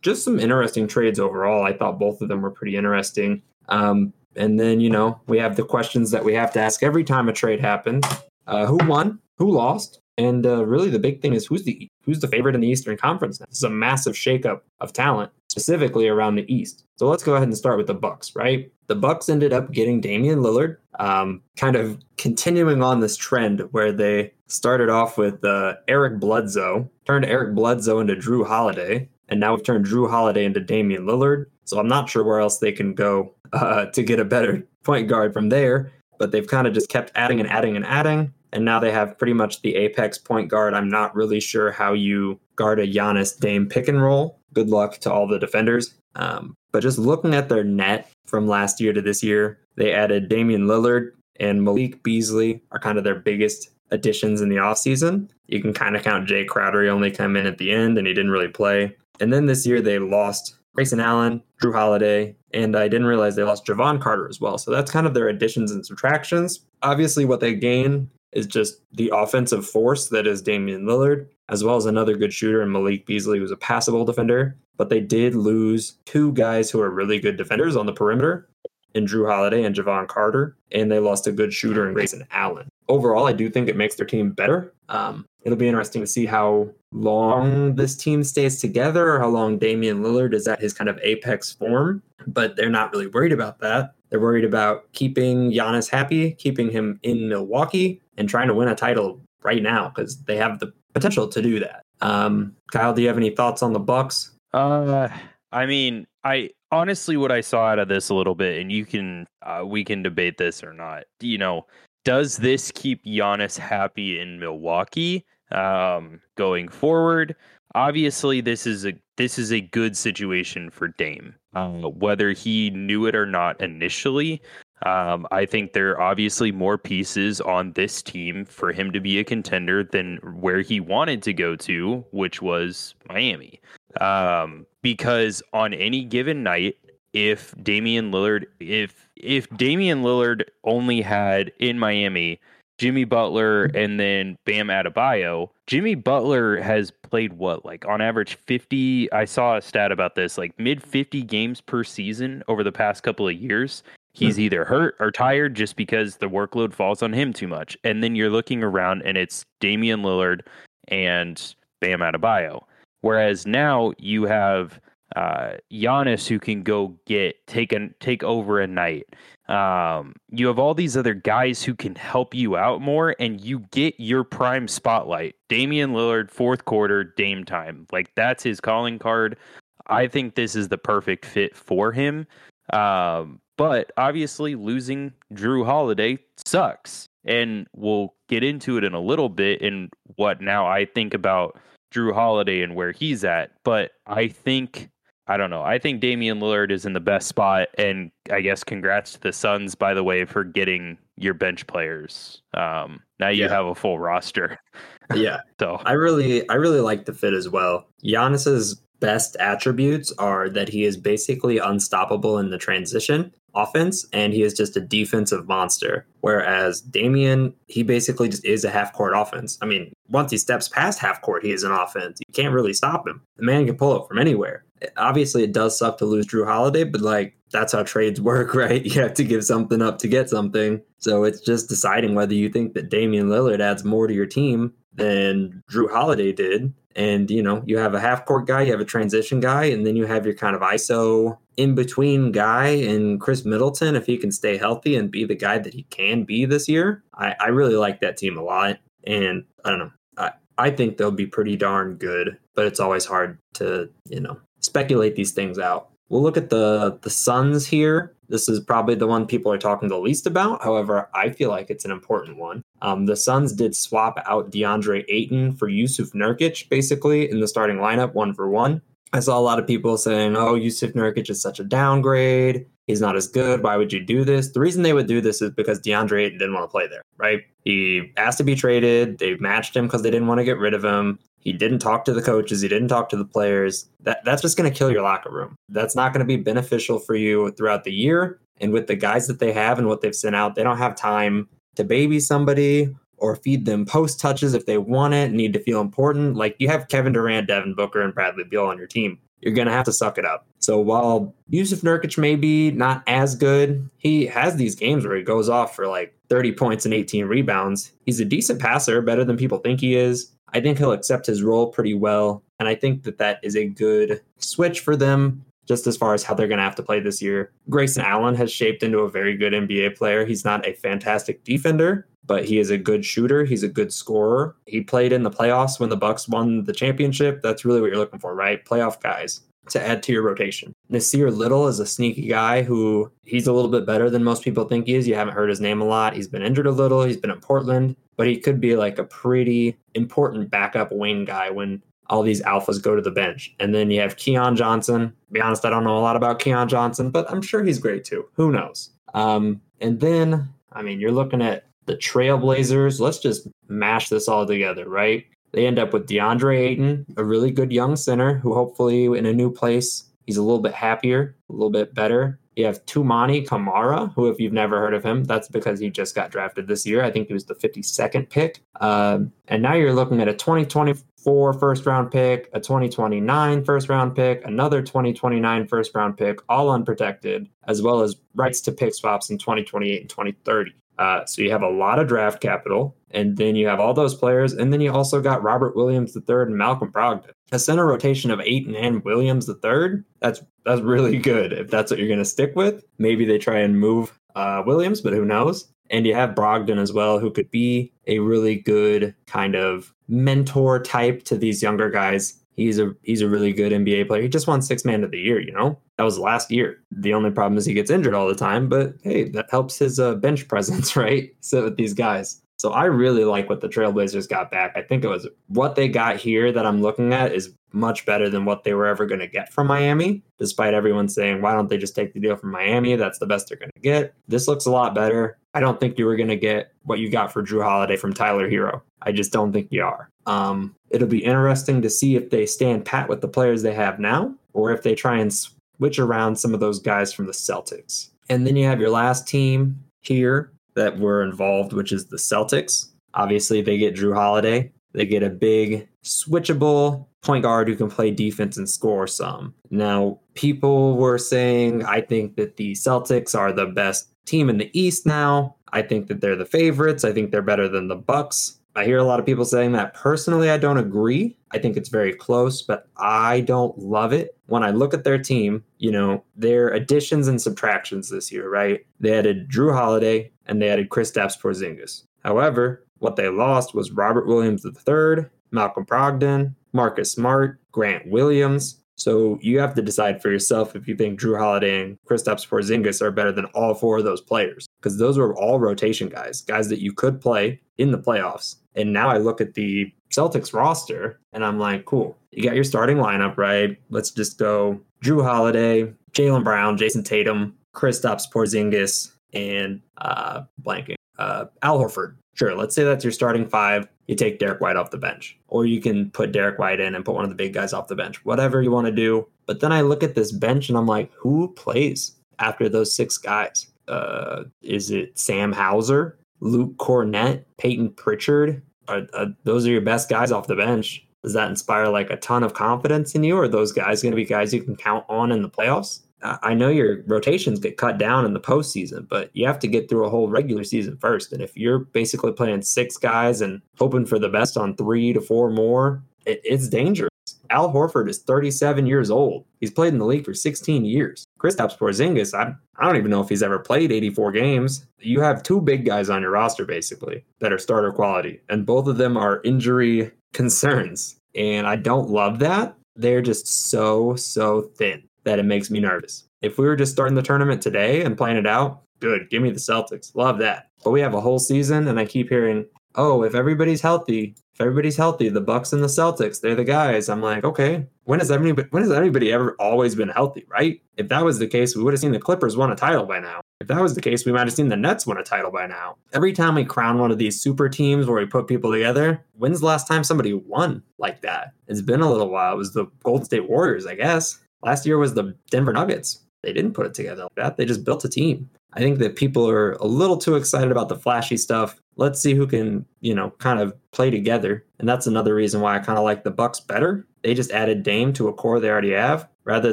just 0.00 0.24
some 0.24 0.38
interesting 0.38 0.86
trades 0.86 1.18
overall. 1.18 1.64
I 1.64 1.72
thought 1.72 1.98
both 1.98 2.22
of 2.22 2.28
them 2.28 2.40
were 2.40 2.52
pretty 2.52 2.76
interesting. 2.76 3.42
Um, 3.68 4.12
and 4.36 4.60
then 4.60 4.80
you 4.80 4.90
know 4.90 5.20
we 5.26 5.38
have 5.38 5.56
the 5.56 5.64
questions 5.64 6.12
that 6.12 6.24
we 6.24 6.34
have 6.34 6.52
to 6.52 6.60
ask 6.60 6.82
every 6.82 7.02
time 7.02 7.28
a 7.28 7.32
trade 7.32 7.60
happens: 7.60 8.04
uh, 8.46 8.66
who 8.66 8.76
won, 8.86 9.18
who 9.36 9.50
lost, 9.50 10.00
and 10.18 10.44
uh, 10.44 10.66
really 10.66 10.90
the 10.90 10.98
big 10.98 11.22
thing 11.22 11.32
is 11.32 11.46
who's 11.46 11.62
the 11.62 11.88
who's 12.02 12.20
the 12.20 12.28
favorite 12.28 12.54
in 12.54 12.60
the 12.60 12.68
Eastern 12.68 12.96
Conference. 12.96 13.38
This 13.38 13.56
is 13.56 13.62
a 13.62 13.70
massive 13.70 14.14
shakeup 14.14 14.60
of 14.80 14.92
talent, 14.92 15.32
specifically 15.48 16.08
around 16.08 16.34
the 16.34 16.52
East. 16.52 16.84
So 16.96 17.08
let's 17.08 17.22
go 17.22 17.34
ahead 17.34 17.48
and 17.48 17.56
start 17.56 17.78
with 17.78 17.86
the 17.86 17.94
Bucks. 17.94 18.34
Right, 18.36 18.70
the 18.88 18.96
Bucks 18.96 19.28
ended 19.28 19.52
up 19.52 19.72
getting 19.72 20.00
Damian 20.00 20.40
Lillard, 20.40 20.76
um, 20.98 21.40
kind 21.56 21.76
of 21.76 21.98
continuing 22.18 22.82
on 22.82 23.00
this 23.00 23.16
trend 23.16 23.60
where 23.70 23.92
they 23.92 24.32
started 24.48 24.90
off 24.90 25.16
with 25.16 25.42
uh, 25.44 25.74
Eric 25.86 26.20
Bledsoe, 26.20 26.90
turned 27.06 27.24
Eric 27.24 27.54
Bledsoe 27.54 28.00
into 28.00 28.16
Jrue 28.16 28.46
Holiday, 28.46 29.08
and 29.28 29.40
now 29.40 29.54
we've 29.54 29.64
turned 29.64 29.86
Jrue 29.86 30.10
Holiday 30.10 30.44
into 30.44 30.60
Damian 30.60 31.06
Lillard. 31.06 31.46
So 31.64 31.78
I'm 31.78 31.88
not 31.88 32.08
sure 32.08 32.24
where 32.24 32.40
else 32.40 32.58
they 32.58 32.72
can 32.72 32.94
go 32.94 33.34
uh, 33.52 33.86
to 33.86 34.02
get 34.02 34.18
a 34.18 34.24
better 34.24 34.66
point 34.84 35.06
guard 35.06 35.32
from 35.32 35.50
there. 35.50 35.92
But 36.18 36.32
they've 36.32 36.46
kind 36.46 36.66
of 36.66 36.74
just 36.74 36.88
kept 36.88 37.12
adding 37.14 37.38
and 37.38 37.48
adding 37.48 37.76
and 37.76 37.86
adding. 37.86 38.32
And 38.52 38.64
now 38.64 38.80
they 38.80 38.90
have 38.90 39.18
pretty 39.18 39.34
much 39.34 39.62
the 39.62 39.74
apex 39.74 40.18
point 40.18 40.48
guard. 40.48 40.74
I'm 40.74 40.88
not 40.88 41.14
really 41.14 41.40
sure 41.40 41.70
how 41.70 41.92
you 41.92 42.40
guard 42.56 42.80
a 42.80 42.86
Giannis 42.86 43.38
Dame 43.38 43.66
pick 43.66 43.88
and 43.88 44.02
roll. 44.02 44.40
Good 44.54 44.68
luck 44.68 44.98
to 44.98 45.12
all 45.12 45.26
the 45.26 45.38
defenders. 45.38 45.94
Um, 46.16 46.54
but 46.72 46.82
just 46.82 46.98
looking 46.98 47.34
at 47.34 47.48
their 47.48 47.64
net 47.64 48.10
from 48.26 48.48
last 48.48 48.80
year 48.80 48.92
to 48.92 49.02
this 49.02 49.22
year, 49.22 49.58
they 49.76 49.92
added 49.92 50.28
Damian 50.28 50.66
Lillard 50.66 51.12
and 51.38 51.62
Malik 51.62 52.02
Beasley 52.02 52.62
are 52.72 52.80
kind 52.80 52.98
of 52.98 53.04
their 53.04 53.14
biggest 53.14 53.70
additions 53.90 54.40
in 54.40 54.48
the 54.48 54.56
offseason. 54.56 55.30
You 55.46 55.62
can 55.62 55.72
kind 55.72 55.96
of 55.96 56.02
count 56.02 56.28
Jae 56.28 56.46
Crowder. 56.46 56.82
He 56.82 56.88
only 56.88 57.10
came 57.10 57.36
in 57.36 57.46
at 57.46 57.58
the 57.58 57.70
end 57.70 57.96
and 57.96 58.06
he 58.06 58.12
didn't 58.12 58.30
really 58.30 58.48
play. 58.48 58.96
And 59.20 59.32
then 59.32 59.46
this 59.46 59.66
year 59.66 59.80
they 59.80 59.98
lost 59.98 60.56
Grayson 60.74 61.00
Allen, 61.00 61.42
Jrue 61.62 61.74
Holiday, 61.74 62.36
and 62.52 62.76
I 62.76 62.88
didn't 62.88 63.06
realize 63.06 63.34
they 63.34 63.42
lost 63.42 63.66
Jevon 63.66 64.00
Carter 64.00 64.28
as 64.28 64.40
well. 64.40 64.58
So 64.58 64.70
that's 64.70 64.90
kind 64.90 65.06
of 65.06 65.14
their 65.14 65.28
additions 65.28 65.72
and 65.72 65.84
subtractions. 65.84 66.60
Obviously, 66.82 67.24
what 67.24 67.40
they 67.40 67.54
gain 67.54 68.10
is 68.32 68.46
just 68.46 68.80
the 68.92 69.10
offensive 69.14 69.66
force 69.66 70.08
that 70.08 70.26
is 70.26 70.42
Damian 70.42 70.84
Lillard, 70.84 71.28
as 71.48 71.64
well 71.64 71.76
as 71.76 71.86
another 71.86 72.16
good 72.16 72.32
shooter 72.32 72.62
and 72.62 72.72
Malik 72.72 73.06
Beasley, 73.06 73.38
who's 73.38 73.50
a 73.50 73.56
passable 73.56 74.04
defender. 74.04 74.56
But 74.76 74.90
they 74.90 75.00
did 75.00 75.34
lose 75.34 75.96
two 76.04 76.32
guys 76.32 76.70
who 76.70 76.80
are 76.80 76.90
really 76.90 77.18
good 77.18 77.36
defenders 77.36 77.76
on 77.76 77.86
the 77.86 77.92
perimeter 77.92 78.48
in 78.94 79.06
Jrue 79.06 79.28
Holiday 79.28 79.64
and 79.64 79.74
Jevon 79.74 80.08
Carter, 80.08 80.56
and 80.72 80.90
they 80.90 80.98
lost 80.98 81.26
a 81.26 81.32
good 81.32 81.52
shooter 81.52 81.86
in 81.86 81.94
Grayson 81.94 82.26
Allen. 82.30 82.68
Overall, 82.88 83.26
I 83.26 83.32
do 83.32 83.50
think 83.50 83.68
it 83.68 83.76
makes 83.76 83.96
their 83.96 84.06
team 84.06 84.30
better. 84.30 84.72
Um, 84.88 85.26
it'll 85.42 85.58
be 85.58 85.68
interesting 85.68 86.00
to 86.00 86.06
see 86.06 86.26
how 86.26 86.68
long 86.92 87.74
this 87.74 87.96
team 87.96 88.24
stays 88.24 88.60
together 88.60 89.10
or 89.10 89.18
how 89.18 89.28
long 89.28 89.58
Damian 89.58 90.02
Lillard 90.02 90.32
is 90.32 90.48
at 90.48 90.60
his 90.60 90.72
kind 90.72 90.88
of 90.88 90.98
apex 91.02 91.52
form. 91.52 92.02
But 92.26 92.56
they're 92.56 92.70
not 92.70 92.92
really 92.92 93.06
worried 93.06 93.32
about 93.32 93.60
that. 93.60 93.94
They're 94.10 94.20
worried 94.20 94.44
about 94.44 94.90
keeping 94.92 95.52
Giannis 95.52 95.90
happy, 95.90 96.32
keeping 96.32 96.70
him 96.70 96.98
in 97.02 97.28
Milwaukee, 97.28 98.00
and 98.18 98.28
trying 98.28 98.48
to 98.48 98.54
win 98.54 98.68
a 98.68 98.74
title 98.74 99.20
right 99.42 99.62
now 99.62 99.88
because 99.88 100.22
they 100.24 100.36
have 100.36 100.58
the 100.58 100.72
potential 100.92 101.28
to 101.28 101.40
do 101.40 101.60
that. 101.60 101.82
Um, 102.00 102.54
Kyle, 102.72 102.92
do 102.92 103.00
you 103.00 103.08
have 103.08 103.16
any 103.16 103.30
thoughts 103.30 103.62
on 103.62 103.72
the 103.72 103.78
Bucks? 103.78 104.32
Uh, 104.52 105.08
I 105.52 105.66
mean, 105.66 106.06
I 106.24 106.50
honestly, 106.70 107.16
what 107.16 107.32
I 107.32 107.40
saw 107.40 107.66
out 107.66 107.78
of 107.78 107.88
this 107.88 108.08
a 108.08 108.14
little 108.14 108.34
bit, 108.34 108.60
and 108.60 108.70
you 108.70 108.84
can, 108.84 109.26
uh, 109.42 109.64
we 109.64 109.84
can 109.84 110.02
debate 110.02 110.36
this 110.36 110.62
or 110.62 110.74
not. 110.74 111.04
You 111.20 111.38
know, 111.38 111.66
does 112.04 112.36
this 112.38 112.72
keep 112.74 113.04
Giannis 113.04 113.56
happy 113.56 114.20
in 114.20 114.40
Milwaukee 114.40 115.24
um, 115.52 116.20
going 116.36 116.68
forward? 116.68 117.36
Obviously, 117.74 118.40
this 118.40 118.66
is 118.66 118.86
a 118.86 118.94
this 119.16 119.38
is 119.38 119.52
a 119.52 119.60
good 119.60 119.96
situation 119.96 120.70
for 120.70 120.88
Dame. 120.88 121.34
Um, 121.54 121.82
whether 121.82 122.32
he 122.32 122.70
knew 122.70 123.06
it 123.06 123.14
or 123.14 123.26
not 123.26 123.60
initially, 123.60 124.40
um, 124.86 125.26
I 125.30 125.46
think 125.46 125.72
there 125.72 125.90
are 125.90 126.00
obviously 126.00 126.52
more 126.52 126.78
pieces 126.78 127.40
on 127.40 127.72
this 127.72 128.02
team 128.02 128.44
for 128.44 128.72
him 128.72 128.92
to 128.92 129.00
be 129.00 129.18
a 129.18 129.24
contender 129.24 129.82
than 129.82 130.16
where 130.40 130.60
he 130.60 130.80
wanted 130.80 131.22
to 131.24 131.32
go 131.32 131.56
to, 131.56 132.04
which 132.12 132.40
was 132.40 132.94
Miami. 133.08 133.60
Um, 134.00 134.66
because 134.82 135.42
on 135.52 135.74
any 135.74 136.04
given 136.04 136.42
night, 136.42 136.76
if 137.12 137.54
Damian 137.62 138.12
Lillard, 138.12 138.44
if 138.60 139.08
if 139.16 139.48
Damian 139.56 140.02
Lillard 140.02 140.44
only 140.62 141.00
had 141.00 141.50
in 141.58 141.78
Miami 141.78 142.38
Jimmy 142.78 143.02
Butler 143.04 143.64
and 143.64 143.98
then 143.98 144.38
Bam 144.44 144.68
Adebayo, 144.68 145.50
Jimmy 145.66 145.96
Butler 145.96 146.60
has 146.60 146.92
played 147.02 147.32
what 147.32 147.64
like 147.64 147.84
on 147.86 148.00
average 148.00 148.36
50 148.36 149.12
I 149.12 149.24
saw 149.24 149.56
a 149.56 149.62
stat 149.62 149.90
about 149.90 150.14
this 150.14 150.38
like 150.38 150.56
mid 150.58 150.82
50 150.82 151.22
games 151.22 151.60
per 151.60 151.82
season 151.82 152.42
over 152.46 152.62
the 152.62 152.72
past 152.72 153.02
couple 153.02 153.26
of 153.26 153.34
years. 153.34 153.82
He's 154.18 154.36
hmm. 154.36 154.42
either 154.42 154.64
hurt 154.64 154.96
or 154.98 155.12
tired 155.12 155.54
just 155.54 155.76
because 155.76 156.16
the 156.16 156.28
workload 156.28 156.72
falls 156.72 157.02
on 157.02 157.12
him 157.12 157.32
too 157.32 157.46
much. 157.46 157.76
And 157.84 158.02
then 158.02 158.16
you're 158.16 158.30
looking 158.30 158.62
around 158.62 159.02
and 159.02 159.16
it's 159.16 159.44
Damian 159.60 160.02
Lillard 160.02 160.40
and 160.88 161.54
Bam 161.80 162.00
Adebayo. 162.00 162.64
Whereas 163.00 163.46
now 163.46 163.92
you 163.98 164.24
have 164.24 164.80
uh, 165.14 165.52
Giannis 165.72 166.26
who 166.26 166.40
can 166.40 166.62
go 166.62 166.98
get 167.06 167.46
take 167.46 167.72
a, 167.72 167.88
take 168.00 168.24
over 168.24 168.60
a 168.60 168.66
night. 168.66 169.06
Um, 169.48 170.14
you 170.30 170.48
have 170.48 170.58
all 170.58 170.74
these 170.74 170.96
other 170.96 171.14
guys 171.14 171.62
who 171.62 171.74
can 171.74 171.94
help 171.94 172.34
you 172.34 172.56
out 172.56 172.82
more, 172.82 173.14
and 173.18 173.40
you 173.40 173.60
get 173.70 173.94
your 173.98 174.22
prime 174.22 174.68
spotlight. 174.68 175.36
Damian 175.48 175.92
Lillard, 175.92 176.30
fourth 176.30 176.64
quarter, 176.66 177.04
Dame 177.04 177.44
time. 177.44 177.86
Like 177.90 178.14
that's 178.14 178.42
his 178.42 178.60
calling 178.60 178.98
card. 178.98 179.38
I 179.86 180.06
think 180.06 180.34
this 180.34 180.54
is 180.54 180.68
the 180.68 180.76
perfect 180.76 181.24
fit 181.24 181.56
for 181.56 181.92
him. 181.92 182.26
Um, 182.74 183.40
but 183.58 183.92
obviously, 183.98 184.54
losing 184.54 185.12
Jrue 185.34 185.66
Holiday 185.66 186.18
sucks, 186.46 187.08
and 187.24 187.66
we'll 187.74 188.14
get 188.28 188.42
into 188.42 188.78
it 188.78 188.84
in 188.84 188.94
a 188.94 189.00
little 189.00 189.28
bit. 189.28 189.60
In 189.60 189.90
what 190.16 190.40
now 190.40 190.66
I 190.66 190.86
think 190.86 191.12
about 191.12 191.60
Jrue 191.92 192.14
Holiday 192.14 192.62
and 192.62 192.74
where 192.74 192.92
he's 192.92 193.24
at, 193.24 193.50
but 193.64 193.90
I 194.06 194.28
think 194.28 194.88
I 195.26 195.36
don't 195.36 195.50
know. 195.50 195.62
I 195.62 195.78
think 195.78 196.00
Damian 196.00 196.40
Lillard 196.40 196.70
is 196.70 196.86
in 196.86 196.94
the 196.94 197.00
best 197.00 197.28
spot, 197.28 197.68
and 197.76 198.10
I 198.32 198.40
guess 198.40 198.64
congrats 198.64 199.12
to 199.12 199.20
the 199.20 199.32
Suns, 199.32 199.74
by 199.74 199.92
the 199.92 200.02
way, 200.02 200.24
for 200.24 200.42
getting 200.42 200.96
your 201.16 201.34
bench 201.34 201.66
players. 201.66 202.40
Um, 202.54 203.02
now 203.20 203.28
you 203.28 203.44
yeah. 203.44 203.50
have 203.50 203.66
a 203.66 203.74
full 203.74 203.98
roster. 203.98 204.58
yeah. 205.14 205.40
So 205.60 205.82
I 205.84 205.92
really, 205.92 206.48
I 206.48 206.54
really 206.54 206.80
like 206.80 207.04
the 207.04 207.12
fit 207.12 207.34
as 207.34 207.48
well. 207.48 207.86
Giannis's 208.02 208.80
best 209.00 209.36
attributes 209.38 210.12
are 210.18 210.48
that 210.48 210.68
he 210.68 210.84
is 210.84 210.96
basically 210.96 211.58
unstoppable 211.58 212.38
in 212.38 212.50
the 212.50 212.58
transition 212.58 213.32
offense 213.54 214.06
and 214.12 214.32
he 214.32 214.42
is 214.42 214.54
just 214.54 214.76
a 214.76 214.80
defensive 214.80 215.48
monster. 215.48 216.06
Whereas 216.20 216.80
Damian, 216.80 217.54
he 217.66 217.82
basically 217.82 218.28
just 218.28 218.44
is 218.44 218.64
a 218.64 218.70
half 218.70 218.92
court 218.92 219.12
offense. 219.16 219.58
I 219.60 219.66
mean, 219.66 219.92
once 220.08 220.30
he 220.30 220.38
steps 220.38 220.68
past 220.68 220.98
half 220.98 221.22
court, 221.22 221.44
he 221.44 221.52
is 221.52 221.64
an 221.64 221.72
offense. 221.72 222.20
You 222.26 222.32
can't 222.32 222.54
really 222.54 222.72
stop 222.72 223.06
him. 223.06 223.22
The 223.36 223.44
man 223.44 223.66
can 223.66 223.76
pull 223.76 223.94
up 223.94 224.08
from 224.08 224.18
anywhere. 224.18 224.64
Obviously, 224.96 225.42
it 225.42 225.52
does 225.52 225.76
suck 225.76 225.98
to 225.98 226.04
lose 226.04 226.26
Jrue 226.26 226.46
Holiday, 226.46 226.84
but 226.84 227.00
like 227.00 227.36
that's 227.50 227.72
how 227.72 227.82
trades 227.82 228.20
work, 228.20 228.54
right? 228.54 228.84
You 228.84 229.00
have 229.02 229.14
to 229.14 229.24
give 229.24 229.44
something 229.44 229.82
up 229.82 229.98
to 229.98 230.08
get 230.08 230.30
something. 230.30 230.80
So 230.98 231.24
it's 231.24 231.40
just 231.40 231.68
deciding 231.68 232.14
whether 232.14 232.34
you 232.34 232.48
think 232.48 232.74
that 232.74 232.90
Damian 232.90 233.28
Lillard 233.28 233.60
adds 233.60 233.84
more 233.84 234.06
to 234.06 234.14
your 234.14 234.26
team 234.26 234.72
than 234.94 235.62
Jrue 235.70 235.90
Holiday 235.90 236.32
did. 236.32 236.72
And 236.96 237.30
you 237.30 237.42
know, 237.42 237.62
you 237.64 237.78
have 237.78 237.94
a 237.94 238.00
half 238.00 238.24
court 238.24 238.46
guy, 238.46 238.62
you 238.62 238.72
have 238.72 238.80
a 238.80 238.84
transition 238.84 239.40
guy, 239.40 239.64
and 239.64 239.86
then 239.86 239.94
you 239.94 240.06
have 240.06 240.26
your 240.26 240.34
kind 240.34 240.56
of 240.56 240.62
ISO 240.62 241.38
in 241.58 241.74
between 241.74 242.32
guy 242.32 242.68
and 242.68 243.20
Khris 243.20 243.44
Middleton. 243.44 243.96
If 243.96 244.06
he 244.06 244.16
can 244.16 244.30
stay 244.30 244.56
healthy 244.56 244.94
and 244.96 245.10
be 245.10 245.24
the 245.24 245.34
guy 245.34 245.58
that 245.58 245.74
he 245.74 245.82
can 245.90 246.22
be 246.22 246.46
this 246.46 246.68
year, 246.68 247.02
I, 247.14 247.34
I 247.40 247.48
really 247.48 247.74
like 247.74 248.00
that 248.00 248.16
team 248.16 248.38
a 248.38 248.42
lot. 248.42 248.78
And 249.04 249.44
I 249.64 249.70
don't 249.70 249.80
know, 249.80 249.90
I, 250.16 250.30
I 250.56 250.70
think 250.70 250.96
they'll 250.96 251.10
be 251.10 251.26
pretty 251.26 251.56
darn 251.56 251.96
good, 251.96 252.38
but 252.54 252.64
it's 252.64 252.80
always 252.80 253.04
hard 253.04 253.38
to, 253.54 253.90
you 254.08 254.20
know, 254.20 254.38
speculate 254.60 255.16
these 255.16 255.32
things 255.32 255.58
out. 255.58 255.90
We'll 256.08 256.22
look 256.22 256.38
at 256.38 256.48
the 256.48 256.98
the 257.02 257.10
Suns 257.10 257.66
here. 257.66 258.14
This 258.28 258.48
is 258.48 258.60
probably 258.60 258.94
the 258.94 259.06
one 259.06 259.26
people 259.26 259.52
are 259.52 259.58
talking 259.58 259.88
the 259.88 259.98
least 259.98 260.26
about. 260.26 260.62
However, 260.62 261.10
I 261.14 261.30
feel 261.30 261.50
like 261.50 261.70
it's 261.70 261.84
an 261.84 261.90
important 261.90 262.38
one. 262.38 262.62
Um, 262.82 263.06
the 263.06 263.16
Suns 263.16 263.52
did 263.52 263.74
swap 263.74 264.22
out 264.26 264.50
DeAndre 264.50 265.04
Ayton 265.08 265.54
for 265.54 265.68
Jusuf 265.68 266.12
Nurkic, 266.12 266.68
basically 266.68 267.30
in 267.30 267.40
the 267.40 267.48
starting 267.48 267.78
lineup, 267.78 268.14
one 268.14 268.32
for 268.32 268.48
one. 268.48 268.80
I 269.12 269.20
saw 269.20 269.38
a 269.38 269.40
lot 269.40 269.58
of 269.58 269.66
people 269.66 269.96
saying, 269.96 270.36
"Oh, 270.36 270.54
Jusuf 270.54 270.92
Nurkic 270.92 271.30
is 271.30 271.40
such 271.40 271.58
a 271.60 271.64
downgrade. 271.64 272.66
He's 272.86 273.00
not 273.00 273.16
as 273.16 273.26
good. 273.28 273.62
Why 273.62 273.76
would 273.76 273.92
you 273.92 274.00
do 274.00 274.24
this?" 274.24 274.50
The 274.52 274.60
reason 274.60 274.82
they 274.82 274.92
would 274.92 275.06
do 275.06 275.20
this 275.20 275.40
is 275.40 275.50
because 275.50 275.80
DeAndre 275.80 276.26
Ayton 276.26 276.38
didn't 276.38 276.54
want 276.54 276.64
to 276.64 276.70
play 276.70 276.86
there, 276.86 277.02
right? 277.16 277.42
He 277.64 278.12
asked 278.16 278.38
to 278.38 278.44
be 278.44 278.54
traded. 278.54 279.18
They 279.18 279.36
matched 279.36 279.74
him 279.76 279.86
because 279.86 280.02
they 280.02 280.10
didn't 280.10 280.28
want 280.28 280.38
to 280.38 280.44
get 280.44 280.58
rid 280.58 280.74
of 280.74 280.84
him. 280.84 281.18
He 281.40 281.52
didn't 281.52 281.78
talk 281.78 282.04
to 282.04 282.12
the 282.12 282.22
coaches. 282.22 282.60
He 282.60 282.68
didn't 282.68 282.88
talk 282.88 283.08
to 283.10 283.16
the 283.16 283.24
players. 283.24 283.88
That 284.02 284.24
that's 284.24 284.42
just 284.42 284.56
going 284.56 284.70
to 284.70 284.76
kill 284.76 284.90
your 284.90 285.02
locker 285.02 285.30
room. 285.30 285.56
That's 285.68 285.96
not 285.96 286.12
going 286.12 286.20
to 286.20 286.26
be 286.26 286.36
beneficial 286.36 286.98
for 286.98 287.14
you 287.14 287.50
throughout 287.52 287.84
the 287.84 287.92
year. 287.92 288.40
And 288.60 288.72
with 288.72 288.88
the 288.88 288.96
guys 288.96 289.26
that 289.28 289.38
they 289.38 289.52
have 289.52 289.78
and 289.78 289.88
what 289.88 290.00
they've 290.00 290.14
sent 290.14 290.34
out, 290.34 290.54
they 290.54 290.64
don't 290.64 290.78
have 290.78 290.96
time 290.96 291.48
to 291.76 291.84
baby 291.84 292.20
somebody 292.20 292.94
or 293.18 293.36
feed 293.36 293.64
them 293.64 293.84
post 293.84 294.20
touches 294.20 294.54
if 294.54 294.66
they 294.66 294.78
want 294.78 295.14
it, 295.14 295.32
need 295.32 295.52
to 295.52 295.60
feel 295.60 295.80
important. 295.80 296.36
Like 296.36 296.56
you 296.58 296.68
have 296.68 296.88
Kevin 296.88 297.12
Durant, 297.12 297.46
Devin 297.46 297.74
Booker, 297.74 298.02
and 298.02 298.14
Bradley 298.14 298.44
Beal 298.44 298.64
on 298.64 298.78
your 298.78 298.86
team. 298.86 299.18
You're 299.40 299.54
going 299.54 299.68
to 299.68 299.72
have 299.72 299.84
to 299.84 299.92
suck 299.92 300.18
it 300.18 300.24
up. 300.24 300.46
So 300.58 300.80
while 300.80 301.32
Jusuf 301.52 301.82
Nurkic 301.82 302.18
may 302.18 302.34
be 302.34 302.72
not 302.72 303.04
as 303.06 303.36
good, 303.36 303.88
he 303.98 304.26
has 304.26 304.56
these 304.56 304.74
games 304.74 305.06
where 305.06 305.16
he 305.16 305.22
goes 305.22 305.48
off 305.48 305.76
for 305.76 305.86
like 305.86 306.14
30 306.28 306.52
points 306.52 306.84
and 306.84 306.92
18 306.92 307.26
rebounds. 307.26 307.92
He's 308.04 308.18
a 308.20 308.24
decent 308.24 308.60
passer, 308.60 309.00
better 309.00 309.24
than 309.24 309.36
people 309.36 309.58
think 309.58 309.80
he 309.80 309.94
is. 309.94 310.32
I 310.52 310.60
think 310.60 310.78
he'll 310.78 310.92
accept 310.92 311.26
his 311.26 311.42
role 311.42 311.68
pretty 311.68 311.94
well. 311.94 312.42
And 312.58 312.68
I 312.68 312.74
think 312.74 313.04
that 313.04 313.18
that 313.18 313.38
is 313.42 313.56
a 313.56 313.68
good 313.68 314.20
switch 314.38 314.80
for 314.80 314.96
them 314.96 315.44
just 315.68 315.86
as 315.86 315.96
far 315.96 316.14
as 316.14 316.24
how 316.24 316.34
they're 316.34 316.48
going 316.48 316.58
to 316.58 316.64
have 316.64 316.74
to 316.76 316.82
play 316.82 316.98
this 316.98 317.20
year. 317.20 317.52
Grayson 317.68 318.02
Allen 318.02 318.34
has 318.34 318.50
shaped 318.50 318.82
into 318.82 319.00
a 319.00 319.10
very 319.10 319.36
good 319.36 319.52
NBA 319.52 319.96
player. 319.96 320.24
He's 320.24 320.44
not 320.44 320.66
a 320.66 320.72
fantastic 320.72 321.44
defender, 321.44 322.08
but 322.28 322.44
he 322.44 322.58
is 322.58 322.70
a 322.70 322.78
good 322.78 323.04
shooter. 323.04 323.44
He's 323.44 323.64
a 323.64 323.68
good 323.68 323.92
scorer. 323.92 324.54
He 324.66 324.82
played 324.82 325.12
in 325.12 325.24
the 325.24 325.30
playoffs 325.30 325.80
when 325.80 325.88
the 325.88 325.96
Bucks 325.96 326.28
won 326.28 326.62
the 326.64 326.72
championship. 326.72 327.42
That's 327.42 327.64
really 327.64 327.80
what 327.80 327.88
you're 327.88 327.96
looking 327.96 328.20
for, 328.20 328.34
right? 328.34 328.64
Playoff 328.64 329.00
guys 329.00 329.40
to 329.70 329.84
add 329.84 330.02
to 330.04 330.12
your 330.12 330.22
rotation. 330.22 330.74
Nassir 330.90 331.34
Little 331.34 331.66
is 331.68 331.80
a 331.80 331.86
sneaky 331.86 332.28
guy 332.28 332.62
who 332.62 333.10
he's 333.24 333.46
a 333.46 333.52
little 333.52 333.70
bit 333.70 333.84
better 333.84 334.08
than 334.08 334.24
most 334.24 334.42
people 334.42 334.64
think 334.64 334.86
he 334.86 334.94
is. 334.94 335.08
You 335.08 335.14
haven't 335.14 335.34
heard 335.34 335.48
his 335.48 335.60
name 335.60 335.80
a 335.80 335.84
lot. 335.84 336.14
He's 336.14 336.28
been 336.28 336.42
injured 336.42 336.66
a 336.66 336.70
little. 336.70 337.02
He's 337.02 337.16
been 337.16 337.30
in 337.30 337.40
Portland, 337.40 337.96
but 338.16 338.26
he 338.26 338.38
could 338.38 338.60
be 338.60 338.76
like 338.76 338.98
a 338.98 339.04
pretty 339.04 339.76
important 339.94 340.50
backup 340.50 340.92
wing 340.92 341.24
guy 341.24 341.50
when 341.50 341.82
all 342.10 342.22
these 342.22 342.42
alphas 342.42 342.82
go 342.82 342.96
to 342.96 343.02
the 343.02 343.10
bench. 343.10 343.54
And 343.60 343.74
then 343.74 343.90
you 343.90 344.00
have 344.00 344.16
Keon 344.16 344.56
Johnson. 344.56 345.08
To 345.08 345.32
be 345.32 345.40
honest, 345.40 345.64
I 345.64 345.70
don't 345.70 345.84
know 345.84 345.98
a 345.98 346.00
lot 346.00 346.16
about 346.16 346.38
Keon 346.38 346.68
Johnson, 346.68 347.10
but 347.10 347.30
I'm 347.30 347.42
sure 347.42 347.62
he's 347.62 347.78
great 347.78 348.04
too. 348.04 348.26
Who 348.34 348.50
knows? 348.50 348.90
Um, 349.14 349.60
and 349.80 350.00
then, 350.00 350.48
I 350.72 350.82
mean, 350.82 351.00
you're 351.00 351.12
looking 351.12 351.42
at 351.42 351.66
the 351.88 351.96
Trailblazers. 351.96 353.00
Let's 353.00 353.18
just 353.18 353.48
mash 353.68 354.08
this 354.08 354.28
all 354.28 354.46
together, 354.46 354.88
right? 354.88 355.24
They 355.52 355.66
end 355.66 355.78
up 355.78 355.92
with 355.92 356.06
DeAndre 356.06 356.58
Ayton, 356.58 357.06
a 357.16 357.24
really 357.24 357.50
good 357.50 357.72
young 357.72 357.96
center 357.96 358.38
who 358.38 358.54
hopefully 358.54 359.06
in 359.06 359.26
a 359.26 359.32
new 359.32 359.50
place, 359.50 360.04
he's 360.26 360.36
a 360.36 360.42
little 360.42 360.60
bit 360.60 360.74
happier, 360.74 361.36
a 361.48 361.52
little 361.52 361.70
bit 361.70 361.94
better. 361.94 362.38
You 362.56 362.66
have 362.66 362.84
Toumani 362.86 363.46
Camara, 363.46 364.08
who, 364.16 364.28
if 364.28 364.40
you've 364.40 364.52
never 364.52 364.80
heard 364.80 364.92
of 364.92 365.04
him, 365.04 365.24
that's 365.24 365.48
because 365.48 365.78
he 365.78 365.90
just 365.90 366.14
got 366.14 366.30
drafted 366.30 366.66
this 366.66 366.84
year. 366.84 367.04
I 367.04 367.10
think 367.10 367.28
he 367.28 367.34
was 367.34 367.44
the 367.44 367.54
52nd 367.54 368.28
pick. 368.28 368.62
Um, 368.80 369.32
and 369.46 369.62
now 369.62 369.74
you're 369.74 369.94
looking 369.94 370.20
at 370.20 370.26
a 370.26 370.34
2024 370.34 371.52
first 371.52 371.86
round 371.86 372.10
pick, 372.10 372.50
a 372.52 372.60
2029 372.60 373.64
first 373.64 373.88
round 373.88 374.16
pick, 374.16 374.44
another 374.44 374.82
2029 374.82 375.68
first 375.68 375.94
round 375.94 376.18
pick, 376.18 376.40
all 376.48 376.70
unprotected, 376.70 377.48
as 377.68 377.80
well 377.80 378.00
as 378.00 378.16
rights 378.34 378.60
to 378.62 378.72
pick 378.72 378.92
swaps 378.92 379.30
in 379.30 379.38
2028 379.38 380.00
and 380.00 380.10
2030. 380.10 380.72
Uh, 380.98 381.24
so 381.26 381.42
you 381.42 381.50
have 381.50 381.62
a 381.62 381.68
lot 381.68 381.98
of 381.98 382.08
draft 382.08 382.40
capital, 382.40 382.96
and 383.10 383.36
then 383.36 383.56
you 383.56 383.66
have 383.66 383.80
all 383.80 383.94
those 383.94 384.14
players, 384.14 384.52
and 384.52 384.72
then 384.72 384.80
you 384.80 384.92
also 384.92 385.20
got 385.20 385.42
Robert 385.42 385.76
Williams 385.76 386.16
III 386.16 386.42
and 386.42 386.56
Malcolm 386.56 386.90
Brogdon. 386.90 387.30
A 387.52 387.58
center 387.58 387.86
rotation 387.86 388.30
of 388.30 388.40
Ayton 388.40 388.74
and 388.74 389.04
Williams 389.04 389.48
III. 389.48 390.02
That's 390.20 390.42
that's 390.64 390.80
really 390.80 391.18
good 391.32 391.52
if 391.52 391.70
that's 391.70 391.90
what 391.90 391.98
you're 391.98 392.08
going 392.08 392.18
to 392.18 392.24
stick 392.24 392.52
with. 392.54 392.84
Maybe 392.98 393.24
they 393.24 393.38
try 393.38 393.58
and 393.58 393.78
move 393.78 394.18
uh, 394.34 394.62
Williams, 394.66 395.00
but 395.00 395.12
who 395.12 395.24
knows? 395.24 395.72
And 395.90 396.06
you 396.06 396.14
have 396.14 396.34
Brogdon 396.34 396.78
as 396.78 396.92
well, 396.92 397.18
who 397.18 397.30
could 397.30 397.50
be 397.50 397.92
a 398.06 398.18
really 398.18 398.56
good 398.56 399.14
kind 399.26 399.54
of 399.54 399.94
mentor 400.08 400.82
type 400.82 401.22
to 401.24 401.38
these 401.38 401.62
younger 401.62 401.88
guys 401.88 402.38
he's 402.58 402.78
a 402.78 402.94
he's 403.02 403.22
a 403.22 403.28
really 403.28 403.52
good 403.52 403.72
NBA 403.72 404.08
player. 404.08 404.22
He 404.22 404.28
just 404.28 404.46
won 404.46 404.60
six 404.60 404.84
man 404.84 405.04
of 405.04 405.12
the 405.12 405.18
year, 405.18 405.40
you 405.40 405.52
know? 405.52 405.78
That 405.98 406.04
was 406.04 406.18
last 406.18 406.50
year. 406.50 406.80
The 406.92 407.12
only 407.12 407.30
problem 407.30 407.58
is 407.58 407.66
he 407.66 407.74
gets 407.74 407.90
injured 407.90 408.14
all 408.14 408.28
the 408.28 408.34
time, 408.34 408.68
but 408.68 408.94
hey, 409.02 409.28
that 409.30 409.50
helps 409.50 409.78
his 409.78 409.98
uh, 409.98 410.14
bench 410.14 410.48
presence, 410.48 410.96
right? 410.96 411.34
Sit 411.40 411.64
with 411.64 411.76
these 411.76 411.94
guys. 411.94 412.40
So 412.56 412.72
I 412.72 412.84
really 412.84 413.24
like 413.24 413.48
what 413.48 413.60
the 413.60 413.68
Trailblazers 413.68 414.28
got 414.28 414.50
back. 414.50 414.72
I 414.76 414.82
think 414.82 415.04
it 415.04 415.08
was 415.08 415.28
what 415.46 415.76
they 415.76 415.86
got 415.86 416.16
here 416.16 416.50
that 416.50 416.66
I'm 416.66 416.82
looking 416.82 417.12
at 417.12 417.32
is 417.32 417.54
much 417.72 418.04
better 418.04 418.28
than 418.28 418.44
what 418.44 418.64
they 418.64 418.74
were 418.74 418.86
ever 418.86 419.06
going 419.06 419.20
to 419.20 419.28
get 419.28 419.52
from 419.52 419.68
Miami, 419.68 420.22
despite 420.38 420.74
everyone 420.74 421.08
saying, 421.08 421.40
why 421.40 421.52
don't 421.52 421.68
they 421.68 421.78
just 421.78 421.94
take 421.94 422.14
the 422.14 422.20
deal 422.20 422.34
from 422.34 422.50
Miami? 422.50 422.96
That's 422.96 423.18
the 423.18 423.26
best 423.26 423.48
they're 423.48 423.58
going 423.58 423.70
to 423.74 423.80
get. 423.80 424.14
This 424.26 424.48
looks 424.48 424.66
a 424.66 424.72
lot 424.72 424.94
better. 424.94 425.38
I 425.54 425.60
don't 425.60 425.78
think 425.78 425.98
you 425.98 426.06
were 426.06 426.16
going 426.16 426.28
to 426.30 426.36
get 426.36 426.72
what 426.82 426.98
you 426.98 427.10
got 427.10 427.32
for 427.32 427.42
Jrue 427.42 427.62
Holiday 427.62 427.96
from 427.96 428.12
Tyler 428.12 428.50
Herro. 428.50 428.82
I 429.02 429.12
just 429.12 429.32
don't 429.32 429.52
think 429.52 429.68
you 429.70 429.84
are. 429.84 430.10
Um, 430.26 430.74
it'll 430.90 431.08
be 431.08 431.24
interesting 431.24 431.80
to 431.82 431.90
see 431.90 432.16
if 432.16 432.30
they 432.30 432.44
stand 432.46 432.84
pat 432.84 433.08
with 433.08 433.20
the 433.20 433.28
players 433.28 433.62
they 433.62 433.74
have 433.74 433.98
now 433.98 434.34
or 434.52 434.72
if 434.72 434.82
they 434.82 434.94
try 434.94 435.18
and 435.18 435.32
switch 435.78 435.98
around 435.98 436.36
some 436.36 436.54
of 436.54 436.60
those 436.60 436.80
guys 436.80 437.12
from 437.12 437.26
the 437.26 437.32
Celtics. 437.32 438.10
And 438.28 438.46
then 438.46 438.56
you 438.56 438.66
have 438.66 438.80
your 438.80 438.90
last 438.90 439.26
team 439.26 439.82
here 440.00 440.52
that 440.74 440.98
were 440.98 441.22
involved, 441.22 441.72
which 441.72 441.92
is 441.92 442.06
the 442.06 442.16
Celtics. 442.16 442.90
Obviously, 443.14 443.62
they 443.62 443.78
get 443.78 443.94
Jrue 443.94 444.14
Holiday. 444.14 444.72
They 444.92 445.06
get 445.06 445.22
a 445.22 445.30
big, 445.30 445.88
switchable 446.04 447.06
point 447.22 447.42
guard 447.42 447.68
who 447.68 447.76
can 447.76 447.90
play 447.90 448.10
defense 448.10 448.56
and 448.56 448.68
score 448.68 449.06
some. 449.06 449.54
Now, 449.70 450.20
people 450.34 450.96
were 450.96 451.18
saying, 451.18 451.84
I 451.84 452.00
think 452.00 452.36
that 452.36 452.56
the 452.56 452.72
Celtics 452.72 453.38
are 453.38 453.52
the 453.52 453.66
best 453.66 454.08
team 454.24 454.50
in 454.50 454.58
the 454.58 454.70
East 454.78 455.06
now. 455.06 455.56
I 455.72 455.82
think 455.82 456.08
that 456.08 456.20
they're 456.20 456.36
the 456.36 456.44
favorites. 456.44 457.04
I 457.04 457.12
think 457.12 457.30
they're 457.30 457.42
better 457.42 457.68
than 457.68 457.88
the 457.88 457.96
Bucks. 457.96 458.57
I 458.78 458.84
hear 458.84 458.98
a 458.98 459.04
lot 459.04 459.18
of 459.18 459.26
people 459.26 459.44
saying 459.44 459.72
that. 459.72 459.92
Personally, 459.94 460.50
I 460.50 460.56
don't 460.56 460.78
agree. 460.78 461.36
I 461.50 461.58
think 461.58 461.76
it's 461.76 461.88
very 461.88 462.14
close, 462.14 462.62
but 462.62 462.88
I 462.96 463.40
don't 463.40 463.76
love 463.76 464.12
it. 464.12 464.36
When 464.46 464.62
I 464.62 464.70
look 464.70 464.94
at 464.94 465.02
their 465.02 465.18
team, 465.18 465.64
you 465.78 465.90
know, 465.90 466.22
their 466.36 466.68
additions 466.68 467.26
and 467.26 467.42
subtractions 467.42 468.08
this 468.08 468.30
year, 468.30 468.48
right? 468.48 468.86
They 469.00 469.18
added 469.18 469.50
Jrue 469.50 469.74
Holiday 469.74 470.30
and 470.46 470.62
they 470.62 470.68
added 470.68 470.90
Kristaps 470.90 471.36
Porzingis. 471.40 472.04
However, 472.22 472.86
what 472.98 473.16
they 473.16 473.28
lost 473.28 473.74
was 473.74 473.90
Robert 473.90 474.28
Williams 474.28 474.64
III, 474.64 475.24
Malcolm 475.50 475.84
Brogdon, 475.84 476.54
Marcus 476.72 477.10
Smart, 477.10 477.60
Grant 477.72 478.06
Williams. 478.06 478.80
So 478.98 479.38
you 479.40 479.60
have 479.60 479.74
to 479.74 479.82
decide 479.82 480.20
for 480.20 480.30
yourself 480.30 480.74
if 480.74 480.88
you 480.88 480.96
think 480.96 481.20
Jrue 481.20 481.38
Holiday 481.38 481.82
and 481.82 481.98
Kristaps 482.08 482.46
Porzingis 482.46 483.00
are 483.00 483.12
better 483.12 483.32
than 483.32 483.44
all 483.46 483.74
four 483.74 483.98
of 483.98 484.04
those 484.04 484.20
players, 484.20 484.66
because 484.80 484.98
those 484.98 485.16
were 485.16 485.36
all 485.36 485.60
rotation 485.60 486.08
guys, 486.08 486.40
guys 486.42 486.68
that 486.68 486.80
you 486.80 486.92
could 486.92 487.20
play 487.20 487.60
in 487.78 487.92
the 487.92 487.98
playoffs. 487.98 488.56
And 488.74 488.92
now 488.92 489.08
I 489.08 489.18
look 489.18 489.40
at 489.40 489.54
the 489.54 489.92
Celtics 490.10 490.52
roster 490.52 491.20
and 491.32 491.44
I'm 491.44 491.58
like, 491.58 491.84
cool, 491.84 492.18
you 492.32 492.42
got 492.42 492.54
your 492.56 492.64
starting 492.64 492.96
lineup, 492.96 493.36
right? 493.36 493.76
Let's 493.88 494.10
just 494.10 494.38
go 494.38 494.80
Jrue 495.02 495.24
Holiday, 495.24 495.92
Jaylen 496.12 496.42
Brown, 496.42 496.76
Jayson 496.76 497.04
Tatum, 497.04 497.54
Kristaps 497.74 498.24
Porzingis, 498.32 499.12
and 499.32 499.80
uh, 499.98 500.42
blanking, 500.62 500.96
uh, 501.18 501.44
Al 501.62 501.78
Horford. 501.78 502.16
Sure, 502.38 502.54
let's 502.54 502.72
say 502.72 502.84
that's 502.84 503.02
your 503.02 503.10
starting 503.10 503.48
five. 503.48 503.88
You 504.06 504.14
take 504.14 504.38
Derrick 504.38 504.60
White 504.60 504.76
off 504.76 504.92
the 504.92 504.96
bench, 504.96 505.36
or 505.48 505.66
you 505.66 505.80
can 505.80 506.08
put 506.12 506.30
Derrick 506.30 506.58
White 506.58 506.78
in 506.78 506.94
and 506.94 507.04
put 507.04 507.16
one 507.16 507.24
of 507.24 507.30
the 507.30 507.36
big 507.36 507.52
guys 507.52 507.72
off 507.72 507.88
the 507.88 507.96
bench, 507.96 508.24
whatever 508.24 508.62
you 508.62 508.70
want 508.70 508.86
to 508.86 508.92
do. 508.92 509.26
But 509.46 509.58
then 509.58 509.72
I 509.72 509.80
look 509.80 510.04
at 510.04 510.14
this 510.14 510.30
bench 510.30 510.68
and 510.68 510.78
I'm 510.78 510.86
like, 510.86 511.12
who 511.14 511.52
plays 511.54 512.14
after 512.38 512.68
those 512.68 512.94
six 512.94 513.18
guys? 513.18 513.66
Uh, 513.88 514.44
is 514.62 514.92
it 514.92 515.18
Sam 515.18 515.52
Hauser, 515.52 516.16
Luke 516.38 516.76
Kornet, 516.76 517.44
Payton 517.56 517.94
Pritchard? 517.94 518.62
Are, 518.86 519.02
those 519.42 519.66
are 519.66 519.70
your 519.70 519.80
best 519.80 520.08
guys 520.08 520.30
off 520.30 520.46
the 520.46 520.54
bench? 520.54 521.04
Does 521.24 521.32
that 521.32 521.50
inspire 521.50 521.88
like 521.88 522.10
a 522.10 522.16
ton 522.16 522.44
of 522.44 522.54
confidence 522.54 523.16
in 523.16 523.24
you? 523.24 523.36
Or 523.36 523.44
are 523.44 523.48
those 523.48 523.72
guys 523.72 524.00
going 524.00 524.12
to 524.12 524.16
be 524.16 524.24
guys 524.24 524.54
you 524.54 524.62
can 524.62 524.76
count 524.76 525.04
on 525.08 525.32
in 525.32 525.42
the 525.42 525.50
playoffs? 525.50 526.02
I 526.22 526.54
know 526.54 526.68
your 526.68 527.02
rotations 527.06 527.60
get 527.60 527.76
cut 527.76 527.98
down 527.98 528.24
in 528.24 528.32
the 528.32 528.40
postseason, 528.40 529.08
but 529.08 529.30
you 529.34 529.46
have 529.46 529.58
to 529.60 529.68
get 529.68 529.88
through 529.88 530.04
a 530.04 530.10
whole 530.10 530.28
regular 530.28 530.64
season 530.64 530.96
first. 530.96 531.32
And 531.32 531.40
if 531.40 531.56
you're 531.56 531.78
basically 531.78 532.32
playing 532.32 532.62
six 532.62 532.96
guys 532.96 533.40
and 533.40 533.62
hoping 533.78 534.04
for 534.04 534.18
the 534.18 534.28
best 534.28 534.56
on 534.56 534.74
three 534.76 535.12
to 535.12 535.20
four 535.20 535.50
more, 535.50 536.02
it, 536.26 536.40
it's 536.44 536.68
dangerous. 536.68 537.08
Al 537.50 537.72
Horford 537.72 538.08
is 538.08 538.18
37 538.18 538.86
years 538.86 539.10
old. 539.10 539.44
He's 539.60 539.70
played 539.70 539.92
in 539.92 539.98
the 539.98 540.06
league 540.06 540.24
for 540.24 540.34
16 540.34 540.84
years. 540.84 541.24
Kristaps 541.38 541.78
Porzingis, 541.78 542.34
I, 542.34 542.52
I 542.76 542.86
don't 542.86 542.96
even 542.96 543.10
know 543.10 543.22
if 543.22 543.28
he's 543.28 543.42
ever 543.42 543.58
played 543.58 543.92
84 543.92 544.32
games. 544.32 544.86
You 544.98 545.20
have 545.20 545.42
two 545.42 545.60
big 545.60 545.84
guys 545.86 546.10
on 546.10 546.22
your 546.22 546.32
roster, 546.32 546.66
basically, 546.66 547.24
that 547.38 547.52
are 547.52 547.58
starter 547.58 547.92
quality, 547.92 548.40
and 548.48 548.66
both 548.66 548.86
of 548.86 548.98
them 548.98 549.16
are 549.16 549.40
injury 549.44 550.10
concerns. 550.32 551.16
And 551.34 551.66
I 551.66 551.76
don't 551.76 552.10
love 552.10 552.40
that. 552.40 552.74
They're 552.96 553.22
just 553.22 553.46
so, 553.46 554.16
so 554.16 554.62
thin 554.76 555.07
that 555.28 555.38
it 555.38 555.44
makes 555.44 555.70
me 555.70 555.78
nervous. 555.78 556.24
If 556.40 556.58
we 556.58 556.66
were 556.66 556.76
just 556.76 556.92
starting 556.92 557.14
the 557.14 557.22
tournament 557.22 557.62
today 557.62 558.02
and 558.02 558.16
playing 558.16 558.38
it 558.38 558.46
out, 558.46 558.82
good. 559.00 559.28
Give 559.30 559.42
me 559.42 559.50
the 559.50 559.58
Celtics. 559.58 560.14
Love 560.14 560.38
that. 560.38 560.70
But 560.82 560.90
we 560.90 561.00
have 561.00 561.14
a 561.14 561.20
whole 561.20 561.38
season, 561.38 561.86
and 561.86 562.00
I 562.00 562.04
keep 562.04 562.28
hearing, 562.28 562.66
oh, 562.94 563.22
if 563.24 563.34
everybody's 563.34 563.80
healthy, 563.80 564.34
if 564.54 564.60
everybody's 564.60 564.96
healthy, 564.96 565.28
the 565.28 565.40
Bucks 565.40 565.72
and 565.72 565.82
the 565.82 565.88
Celtics, 565.88 566.40
they're 566.40 566.54
the 566.54 566.64
guys. 566.64 567.08
I'm 567.08 567.20
like, 567.20 567.44
okay, 567.44 567.86
when 568.04 568.20
has 568.20 568.30
anybody 568.30 568.66
when 568.70 568.82
has 568.82 568.90
ever 568.90 569.54
always 569.60 569.94
been 569.94 570.08
healthy, 570.08 570.46
right? 570.48 570.80
If 570.96 571.08
that 571.08 571.24
was 571.24 571.38
the 571.38 571.46
case, 571.46 571.76
we 571.76 571.82
would 571.82 571.92
have 571.92 572.00
seen 572.00 572.12
the 572.12 572.18
Clippers 572.18 572.56
won 572.56 572.72
a 572.72 572.76
title 572.76 573.04
by 573.04 573.20
now. 573.20 573.40
If 573.60 573.66
that 573.68 573.80
was 573.80 573.94
the 573.94 574.00
case, 574.00 574.24
we 574.24 574.32
might 574.32 574.46
have 574.46 574.52
seen 574.52 574.68
the 574.68 574.76
Nets 574.76 575.06
win 575.06 575.18
a 575.18 575.22
title 575.22 575.50
by 575.50 575.66
now. 575.66 575.96
Every 576.12 576.32
time 576.32 576.54
we 576.54 576.64
crown 576.64 576.98
one 576.98 577.10
of 577.10 577.18
these 577.18 577.40
super 577.40 577.68
teams 577.68 578.06
where 578.06 578.20
we 578.20 578.26
put 578.26 578.46
people 578.46 578.72
together, 578.72 579.24
when's 579.36 579.60
the 579.60 579.66
last 579.66 579.88
time 579.88 580.04
somebody 580.04 580.32
won 580.32 580.82
like 580.98 581.22
that? 581.22 581.52
It's 581.66 581.82
been 581.82 582.00
a 582.00 582.10
little 582.10 582.30
while. 582.30 582.54
It 582.54 582.58
was 582.58 582.72
the 582.72 582.86
Golden 583.02 583.24
State 583.24 583.48
Warriors, 583.48 583.84
I 583.86 583.96
guess. 583.96 584.38
Last 584.62 584.86
year 584.86 584.98
was 584.98 585.14
the 585.14 585.34
Denver 585.50 585.72
Nuggets. 585.72 586.20
They 586.42 586.52
didn't 586.52 586.74
put 586.74 586.86
it 586.86 586.94
together 586.94 587.24
like 587.24 587.34
that. 587.36 587.56
They 587.56 587.64
just 587.64 587.84
built 587.84 588.04
a 588.04 588.08
team. 588.08 588.48
I 588.74 588.80
think 588.80 588.98
that 588.98 589.16
people 589.16 589.48
are 589.48 589.72
a 589.72 589.86
little 589.86 590.16
too 590.16 590.36
excited 590.36 590.70
about 590.70 590.88
the 590.88 590.98
flashy 590.98 591.36
stuff. 591.36 591.80
Let's 591.96 592.20
see 592.20 592.34
who 592.34 592.46
can, 592.46 592.84
you 593.00 593.14
know, 593.14 593.30
kind 593.38 593.60
of 593.60 593.74
play 593.92 594.10
together. 594.10 594.64
And 594.78 594.88
that's 594.88 595.06
another 595.06 595.34
reason 595.34 595.60
why 595.60 595.74
I 595.74 595.80
kind 595.80 595.98
of 595.98 596.04
like 596.04 596.22
the 596.22 596.30
Bucks 596.30 596.60
better. 596.60 597.06
They 597.22 597.34
just 597.34 597.50
added 597.50 597.82
Dame 597.82 598.12
to 598.14 598.28
a 598.28 598.32
core 598.32 598.60
they 598.60 598.70
already 598.70 598.92
have 598.92 599.28
rather 599.44 599.72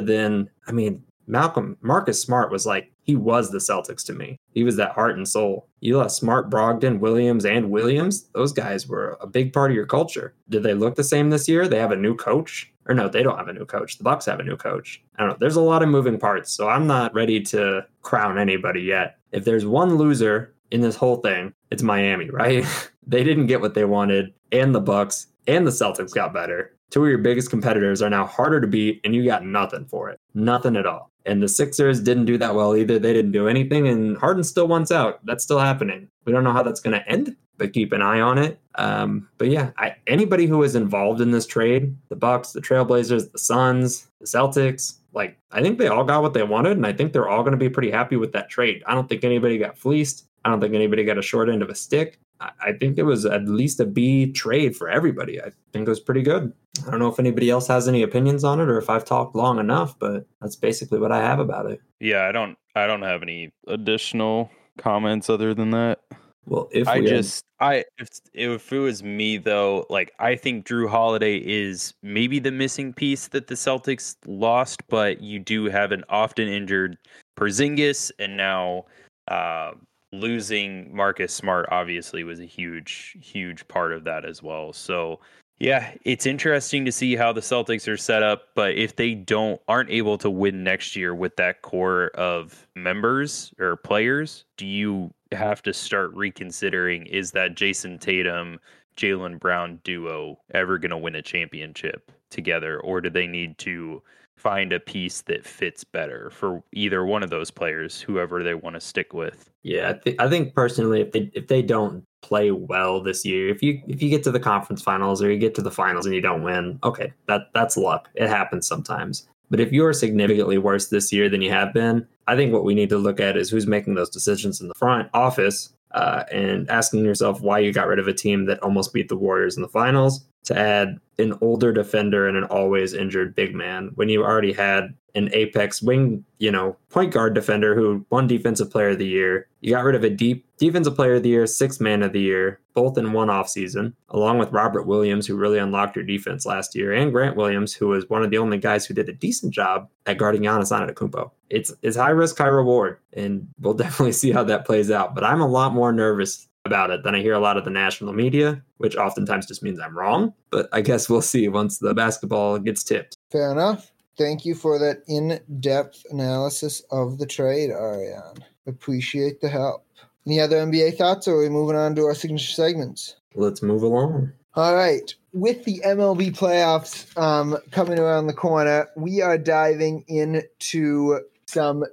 than 0.00 0.50
I 0.66 0.72
mean, 0.72 1.04
Malcolm 1.28 1.76
Marcus 1.82 2.20
Smart 2.20 2.50
was 2.50 2.66
like 2.66 2.90
he 3.02 3.16
was 3.16 3.50
the 3.50 3.58
Celtics 3.58 4.04
to 4.06 4.12
me. 4.12 4.38
He 4.50 4.64
was 4.64 4.76
that 4.76 4.92
heart 4.92 5.16
and 5.16 5.28
soul. 5.28 5.68
You 5.80 5.98
lost 5.98 6.16
Smart, 6.16 6.50
Brogdon, 6.50 6.98
Williams, 6.98 7.44
and 7.44 7.70
Williams. 7.70 8.28
Those 8.34 8.52
guys 8.52 8.88
were 8.88 9.16
a 9.20 9.26
big 9.26 9.52
part 9.52 9.70
of 9.70 9.76
your 9.76 9.86
culture. 9.86 10.34
Did 10.48 10.62
they 10.64 10.74
look 10.74 10.96
the 10.96 11.04
same 11.04 11.30
this 11.30 11.48
year? 11.48 11.68
They 11.68 11.78
have 11.78 11.92
a 11.92 11.96
new 11.96 12.16
coach. 12.16 12.72
Or 12.88 12.94
no, 12.94 13.08
they 13.08 13.22
don't 13.22 13.36
have 13.36 13.48
a 13.48 13.52
new 13.52 13.64
coach. 13.64 13.98
The 13.98 14.04
Bucks 14.04 14.26
have 14.26 14.40
a 14.40 14.44
new 14.44 14.56
coach. 14.56 15.02
I 15.16 15.22
don't 15.22 15.30
know. 15.30 15.36
There's 15.40 15.56
a 15.56 15.60
lot 15.60 15.82
of 15.82 15.88
moving 15.88 16.18
parts, 16.18 16.52
so 16.52 16.68
I'm 16.68 16.86
not 16.86 17.12
ready 17.14 17.40
to 17.42 17.84
crown 18.02 18.38
anybody 18.38 18.82
yet. 18.82 19.18
If 19.32 19.44
there's 19.44 19.66
one 19.66 19.96
loser 19.96 20.54
in 20.70 20.80
this 20.80 20.96
whole 20.96 21.16
thing, 21.16 21.52
it's 21.70 21.82
Miami, 21.82 22.30
right? 22.30 22.64
they 23.06 23.24
didn't 23.24 23.46
get 23.46 23.60
what 23.60 23.74
they 23.74 23.84
wanted, 23.84 24.32
and 24.52 24.74
the 24.74 24.80
Bucks 24.80 25.28
and 25.46 25.66
the 25.66 25.70
Celtics 25.70 26.14
got 26.14 26.32
better. 26.32 26.76
Two 26.90 27.02
of 27.02 27.08
your 27.08 27.18
biggest 27.18 27.50
competitors 27.50 28.02
are 28.02 28.10
now 28.10 28.26
harder 28.26 28.60
to 28.60 28.66
beat, 28.66 29.00
and 29.04 29.14
you 29.14 29.24
got 29.24 29.44
nothing 29.44 29.86
for 29.86 30.08
it. 30.10 30.20
Nothing 30.34 30.76
at 30.76 30.86
all. 30.86 31.10
And 31.24 31.42
the 31.42 31.48
Sixers 31.48 32.00
didn't 32.00 32.26
do 32.26 32.38
that 32.38 32.54
well 32.54 32.76
either. 32.76 33.00
They 33.00 33.12
didn't 33.12 33.32
do 33.32 33.48
anything, 33.48 33.88
and 33.88 34.16
Harden 34.16 34.44
still 34.44 34.68
wants 34.68 34.92
out. 34.92 35.24
That's 35.26 35.42
still 35.42 35.58
happening. 35.58 36.08
We 36.24 36.32
don't 36.32 36.44
know 36.44 36.52
how 36.52 36.62
that's 36.62 36.78
going 36.80 36.96
to 36.96 37.08
end, 37.08 37.34
but 37.58 37.72
keep 37.72 37.92
an 37.92 38.02
eye 38.02 38.20
on 38.20 38.38
it. 38.38 38.58
Um, 38.76 39.28
but 39.38 39.48
yeah, 39.48 39.70
I, 39.78 39.96
anybody 40.06 40.46
was 40.50 40.74
involved 40.74 41.20
in 41.20 41.30
this 41.30 41.46
trade, 41.46 41.96
the 42.08 42.16
Bucks, 42.16 42.52
the 42.52 42.60
Trailblazers, 42.60 43.32
the 43.32 43.38
Suns, 43.38 44.06
the 44.20 44.26
Celtics, 44.26 44.98
like 45.12 45.38
I 45.50 45.62
think 45.62 45.78
they 45.78 45.88
all 45.88 46.04
got 46.04 46.22
what 46.22 46.34
they 46.34 46.42
wanted, 46.42 46.76
and 46.76 46.86
I 46.86 46.92
think 46.92 47.12
they're 47.12 47.28
all 47.28 47.42
going 47.42 47.52
to 47.52 47.58
be 47.58 47.70
pretty 47.70 47.90
happy 47.90 48.16
with 48.16 48.32
that 48.32 48.50
trade. 48.50 48.82
I 48.86 48.94
don't 48.94 49.08
think 49.08 49.24
anybody 49.24 49.56
got 49.56 49.78
fleeced. 49.78 50.26
I 50.44 50.50
don't 50.50 50.60
think 50.60 50.74
anybody 50.74 51.04
got 51.04 51.18
a 51.18 51.22
short 51.22 51.48
end 51.48 51.62
of 51.62 51.70
a 51.70 51.74
stick. 51.74 52.20
I 52.38 52.72
think 52.72 52.98
it 52.98 53.04
was 53.04 53.24
at 53.24 53.48
least 53.48 53.80
a 53.80 53.86
B 53.86 54.30
trade 54.30 54.76
for 54.76 54.90
everybody. 54.90 55.40
I 55.40 55.50
think 55.72 55.86
it 55.86 55.88
was 55.88 56.00
pretty 56.00 56.20
good. 56.20 56.52
I 56.86 56.90
don't 56.90 57.00
know 57.00 57.08
if 57.08 57.18
anybody 57.18 57.48
else 57.48 57.66
has 57.68 57.88
any 57.88 58.02
opinions 58.02 58.44
on 58.44 58.60
it 58.60 58.68
or 58.68 58.76
if 58.76 58.90
I've 58.90 59.06
talked 59.06 59.34
long 59.34 59.58
enough, 59.58 59.98
but 59.98 60.26
that's 60.42 60.54
basically 60.54 60.98
what 60.98 61.12
I 61.12 61.22
have 61.22 61.38
about 61.38 61.70
it. 61.70 61.80
Yeah, 61.98 62.28
I 62.28 62.32
don't 62.32 62.58
I 62.74 62.86
don't 62.86 63.02
have 63.02 63.22
any 63.22 63.52
additional 63.66 64.50
comments 64.76 65.30
other 65.30 65.54
than 65.54 65.70
that. 65.70 66.00
Well, 66.46 66.68
if 66.70 66.86
I 66.86 67.00
just 67.00 67.44
had... 67.58 67.66
I 67.66 67.84
if 67.98 68.08
if 68.32 68.72
it 68.72 68.78
was 68.78 69.02
me 69.02 69.36
though, 69.36 69.84
like 69.90 70.12
I 70.20 70.36
think 70.36 70.66
Jrue 70.66 70.88
Holiday 70.88 71.38
is 71.38 71.92
maybe 72.02 72.38
the 72.38 72.52
missing 72.52 72.92
piece 72.92 73.28
that 73.28 73.48
the 73.48 73.56
Celtics 73.56 74.16
lost, 74.26 74.86
but 74.88 75.20
you 75.20 75.40
do 75.40 75.64
have 75.64 75.90
an 75.90 76.04
often 76.08 76.46
injured 76.48 76.98
Porzingis 77.36 78.12
and 78.18 78.36
now 78.36 78.84
uh, 79.28 79.72
losing 80.12 80.94
Marcus 80.94 81.34
Smart 81.34 81.66
obviously 81.70 82.22
was 82.22 82.38
a 82.38 82.44
huge, 82.44 83.16
huge 83.20 83.66
part 83.66 83.92
of 83.92 84.04
that 84.04 84.24
as 84.24 84.40
well. 84.42 84.72
So 84.72 85.18
yeah, 85.58 85.94
it's 86.04 86.26
interesting 86.26 86.84
to 86.84 86.92
see 86.92 87.16
how 87.16 87.32
the 87.32 87.40
Celtics 87.40 87.88
are 87.88 87.96
set 87.96 88.22
up, 88.22 88.48
but 88.54 88.74
if 88.74 88.94
they 88.94 89.14
don't 89.14 89.60
aren't 89.66 89.90
able 89.90 90.18
to 90.18 90.30
win 90.30 90.62
next 90.62 90.94
year 90.94 91.14
with 91.14 91.34
that 91.36 91.62
core 91.62 92.08
of 92.14 92.66
members 92.76 93.52
or 93.58 93.76
players, 93.76 94.44
do 94.56 94.66
you 94.66 95.10
have 95.36 95.62
to 95.62 95.72
start 95.72 96.14
reconsidering 96.14 97.06
is 97.06 97.30
that 97.32 97.54
Jayson 97.54 97.98
Tatum, 98.00 98.58
Jaylen 98.96 99.38
Brown 99.38 99.80
duo 99.84 100.38
ever 100.52 100.78
going 100.78 100.90
to 100.90 100.98
win 100.98 101.14
a 101.14 101.22
championship 101.22 102.10
together 102.30 102.80
or 102.80 103.00
do 103.00 103.10
they 103.10 103.26
need 103.26 103.58
to 103.58 104.02
find 104.36 104.72
a 104.72 104.80
piece 104.80 105.22
that 105.22 105.44
fits 105.44 105.82
better 105.82 106.30
for 106.30 106.62
either 106.72 107.04
one 107.04 107.22
of 107.22 107.30
those 107.30 107.50
players, 107.50 108.00
whoever 108.00 108.42
they 108.42 108.54
want 108.54 108.74
to 108.74 108.80
stick 108.80 109.12
with. 109.12 109.50
Yeah, 109.62 109.90
I, 109.90 109.92
th- 109.94 110.16
I 110.18 110.28
think 110.28 110.54
personally, 110.54 111.00
if 111.00 111.12
they 111.12 111.30
if 111.34 111.48
they 111.48 111.62
don't 111.62 112.04
play 112.22 112.50
well 112.50 113.02
this 113.02 113.24
year, 113.24 113.48
if 113.48 113.62
you 113.62 113.82
if 113.88 114.02
you 114.02 114.10
get 114.10 114.22
to 114.24 114.30
the 114.30 114.40
conference 114.40 114.82
finals 114.82 115.22
or 115.22 115.32
you 115.32 115.38
get 115.38 115.54
to 115.56 115.62
the 115.62 115.70
finals 115.70 116.06
and 116.06 116.14
you 116.14 116.20
don't 116.20 116.42
win, 116.42 116.78
okay, 116.84 117.12
that 117.26 117.48
that's 117.54 117.76
luck. 117.76 118.08
It 118.14 118.28
happens 118.28 118.66
sometimes. 118.68 119.26
But 119.50 119.60
if 119.60 119.72
you're 119.72 119.92
significantly 119.92 120.58
worse 120.58 120.88
this 120.88 121.12
year 121.12 121.28
than 121.28 121.42
you 121.42 121.50
have 121.50 121.72
been, 121.72 122.06
I 122.26 122.36
think 122.36 122.52
what 122.52 122.64
we 122.64 122.74
need 122.74 122.88
to 122.90 122.98
look 122.98 123.20
at 123.20 123.36
is 123.36 123.50
who's 123.50 123.66
making 123.66 123.94
those 123.94 124.10
decisions 124.10 124.60
in 124.60 124.68
the 124.68 124.74
front 124.74 125.08
office 125.14 125.72
uh, 125.92 126.24
and 126.32 126.68
asking 126.68 127.04
yourself 127.04 127.40
why 127.40 127.58
you 127.58 127.72
got 127.72 127.86
rid 127.86 127.98
of 127.98 128.08
a 128.08 128.12
team 128.12 128.46
that 128.46 128.62
almost 128.62 128.92
beat 128.92 129.08
the 129.08 129.16
Warriors 129.16 129.56
in 129.56 129.62
the 129.62 129.68
finals 129.68 130.24
to 130.44 130.58
add 130.58 131.00
an 131.18 131.36
older 131.40 131.72
defender 131.72 132.28
and 132.28 132.36
an 132.36 132.44
always 132.44 132.94
injured 132.94 133.34
big 133.34 133.54
man 133.54 133.90
when 133.94 134.08
you 134.08 134.22
already 134.22 134.52
had 134.52 134.94
an 135.14 135.30
apex 135.32 135.82
wing, 135.82 136.24
you 136.38 136.50
know, 136.50 136.76
point 136.90 137.12
guard 137.12 137.34
defender 137.34 137.74
who 137.74 138.04
won 138.10 138.26
defensive 138.26 138.70
player 138.70 138.90
of 138.90 138.98
the 138.98 139.06
year. 139.06 139.48
You 139.60 139.72
got 139.72 139.84
rid 139.84 139.94
of 139.94 140.04
a 140.04 140.10
deep 140.10 140.45
defensive 140.58 140.94
player 140.94 141.14
of 141.14 141.22
the 141.22 141.28
year, 141.28 141.46
Sixth 141.46 141.80
man 141.80 142.02
of 142.02 142.12
the 142.12 142.20
year, 142.20 142.60
both 142.74 142.98
in 142.98 143.12
one 143.12 143.28
offseason, 143.28 143.94
along 144.08 144.38
with 144.38 144.52
Robert 144.52 144.86
Williams, 144.86 145.26
who 145.26 145.36
really 145.36 145.58
unlocked 145.58 145.96
your 145.96 146.04
defense 146.04 146.46
last 146.46 146.74
year, 146.74 146.92
and 146.92 147.12
Grant 147.12 147.36
Williams, 147.36 147.74
who 147.74 147.88
was 147.88 148.08
one 148.08 148.22
of 148.22 148.30
the 148.30 148.38
only 148.38 148.58
guys 148.58 148.86
who 148.86 148.94
did 148.94 149.08
a 149.08 149.12
decent 149.12 149.52
job 149.52 149.88
at 150.06 150.18
guarding 150.18 150.42
Giannis 150.42 150.72
Antetokounmpo. 150.72 151.30
It's 151.50 151.72
it's 151.82 151.96
high 151.96 152.10
risk, 152.10 152.38
high 152.38 152.46
reward, 152.46 152.98
and 153.12 153.48
we'll 153.60 153.74
definitely 153.84 154.12
see 154.12 154.32
how 154.32 154.44
that 154.44 154.66
plays 154.66 154.90
out. 154.90 155.14
But 155.14 155.24
I'm 155.24 155.40
a 155.40 155.48
lot 155.48 155.72
more 155.72 155.92
nervous 155.92 156.48
about 156.64 156.90
it 156.90 157.04
than 157.04 157.14
I 157.14 157.20
hear 157.20 157.34
a 157.34 157.40
lot 157.40 157.56
of 157.56 157.64
the 157.64 157.70
national 157.70 158.12
media, 158.12 158.62
which 158.78 158.96
oftentimes 158.96 159.46
just 159.46 159.62
means 159.62 159.80
I'm 159.80 159.96
wrong. 159.96 160.34
But 160.50 160.68
I 160.72 160.80
guess 160.80 161.08
we'll 161.08 161.22
see 161.22 161.48
once 161.48 161.78
the 161.78 161.94
basketball 161.94 162.58
gets 162.58 162.82
tipped. 162.82 163.16
Fair 163.30 163.52
enough. 163.52 163.92
Thank 164.18 164.44
you 164.44 164.54
for 164.54 164.78
that 164.78 165.02
in 165.08 165.40
depth 165.60 166.04
analysis 166.10 166.82
of 166.90 167.18
the 167.18 167.26
trade, 167.26 167.70
Ariane. 167.70 168.44
Appreciate 168.66 169.40
the 169.40 169.48
help. 169.48 169.86
Any 170.26 170.40
other 170.40 170.56
NBA 170.56 170.96
thoughts, 170.96 171.28
or 171.28 171.36
are 171.36 171.42
we 171.42 171.48
moving 171.48 171.76
on 171.76 171.94
to 171.94 172.04
our 172.04 172.14
signature 172.14 172.52
segments? 172.52 173.16
Let's 173.34 173.62
move 173.62 173.82
along. 173.82 174.32
All 174.54 174.74
right. 174.74 175.14
With 175.32 175.64
the 175.64 175.80
MLB 175.84 176.34
playoffs 176.34 177.16
um, 177.20 177.58
coming 177.70 177.98
around 177.98 178.26
the 178.26 178.32
corner, 178.32 178.88
we 178.96 179.20
are 179.20 179.38
diving 179.38 180.04
into 180.08 181.20
some 181.46 181.84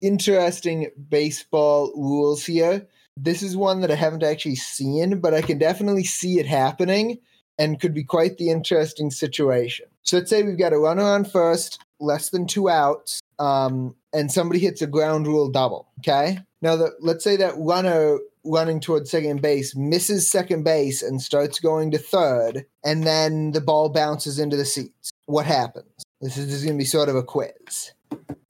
interesting 0.00 0.90
baseball 1.08 1.92
rules 1.96 2.44
here. 2.44 2.86
This 3.16 3.42
is 3.42 3.56
one 3.56 3.80
that 3.80 3.90
I 3.90 3.94
haven't 3.94 4.22
actually 4.22 4.56
seen, 4.56 5.20
but 5.20 5.34
I 5.34 5.42
can 5.42 5.58
definitely 5.58 6.04
see 6.04 6.38
it 6.38 6.46
happening 6.46 7.18
and 7.58 7.80
could 7.80 7.94
be 7.94 8.04
quite 8.04 8.38
the 8.38 8.50
interesting 8.50 9.10
situation. 9.10 9.86
So 10.02 10.18
let's 10.18 10.30
say 10.30 10.42
we've 10.42 10.58
got 10.58 10.72
a 10.72 10.78
runner 10.78 11.02
on 11.02 11.24
first, 11.24 11.82
less 12.00 12.30
than 12.30 12.46
two 12.46 12.68
outs, 12.68 13.20
um, 13.38 13.94
and 14.12 14.30
somebody 14.30 14.60
hits 14.60 14.82
a 14.82 14.86
ground 14.86 15.26
rule 15.26 15.48
double. 15.48 15.88
Okay. 16.00 16.38
Now, 16.62 16.76
the, 16.76 16.92
let's 17.00 17.24
say 17.24 17.36
that 17.36 17.54
runner 17.58 18.18
running 18.44 18.80
towards 18.80 19.10
second 19.10 19.42
base 19.42 19.76
misses 19.76 20.30
second 20.30 20.64
base 20.64 21.02
and 21.02 21.20
starts 21.20 21.60
going 21.60 21.90
to 21.90 21.98
third, 21.98 22.64
and 22.84 23.04
then 23.04 23.52
the 23.52 23.60
ball 23.60 23.88
bounces 23.88 24.38
into 24.38 24.56
the 24.56 24.64
seats. 24.64 25.10
What 25.26 25.44
happens? 25.44 26.04
This 26.20 26.36
is, 26.38 26.52
is 26.52 26.64
going 26.64 26.76
to 26.76 26.78
be 26.78 26.84
sort 26.84 27.08
of 27.08 27.16
a 27.16 27.22
quiz. 27.22 27.92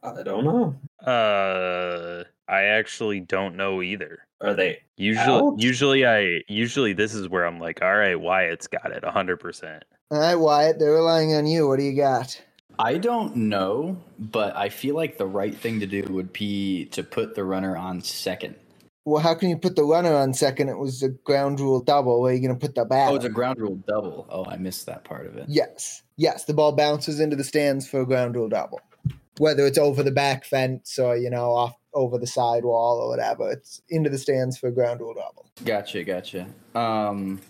I 0.03 0.23
don't 0.23 0.45
know. 0.45 0.77
Uh, 1.05 2.25
I 2.49 2.63
actually 2.65 3.21
don't 3.21 3.57
know 3.57 3.83
either. 3.83 4.27
Are 4.43 4.55
they 4.55 4.83
usually? 4.97 5.25
Out? 5.25 5.55
Usually, 5.59 6.05
I 6.05 6.43
usually 6.49 6.93
this 6.93 7.15
is 7.15 7.29
where 7.29 7.47
I'm 7.47 7.61
like, 7.61 7.81
all 7.81 7.97
right, 7.97 8.19
Wyatt's 8.19 8.67
got 8.67 8.91
it, 8.91 9.05
hundred 9.05 9.39
percent. 9.39 9.85
All 10.11 10.19
right, 10.19 10.35
Wyatt, 10.35 10.79
they're 10.79 10.93
relying 10.93 11.35
on 11.35 11.47
you. 11.47 11.69
What 11.69 11.79
do 11.79 11.85
you 11.85 11.97
got? 11.97 12.43
I 12.79 12.99
don't 12.99 13.37
know, 13.37 13.99
but 14.19 14.57
I 14.57 14.69
feel 14.69 14.95
like 14.95 15.19
the 15.19 15.27
right 15.27 15.55
thing 15.55 15.81
to 15.81 15.87
do 15.87 16.05
would 16.11 16.33
be 16.33 16.87
to 16.87 17.03
put 17.03 17.35
the 17.35 17.45
runner 17.45 17.77
on 17.77 18.01
second. 18.03 18.57
Well, 19.05 19.23
how 19.23 19.35
can 19.35 19.49
you 19.49 19.57
put 19.57 19.75
the 19.75 19.85
runner 19.85 20.15
on 20.15 20.33
second? 20.33 20.69
It 20.69 20.79
was 20.79 21.03
a 21.03 21.09
ground 21.09 21.59
rule 21.59 21.81
double. 21.81 22.21
Where 22.21 22.33
are 22.33 22.35
you 22.35 22.41
going 22.41 22.59
to 22.59 22.67
put 22.67 22.77
the 22.77 22.85
bat? 22.85 23.11
Oh, 23.11 23.17
it's 23.17 23.25
a 23.25 23.31
ground 23.31 23.59
rule 23.59 23.77
double. 23.89 24.27
Oh, 24.31 24.45
I 24.45 24.57
missed 24.57 24.87
that 24.87 25.03
part 25.03 25.27
of 25.27 25.37
it. 25.37 25.47
Yes, 25.49 26.03
yes, 26.17 26.45
the 26.45 26.55
ball 26.55 26.73
bounces 26.73 27.19
into 27.19 27.35
the 27.35 27.45
stands 27.45 27.89
for 27.89 28.01
a 28.01 28.07
ground 28.07 28.37
rule 28.37 28.49
double, 28.49 28.81
whether 29.39 29.67
it's 29.67 29.79
over 29.79 30.03
the 30.05 30.13
back 30.13 30.45
fence 30.45 30.99
or 30.99 31.17
you 31.17 31.31
know 31.31 31.51
off 31.53 31.75
over 31.95 32.17
the 32.17 32.29
sidewall 32.29 33.01
or 33.01 33.09
whatever. 33.09 33.51
It's 33.51 33.83
into 33.89 34.09
the 34.09 34.19
stands 34.19 34.57
for 34.57 34.69
a 34.69 34.73
ground 34.73 35.01
rule 35.01 35.15
double. 35.15 35.47
Gotcha, 35.65 36.05
gotcha. 36.05 36.47
Um, 36.77 37.41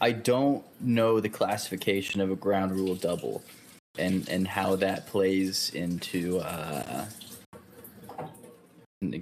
I 0.00 0.12
don't 0.12 0.64
know 0.80 1.20
the 1.20 1.28
classification 1.28 2.20
of 2.20 2.30
a 2.30 2.36
ground 2.36 2.72
rule 2.72 2.96
double. 2.96 3.42
And 3.98 4.28
and 4.28 4.46
how 4.46 4.76
that 4.76 5.06
plays 5.06 5.70
into 5.74 6.38
uh, 6.38 7.06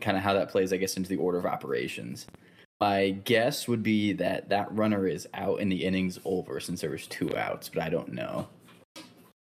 kind 0.00 0.16
of 0.16 0.22
how 0.22 0.34
that 0.34 0.50
plays, 0.50 0.72
I 0.72 0.76
guess, 0.76 0.96
into 0.96 1.08
the 1.08 1.16
order 1.16 1.38
of 1.38 1.46
operations. 1.46 2.26
My 2.80 3.10
guess 3.10 3.68
would 3.68 3.82
be 3.82 4.12
that 4.14 4.48
that 4.48 4.70
runner 4.72 5.06
is 5.06 5.26
out 5.34 5.60
and 5.60 5.70
the 5.70 5.84
innings 5.84 6.18
over 6.24 6.60
since 6.60 6.80
there 6.80 6.90
was 6.90 7.06
two 7.06 7.36
outs, 7.36 7.68
but 7.68 7.82
I 7.82 7.88
don't 7.88 8.12
know. 8.12 8.48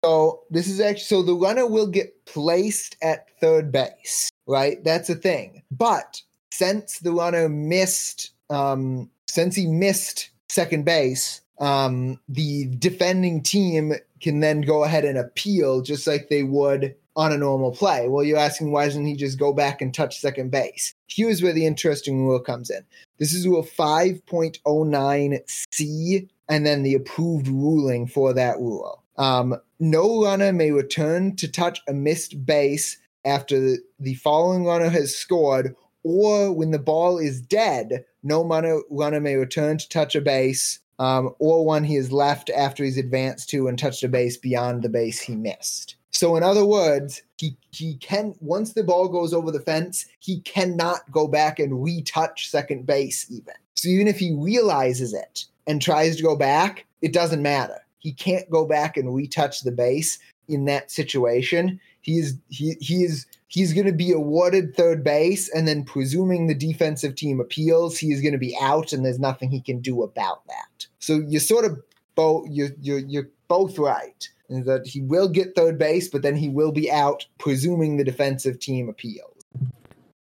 So 0.04 0.44
this 0.50 0.68
is 0.68 0.80
actually 0.80 1.04
so 1.04 1.22
the 1.22 1.34
runner 1.34 1.68
will 1.68 1.88
get 1.88 2.26
placed 2.26 2.96
at 3.02 3.28
third 3.40 3.72
base, 3.72 4.30
right? 4.48 4.84
That's 4.84 5.10
a 5.10 5.16
thing. 5.16 5.64
But 5.72 6.22
since 6.52 7.00
the 7.00 7.12
runner 7.12 7.50
missed, 7.50 8.32
um, 8.50 9.10
since 9.28 9.56
he 9.56 9.68
missed 9.68 10.30
second 10.50 10.86
base, 10.86 11.42
um, 11.60 12.20
the 12.30 12.68
defending 12.78 13.42
team 13.42 13.94
can 14.22 14.40
then 14.40 14.62
go 14.62 14.84
ahead 14.84 15.06
and 15.06 15.18
appeal 15.18 15.82
just 15.82 16.06
like 16.08 16.30
they 16.30 16.44
would 16.44 16.96
on 17.16 17.34
a 17.34 17.38
normal 17.38 17.72
play. 17.72 18.08
Well, 18.08 18.24
you're 18.24 18.38
asking 18.38 18.72
why 18.72 18.86
doesn't 18.86 19.08
he 19.08 19.16
just 19.16 19.40
go 19.40 19.52
back 19.52 19.82
and 19.82 19.92
touch 19.94 20.20
second 20.20 20.52
base? 20.52 20.94
Here's 21.08 21.42
where 21.42 21.54
the 21.54 21.66
interesting 21.66 22.26
rule 22.26 22.40
comes 22.40 22.70
in. 22.70 22.86
This 23.18 23.34
is 23.34 23.48
rule 23.48 23.64
5.09c 23.64 26.30
and 26.48 26.66
then 26.66 26.84
the 26.84 26.94
approved 26.94 27.48
ruling 27.48 28.06
for 28.08 28.34
that 28.34 28.60
rule. 28.60 29.04
Um, 29.18 29.56
no 29.80 30.24
runner 30.24 30.54
may 30.54 30.72
return 30.72 31.36
to 31.38 31.52
touch 31.52 31.82
a 31.88 31.94
missed 31.94 32.46
base 32.46 33.00
after 33.26 33.78
the 34.00 34.14
following 34.14 34.64
runner 34.64 34.90
has 34.90 35.16
scored 35.16 35.76
or 36.04 36.54
when 36.54 36.70
the 36.72 36.80
ball 36.80 37.18
is 37.18 37.42
dead, 37.42 38.06
no 38.22 38.46
runner, 38.46 38.80
runner 38.92 39.20
may 39.20 39.36
return 39.36 39.80
to 39.80 39.90
touch 39.90 40.16
a 40.16 40.22
base 40.22 40.80
um, 41.00 41.34
or 41.40 41.66
one 41.66 41.84
he 41.84 41.96
has 41.96 42.12
left 42.12 42.50
after 42.50 42.84
he's 42.84 42.98
advanced 42.98 43.50
to 43.50 43.68
and 43.68 43.78
touched 43.78 44.04
a 44.04 44.08
base 44.08 44.38
beyond 44.38 44.82
the 44.82 44.90
base 44.90 45.20
he 45.20 45.36
missed. 45.36 45.96
So, 46.12 46.36
in 46.36 46.44
other 46.44 46.66
words, 46.66 47.22
he, 47.38 47.56
he 47.72 47.96
can, 47.98 48.34
once 48.40 48.74
the 48.74 48.84
ball 48.84 49.08
goes 49.08 49.34
over 49.34 49.52
the 49.52 49.60
fence, 49.60 50.06
he 50.20 50.40
cannot 50.42 51.02
go 51.12 51.28
back 51.28 51.60
and 51.60 51.84
retouch 51.84 52.50
second 52.50 52.88
base, 52.88 53.28
even. 53.30 53.54
So, 53.76 53.90
even 53.90 54.08
if 54.08 54.18
he 54.18 54.34
realizes 54.34 55.14
it 55.14 55.46
and 55.68 55.82
tries 55.82 56.18
to 56.18 56.24
go 56.24 56.36
back, 56.36 56.86
it 57.02 57.14
doesn't 57.14 57.42
matter. 57.42 57.80
He 58.00 58.14
can't 58.14 58.50
go 58.50 58.66
back 58.66 58.98
and 58.98 59.14
retouch 59.14 59.62
the 59.62 59.72
base 59.72 60.18
in 60.48 60.66
that 60.66 60.90
situation. 60.92 61.80
He's 62.02 62.38
he 62.50 62.76
he 62.80 63.04
is 63.04 63.26
he's 63.48 63.74
going 63.74 63.86
to 63.86 63.94
be 63.94 64.12
awarded 64.12 64.76
third 64.76 65.04
base, 65.04 65.50
and 65.50 65.68
then 65.68 65.84
presuming 65.84 66.48
the 66.48 66.56
defensive 66.56 67.16
team 67.16 67.40
appeals, 67.40 67.98
he 67.98 68.12
is 68.12 68.22
going 68.22 68.34
to 68.34 68.38
be 68.38 68.58
out, 68.62 68.94
and 68.94 69.06
there's 69.06 69.20
nothing 69.20 69.50
he 69.50 69.62
can 69.62 69.82
do 69.82 70.04
about 70.04 70.46
that. 70.48 70.77
So 71.00 71.24
you're 71.28 71.42
sort 71.42 71.66
of 71.66 71.80
both 72.16 72.48
you're 72.50 72.72
you're, 72.82 73.00
you're 73.00 73.30
both 73.48 73.78
right 73.78 74.28
in 74.50 74.64
that 74.66 74.88
he 74.88 75.02
will 75.02 75.28
get 75.28 75.56
third 75.56 75.78
base, 75.78 76.08
but 76.08 76.22
then 76.22 76.36
he 76.36 76.50
will 76.50 76.72
be 76.72 76.92
out, 76.92 77.26
presuming 77.38 77.98
the 77.98 78.04
defensive 78.04 78.60
team 78.60 78.90
appeals. 78.90 79.34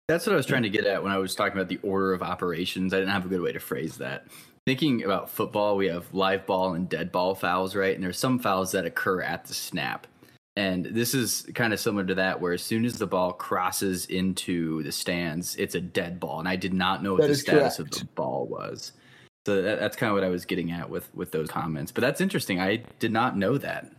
That's 0.07 0.27
what 0.27 0.33
I 0.33 0.35
was 0.37 0.45
trying 0.45 0.63
to 0.63 0.69
get 0.69 0.85
at 0.85 1.01
when 1.01 1.11
I 1.11 1.17
was 1.17 1.33
talking 1.33 1.57
about 1.57 1.67
the 1.67 1.79
order 1.81 2.13
of 2.13 2.21
operations. 2.21 2.93
I 2.93 2.99
didn't 2.99 3.11
have 3.11 3.25
a 3.25 3.29
good 3.29 3.41
way 3.41 3.51
to 3.51 3.59
phrase 3.59 3.97
that. 3.97 4.27
Thinking 4.65 5.03
about 5.03 5.29
football, 5.29 5.77
we 5.77 5.87
have 5.87 6.11
live 6.13 6.45
ball 6.45 6.73
and 6.73 6.89
dead 6.89 7.11
ball 7.11 7.35
fouls, 7.35 7.75
right? 7.75 7.95
And 7.95 8.03
there's 8.03 8.17
some 8.17 8.39
fouls 8.39 8.71
that 8.71 8.85
occur 8.85 9.21
at 9.21 9.45
the 9.45 9.53
snap. 9.53 10.07
And 10.55 10.85
this 10.85 11.13
is 11.13 11.47
kind 11.53 11.73
of 11.73 11.79
similar 11.79 12.05
to 12.05 12.15
that, 12.15 12.39
where 12.39 12.53
as 12.53 12.63
soon 12.63 12.85
as 12.85 12.97
the 12.97 13.07
ball 13.07 13.33
crosses 13.33 14.05
into 14.05 14.81
the 14.83 14.91
stands, 14.91 15.55
it's 15.57 15.75
a 15.75 15.81
dead 15.81 16.19
ball. 16.19 16.39
And 16.39 16.47
I 16.47 16.55
did 16.55 16.73
not 16.73 17.03
know 17.03 17.13
what 17.13 17.27
the 17.27 17.35
status 17.35 17.77
correct. 17.77 17.79
of 17.79 17.99
the 17.99 18.05
ball 18.15 18.47
was. 18.47 18.93
So 19.45 19.61
that, 19.61 19.79
that's 19.79 19.95
kind 19.95 20.09
of 20.09 20.15
what 20.15 20.23
I 20.23 20.29
was 20.29 20.45
getting 20.45 20.71
at 20.71 20.89
with 20.89 21.13
with 21.15 21.31
those 21.31 21.49
comments. 21.49 21.91
But 21.91 22.01
that's 22.01 22.21
interesting. 22.21 22.59
I 22.59 22.83
did 22.99 23.11
not 23.11 23.37
know 23.37 23.57
that. 23.57 23.91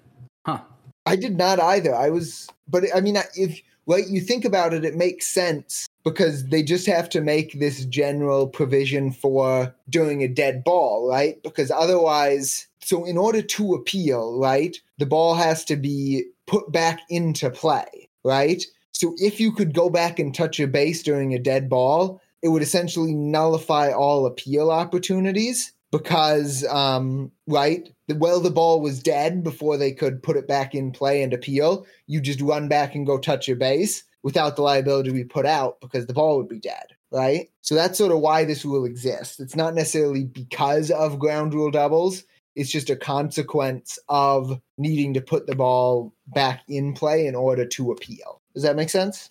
Huh. 0.45 0.61
I 1.07 1.17
did 1.17 1.37
not 1.37 1.61
either. 1.61 1.95
I 1.95 2.11
was, 2.11 2.49
but 2.69 2.85
I 2.95 3.01
mean, 3.01 3.17
if 3.37 3.61
right, 3.87 4.07
you 4.09 4.21
think 4.21 4.45
about 4.45 4.75
it, 4.75 4.85
it 4.85 4.97
makes 4.97 5.27
sense 5.27 5.87
because 6.05 6.47
they 6.47 6.63
just 6.63 6.87
have 6.87 7.09
to 7.11 7.21
make 7.21 7.59
this 7.59 7.85
general 7.87 8.49
provision 8.49 9.13
for 9.13 9.75
doing 9.89 10.23
a 10.23 10.29
dead 10.29 10.65
ball, 10.65 11.09
right? 11.09 11.41
Because 11.43 11.71
otherwise, 11.71 12.67
so 12.81 13.05
in 13.05 13.17
order 13.17 13.43
to 13.43 13.75
appeal, 13.75 14.39
right, 14.39 14.77
the 14.99 15.07
ball 15.07 15.35
has 15.35 15.65
to 15.67 15.77
be 15.77 16.25
put 16.47 16.71
back 16.73 17.01
into 17.09 17.51
play, 17.51 18.09
right? 18.25 18.65
So 18.93 19.15
if 19.19 19.41
you 19.41 19.53
could 19.53 19.75
go 19.75 19.91
back 19.91 20.19
and 20.19 20.35
touch 20.35 20.59
a 20.59 20.67
base 20.67 21.03
during 21.03 21.35
a 21.35 21.39
dead 21.39 21.69
ball, 21.69 22.21
it 22.47 22.51
would 22.51 22.63
essentially 22.63 23.13
nullify 23.13 23.91
all 23.91 24.25
appeal 24.25 24.71
opportunities 24.71 25.73
because, 25.91 26.65
um, 26.67 27.33
right, 27.49 27.93
well, 28.09 28.41
the 28.41 28.53
ball 28.53 28.81
was 28.81 29.03
dead 29.03 29.43
before 29.43 29.77
they 29.77 29.91
could 29.91 30.23
put 30.23 30.37
it 30.37 30.47
back 30.47 30.73
in 30.73 30.93
play 30.93 31.25
and 31.25 31.33
appeal. 31.33 31.85
You 32.07 32.21
just 32.21 32.41
run 32.41 32.69
back 32.69 32.95
and 32.95 33.05
go 33.05 33.19
touch 33.19 33.49
your 33.49 33.57
base 33.57 34.05
without 34.23 34.55
the 34.55 34.63
liability 34.63 35.09
to 35.09 35.15
be 35.15 35.25
put 35.25 35.45
out 35.45 35.81
because 35.81 36.07
the 36.07 36.15
ball 36.15 36.37
would 36.37 36.49
be 36.49 36.61
dead, 36.61 36.95
right? 37.11 37.51
So 37.63 37.75
that's 37.75 37.99
sort 37.99 38.13
of 38.13 38.21
why 38.21 38.45
this 38.45 38.65
rule 38.65 38.85
exists. 38.85 39.41
It's 39.41 39.57
not 39.57 39.75
necessarily 39.75 40.23
because 40.23 40.93
of 40.93 41.19
ground 41.19 41.53
rule 41.53 41.73
doubles. 41.73 42.23
It's 42.55 42.71
just 42.71 42.91
a 42.91 42.97
consequence 42.97 43.99
of 44.09 44.61
needing 44.79 45.15
to 45.15 45.21
put 45.21 45.49
the 45.49 45.57
ball 45.57 46.15
back 46.29 46.63
in 46.69 46.95
play 46.95 47.27
in 47.27 47.35
order 47.35 47.67
to 47.67 47.91
appeal. 47.91 48.41
Does 48.55 48.63
that 48.63 48.77
make 48.77 48.91
sense? 48.91 49.29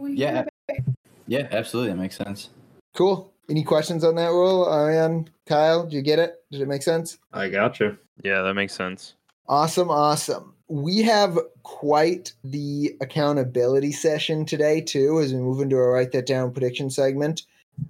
Yeah. 0.00 0.46
Yeah, 1.32 1.48
absolutely. 1.50 1.92
That 1.92 1.98
makes 1.98 2.16
sense. 2.18 2.50
Cool. 2.94 3.32
Any 3.48 3.64
questions 3.64 4.04
on 4.04 4.16
that 4.16 4.32
rule? 4.32 4.70
Ariane, 4.70 5.30
Kyle, 5.46 5.84
did 5.84 5.94
you 5.94 6.02
get 6.02 6.18
it? 6.18 6.34
Did 6.50 6.60
it 6.60 6.68
make 6.68 6.82
sense? 6.82 7.16
I 7.32 7.48
got 7.48 7.80
you. 7.80 7.96
Yeah, 8.22 8.42
that 8.42 8.52
makes 8.52 8.74
sense. 8.74 9.14
Awesome, 9.48 9.88
awesome. 9.88 10.52
We 10.68 10.98
have 11.04 11.38
quite 11.62 12.34
the 12.44 12.98
accountability 13.00 13.92
session 13.92 14.44
today, 14.44 14.82
too, 14.82 15.20
as 15.20 15.32
we 15.32 15.40
move 15.40 15.62
into 15.62 15.76
our 15.76 15.92
write 15.92 16.12
that 16.12 16.26
down 16.26 16.52
prediction 16.52 16.90
segment 16.90 17.44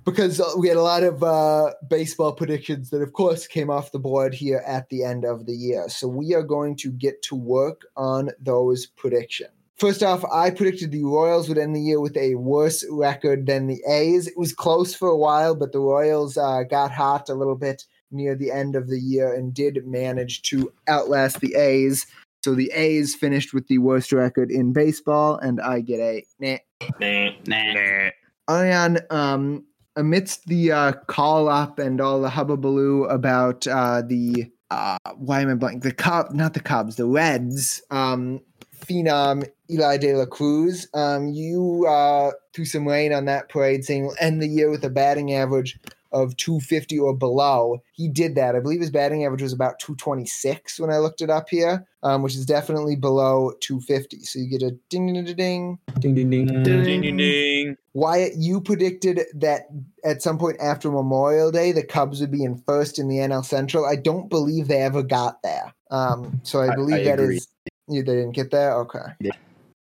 because 0.04 0.40
uh, 0.40 0.44
we 0.56 0.68
had 0.68 0.76
a 0.76 0.82
lot 0.82 1.02
of 1.02 1.24
uh, 1.24 1.72
baseball 1.88 2.34
predictions 2.34 2.90
that, 2.90 3.02
of 3.02 3.12
course, 3.12 3.48
came 3.48 3.70
off 3.70 3.90
the 3.90 3.98
board 3.98 4.34
here 4.34 4.62
at 4.64 4.88
the 4.88 5.02
end 5.02 5.24
of 5.24 5.46
the 5.46 5.52
year. 5.52 5.88
So 5.88 6.06
we 6.06 6.32
are 6.32 6.44
going 6.44 6.76
to 6.76 6.92
get 6.92 7.22
to 7.22 7.34
work 7.34 7.82
on 7.96 8.30
those 8.40 8.86
predictions. 8.86 9.50
First 9.82 10.04
off, 10.04 10.24
I 10.32 10.50
predicted 10.50 10.92
the 10.92 11.02
Royals 11.02 11.48
would 11.48 11.58
end 11.58 11.74
the 11.74 11.80
year 11.80 12.00
with 12.00 12.16
a 12.16 12.36
worse 12.36 12.84
record 12.88 13.46
than 13.46 13.66
the 13.66 13.82
A's. 13.84 14.28
It 14.28 14.38
was 14.38 14.52
close 14.52 14.94
for 14.94 15.08
a 15.08 15.16
while, 15.16 15.56
but 15.56 15.72
the 15.72 15.80
Royals 15.80 16.38
uh, 16.38 16.62
got 16.62 16.92
hot 16.92 17.28
a 17.28 17.34
little 17.34 17.56
bit 17.56 17.84
near 18.12 18.36
the 18.36 18.52
end 18.52 18.76
of 18.76 18.88
the 18.88 19.00
year 19.00 19.34
and 19.34 19.52
did 19.52 19.84
manage 19.84 20.42
to 20.42 20.72
outlast 20.86 21.40
the 21.40 21.56
A's. 21.56 22.06
So 22.44 22.54
the 22.54 22.70
A's 22.72 23.16
finished 23.16 23.52
with 23.52 23.66
the 23.66 23.78
worst 23.78 24.12
record 24.12 24.52
in 24.52 24.72
baseball, 24.72 25.36
and 25.38 25.60
I 25.60 25.80
get 25.80 25.98
a 25.98 26.24
nah. 26.38 26.58
Nah, 27.00 27.30
nah, 27.48 27.72
nah. 27.72 28.10
Ariane, 28.48 28.98
um, 29.10 29.64
amidst 29.96 30.46
the 30.46 30.70
uh, 30.70 30.92
call 31.08 31.48
up 31.48 31.80
and 31.80 32.00
all 32.00 32.22
the 32.22 32.28
hubbubaloo 32.28 33.12
about 33.12 33.66
uh, 33.66 34.02
the 34.02 34.46
uh, 34.72 34.96
why 35.16 35.40
am 35.40 35.50
I 35.50 35.54
blank? 35.54 35.82
The 35.82 35.92
Cub, 35.92 36.32
not 36.32 36.54
the 36.54 36.60
Cubs, 36.60 36.96
the 36.96 37.04
Reds. 37.04 37.82
Um, 37.90 38.40
phenom 38.86 39.48
Elly 39.70 39.98
De 39.98 40.14
La 40.14 40.26
Cruz. 40.26 40.88
Um, 40.94 41.28
you 41.28 41.86
uh, 41.88 42.32
threw 42.54 42.64
some 42.64 42.86
rain 42.86 43.12
on 43.12 43.24
that 43.26 43.48
parade, 43.48 43.84
saying 43.84 44.06
we'll 44.06 44.16
end 44.20 44.42
the 44.42 44.48
year 44.48 44.70
with 44.70 44.84
a 44.84 44.90
batting 44.90 45.32
average 45.32 45.78
of 46.12 46.36
250 46.36 46.98
or 46.98 47.16
below. 47.16 47.82
He 47.92 48.08
did 48.08 48.34
that. 48.34 48.54
I 48.54 48.60
believe 48.60 48.80
his 48.80 48.90
batting 48.90 49.24
average 49.24 49.42
was 49.42 49.52
about 49.52 49.78
226 49.78 50.78
when 50.78 50.90
I 50.90 50.98
looked 50.98 51.22
it 51.22 51.30
up 51.30 51.48
here, 51.48 51.86
um, 52.02 52.22
which 52.22 52.34
is 52.34 52.46
definitely 52.46 52.96
below 52.96 53.52
250. 53.60 54.20
So 54.24 54.38
you 54.38 54.50
get 54.50 54.62
a 54.62 54.76
ding 54.90 55.12
ding 55.12 55.24
ding 55.24 55.34
ding 55.34 55.78
ding 56.00 56.14
ding 56.14 56.30
ding 56.30 56.62
ding 56.62 56.84
ding 56.84 57.00
ding. 57.02 57.16
ding. 57.16 57.76
Wyatt, 57.94 58.32
you 58.36 58.60
predicted 58.60 59.20
that 59.34 59.66
at 60.04 60.22
some 60.22 60.38
point 60.38 60.56
after 60.60 60.90
Memorial 60.90 61.50
Day, 61.50 61.72
the 61.72 61.84
Cubs 61.84 62.20
would 62.20 62.30
be 62.30 62.44
in 62.44 62.56
first 62.66 62.98
in 62.98 63.08
the 63.08 63.16
NL 63.16 63.44
Central. 63.44 63.84
I 63.84 63.96
don't 63.96 64.28
believe 64.28 64.68
they 64.68 64.82
ever 64.82 65.02
got 65.02 65.42
there. 65.42 65.74
Um, 65.90 66.40
so 66.42 66.60
I 66.60 66.74
believe 66.74 66.96
I, 66.96 67.00
I 67.00 67.04
that 67.04 67.20
agree. 67.20 67.36
is 67.36 67.48
you, 67.88 68.02
they 68.02 68.14
didn't 68.14 68.32
get 68.32 68.50
that? 68.50 68.72
Okay. 68.72 68.98
Yeah. 69.20 69.32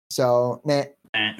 So, 0.10 0.62
nah. 0.66 0.84
nah. 1.14 1.34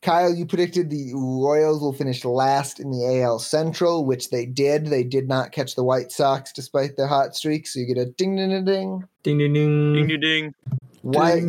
Kyle, 0.00 0.32
you 0.32 0.46
predicted 0.46 0.90
the 0.90 1.12
Royals 1.12 1.80
will 1.80 1.92
finish 1.92 2.24
last 2.24 2.78
in 2.78 2.90
the 2.90 3.20
AL 3.20 3.40
Central, 3.40 4.04
which 4.04 4.30
they 4.30 4.46
did. 4.46 4.86
They 4.86 5.02
did 5.02 5.26
not 5.26 5.50
catch 5.50 5.74
the 5.74 5.82
White 5.82 6.12
Sox 6.12 6.52
despite 6.52 6.96
their 6.96 7.08
hot 7.08 7.34
streak. 7.34 7.66
So 7.66 7.80
you 7.80 7.86
get 7.86 7.98
a 7.98 8.06
ding, 8.06 8.36
ding, 8.36 8.50
ding, 8.50 8.64
ding. 8.64 9.04
Ding, 9.24 9.38
ding, 9.38 9.52
ding. 9.52 9.92
Ding, 9.94 10.06
ding, 10.06 10.20
ding. 10.20 10.54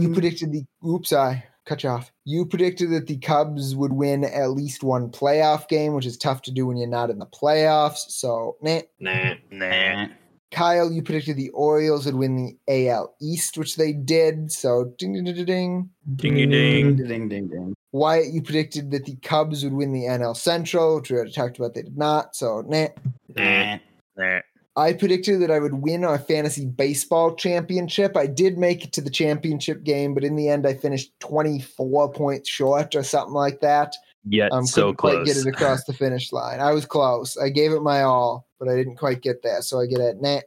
You 0.01 0.09
predicted 0.13 0.51
the. 0.51 0.65
Oops, 0.85 1.13
I 1.13 1.43
cut 1.65 1.83
you 1.83 1.89
off. 1.89 2.11
You 2.25 2.45
predicted 2.45 2.89
that 2.91 3.05
the 3.05 3.17
Cubs 3.17 3.75
would 3.75 3.93
win 3.93 4.23
at 4.23 4.51
least 4.51 4.83
one 4.83 5.09
playoff 5.11 5.67
game, 5.67 5.93
which 5.93 6.07
is 6.07 6.17
tough 6.17 6.41
to 6.43 6.51
do 6.51 6.65
when 6.65 6.77
you're 6.77 6.87
not 6.87 7.11
in 7.11 7.19
the 7.19 7.27
playoffs. 7.27 8.09
So, 8.09 8.57
nah. 8.61 8.81
Nah, 8.99 9.35
nah. 9.51 10.07
Kyle, 10.51 10.91
you 10.91 11.03
predicted 11.03 11.37
the 11.37 11.49
Orioles 11.49 12.05
would 12.05 12.15
win 12.15 12.35
the 12.67 12.87
AL 12.89 13.15
East, 13.21 13.57
which 13.57 13.75
they 13.75 13.93
did. 13.93 14.51
So 14.51 14.93
ding 14.97 15.13
ding 15.13 15.25
ding 15.25 15.45
ding. 15.45 15.89
Ding 16.15 16.35
ding 16.35 16.49
ding 16.49 16.95
ding 16.95 17.29
ding 17.29 17.47
ding. 17.47 17.75
Wyatt, 17.91 18.33
you 18.33 18.41
predicted 18.41 18.91
that 18.91 19.05
the 19.05 19.15
Cubs 19.17 19.63
would 19.63 19.73
win 19.73 19.91
the 19.91 20.05
NL 20.05 20.35
Central, 20.35 20.97
which 20.97 21.09
we 21.09 21.17
already 21.17 21.31
talked 21.31 21.57
about. 21.57 21.73
They 21.73 21.83
did 21.83 21.97
not. 21.97 22.35
So 22.35 22.61
nah. 22.67 22.87
Nah. 23.35 23.77
Nah. 24.17 24.39
I 24.75 24.93
predicted 24.93 25.41
that 25.41 25.51
I 25.51 25.59
would 25.59 25.73
win 25.73 26.05
our 26.05 26.17
fantasy 26.17 26.65
baseball 26.65 27.35
championship. 27.35 28.15
I 28.15 28.27
did 28.27 28.57
make 28.57 28.85
it 28.85 28.93
to 28.93 29.01
the 29.01 29.09
championship 29.09 29.83
game, 29.83 30.13
but 30.13 30.23
in 30.23 30.35
the 30.35 30.47
end, 30.47 30.65
I 30.65 30.73
finished 30.73 31.11
24 31.19 32.13
points 32.13 32.49
short 32.49 32.95
or 32.95 33.03
something 33.03 33.33
like 33.33 33.59
that. 33.59 33.93
Yet 34.25 34.51
um, 34.51 34.65
so 34.65 34.93
close. 34.93 35.15
Quite 35.15 35.25
get 35.25 35.37
it 35.37 35.47
across 35.47 35.83
the 35.85 35.93
finish 35.93 36.31
line. 36.31 36.59
I 36.59 36.71
was 36.71 36.85
close. 36.85 37.37
I 37.37 37.49
gave 37.49 37.71
it 37.71 37.81
my 37.81 38.01
all, 38.01 38.47
but 38.59 38.67
I 38.67 38.75
didn't 38.75 38.97
quite 38.97 39.21
get 39.21 39.43
that. 39.43 39.63
So 39.63 39.79
I 39.79 39.85
get 39.85 39.99
it. 39.99 40.21
Nah. 40.21 40.41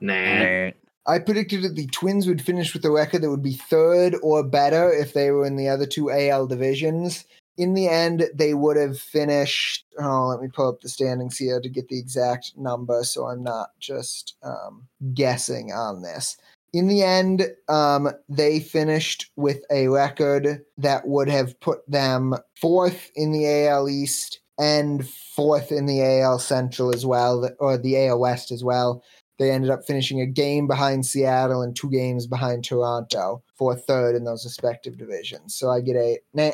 Nah. 0.00 0.70
I 1.06 1.18
predicted 1.18 1.62
that 1.62 1.74
the 1.74 1.86
Twins 1.86 2.26
would 2.26 2.42
finish 2.42 2.74
with 2.74 2.84
a 2.84 2.90
record 2.90 3.22
that 3.22 3.30
would 3.30 3.42
be 3.42 3.54
third 3.54 4.16
or 4.22 4.42
better 4.42 4.92
if 4.92 5.14
they 5.14 5.30
were 5.30 5.46
in 5.46 5.56
the 5.56 5.68
other 5.68 5.86
two 5.86 6.10
AL 6.10 6.46
divisions. 6.48 7.24
In 7.56 7.72
the 7.72 7.88
end, 7.88 8.28
they 8.34 8.52
would 8.52 8.76
have 8.76 8.98
finished. 8.98 9.86
Oh, 9.98 10.28
let 10.28 10.42
me 10.42 10.48
pull 10.48 10.68
up 10.68 10.82
the 10.82 10.88
standings 10.88 11.38
here 11.38 11.60
to 11.60 11.68
get 11.68 11.88
the 11.88 11.98
exact 11.98 12.52
number 12.56 13.02
so 13.04 13.26
I'm 13.26 13.42
not 13.42 13.70
just 13.80 14.36
um, 14.42 14.86
guessing 15.14 15.72
on 15.72 16.02
this. 16.02 16.36
In 16.72 16.86
the 16.86 17.02
end, 17.02 17.46
um, 17.68 18.10
they 18.28 18.60
finished 18.60 19.30
with 19.36 19.62
a 19.70 19.88
record 19.88 20.64
that 20.76 21.06
would 21.06 21.28
have 21.28 21.58
put 21.60 21.88
them 21.90 22.34
fourth 22.60 23.10
in 23.14 23.32
the 23.32 23.66
AL 23.66 23.88
East 23.88 24.40
and 24.58 25.08
fourth 25.08 25.72
in 25.72 25.86
the 25.86 26.02
AL 26.02 26.38
Central 26.40 26.94
as 26.94 27.06
well, 27.06 27.48
or 27.58 27.78
the 27.78 28.06
AL 28.06 28.18
West 28.18 28.50
as 28.50 28.62
well. 28.62 29.02
They 29.38 29.52
ended 29.52 29.70
up 29.70 29.84
finishing 29.86 30.20
a 30.20 30.26
game 30.26 30.66
behind 30.66 31.06
Seattle 31.06 31.62
and 31.62 31.74
two 31.74 31.90
games 31.90 32.26
behind 32.26 32.64
Toronto 32.64 33.42
for 33.54 33.74
third 33.76 34.16
in 34.16 34.24
those 34.24 34.44
respective 34.44 34.98
divisions. 34.98 35.54
So 35.54 35.70
I 35.70 35.80
get 35.80 35.96
a 35.96 36.18
nah. 36.34 36.52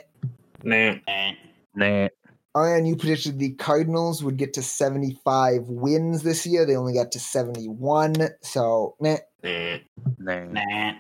Nah. 0.63 0.97
Nah. 1.75 2.09
Ariane, 2.57 2.87
you 2.87 2.95
predicted 2.95 3.39
the 3.39 3.55
Cardinals 3.55 4.23
would 4.23 4.37
get 4.37 4.53
to 4.53 4.63
75 4.63 5.63
wins 5.69 6.23
this 6.23 6.47
year. 6.47 6.65
They 6.65 6.77
only 6.77 6.95
got 6.95 7.11
to 7.13 7.19
71. 7.19 8.29
So, 8.43 8.95
nah. 9.01 9.17
Nah. 9.45 9.79
Nah. 10.19 10.45
Nah. 10.47 10.93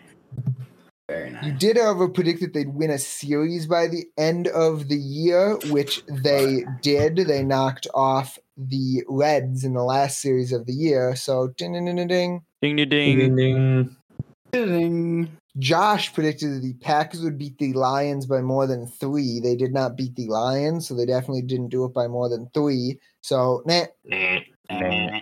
Very 1.09 1.31
nice. 1.31 1.45
You 1.45 1.53
did, 1.53 1.77
however, 1.77 2.09
predict 2.09 2.41
that 2.41 2.55
they'd 2.55 2.75
win 2.75 2.91
a 2.91 2.99
series 2.99 3.67
by 3.67 3.89
the 3.89 4.05
end 4.17 4.49
of 4.49 4.89
the 4.89 4.97
year, 4.97 5.59
which 5.67 6.03
they 6.07 6.65
did. 6.81 7.17
They 7.17 7.43
knocked 7.43 7.87
off 7.93 8.39
the 8.57 9.03
Reds 9.09 9.65
in 9.65 9.75
the 9.75 9.83
last 9.83 10.21
series 10.21 10.53
of 10.53 10.65
the 10.65 10.73
year. 10.73 11.15
So, 11.15 11.49
ding, 11.59 11.75
ding, 11.75 11.85
ding, 11.97 12.09
ding. 12.09 12.43
Ding, 12.63 12.77
ding, 12.77 12.89
ding. 12.89 13.19
Ding, 13.19 13.37
ding. 13.37 13.97
Ding. 14.53 15.37
Josh 15.59 16.13
predicted 16.13 16.55
that 16.55 16.63
the 16.63 16.73
Packers 16.75 17.21
would 17.21 17.39
beat 17.39 17.59
the 17.59 17.75
Lions 17.75 18.27
by 18.27 18.41
more 18.41 18.67
than 18.67 18.87
three. 18.87 19.41
They 19.41 19.57
did 19.57 19.73
not 19.73 19.97
beat 19.97 20.17
the 20.17 20.27
Lions, 20.27 20.89
so 20.89 20.95
they 20.95 21.07
definitely 21.07 21.43
didn't 21.43 21.69
do 21.69 21.85
it 21.85 21.93
by 21.93 22.09
more 22.09 22.29
than 22.29 22.49
three. 22.55 22.99
So, 23.21 23.63
nah. 23.67 23.85
Nah. 24.05 24.39
Nah. 24.71 25.21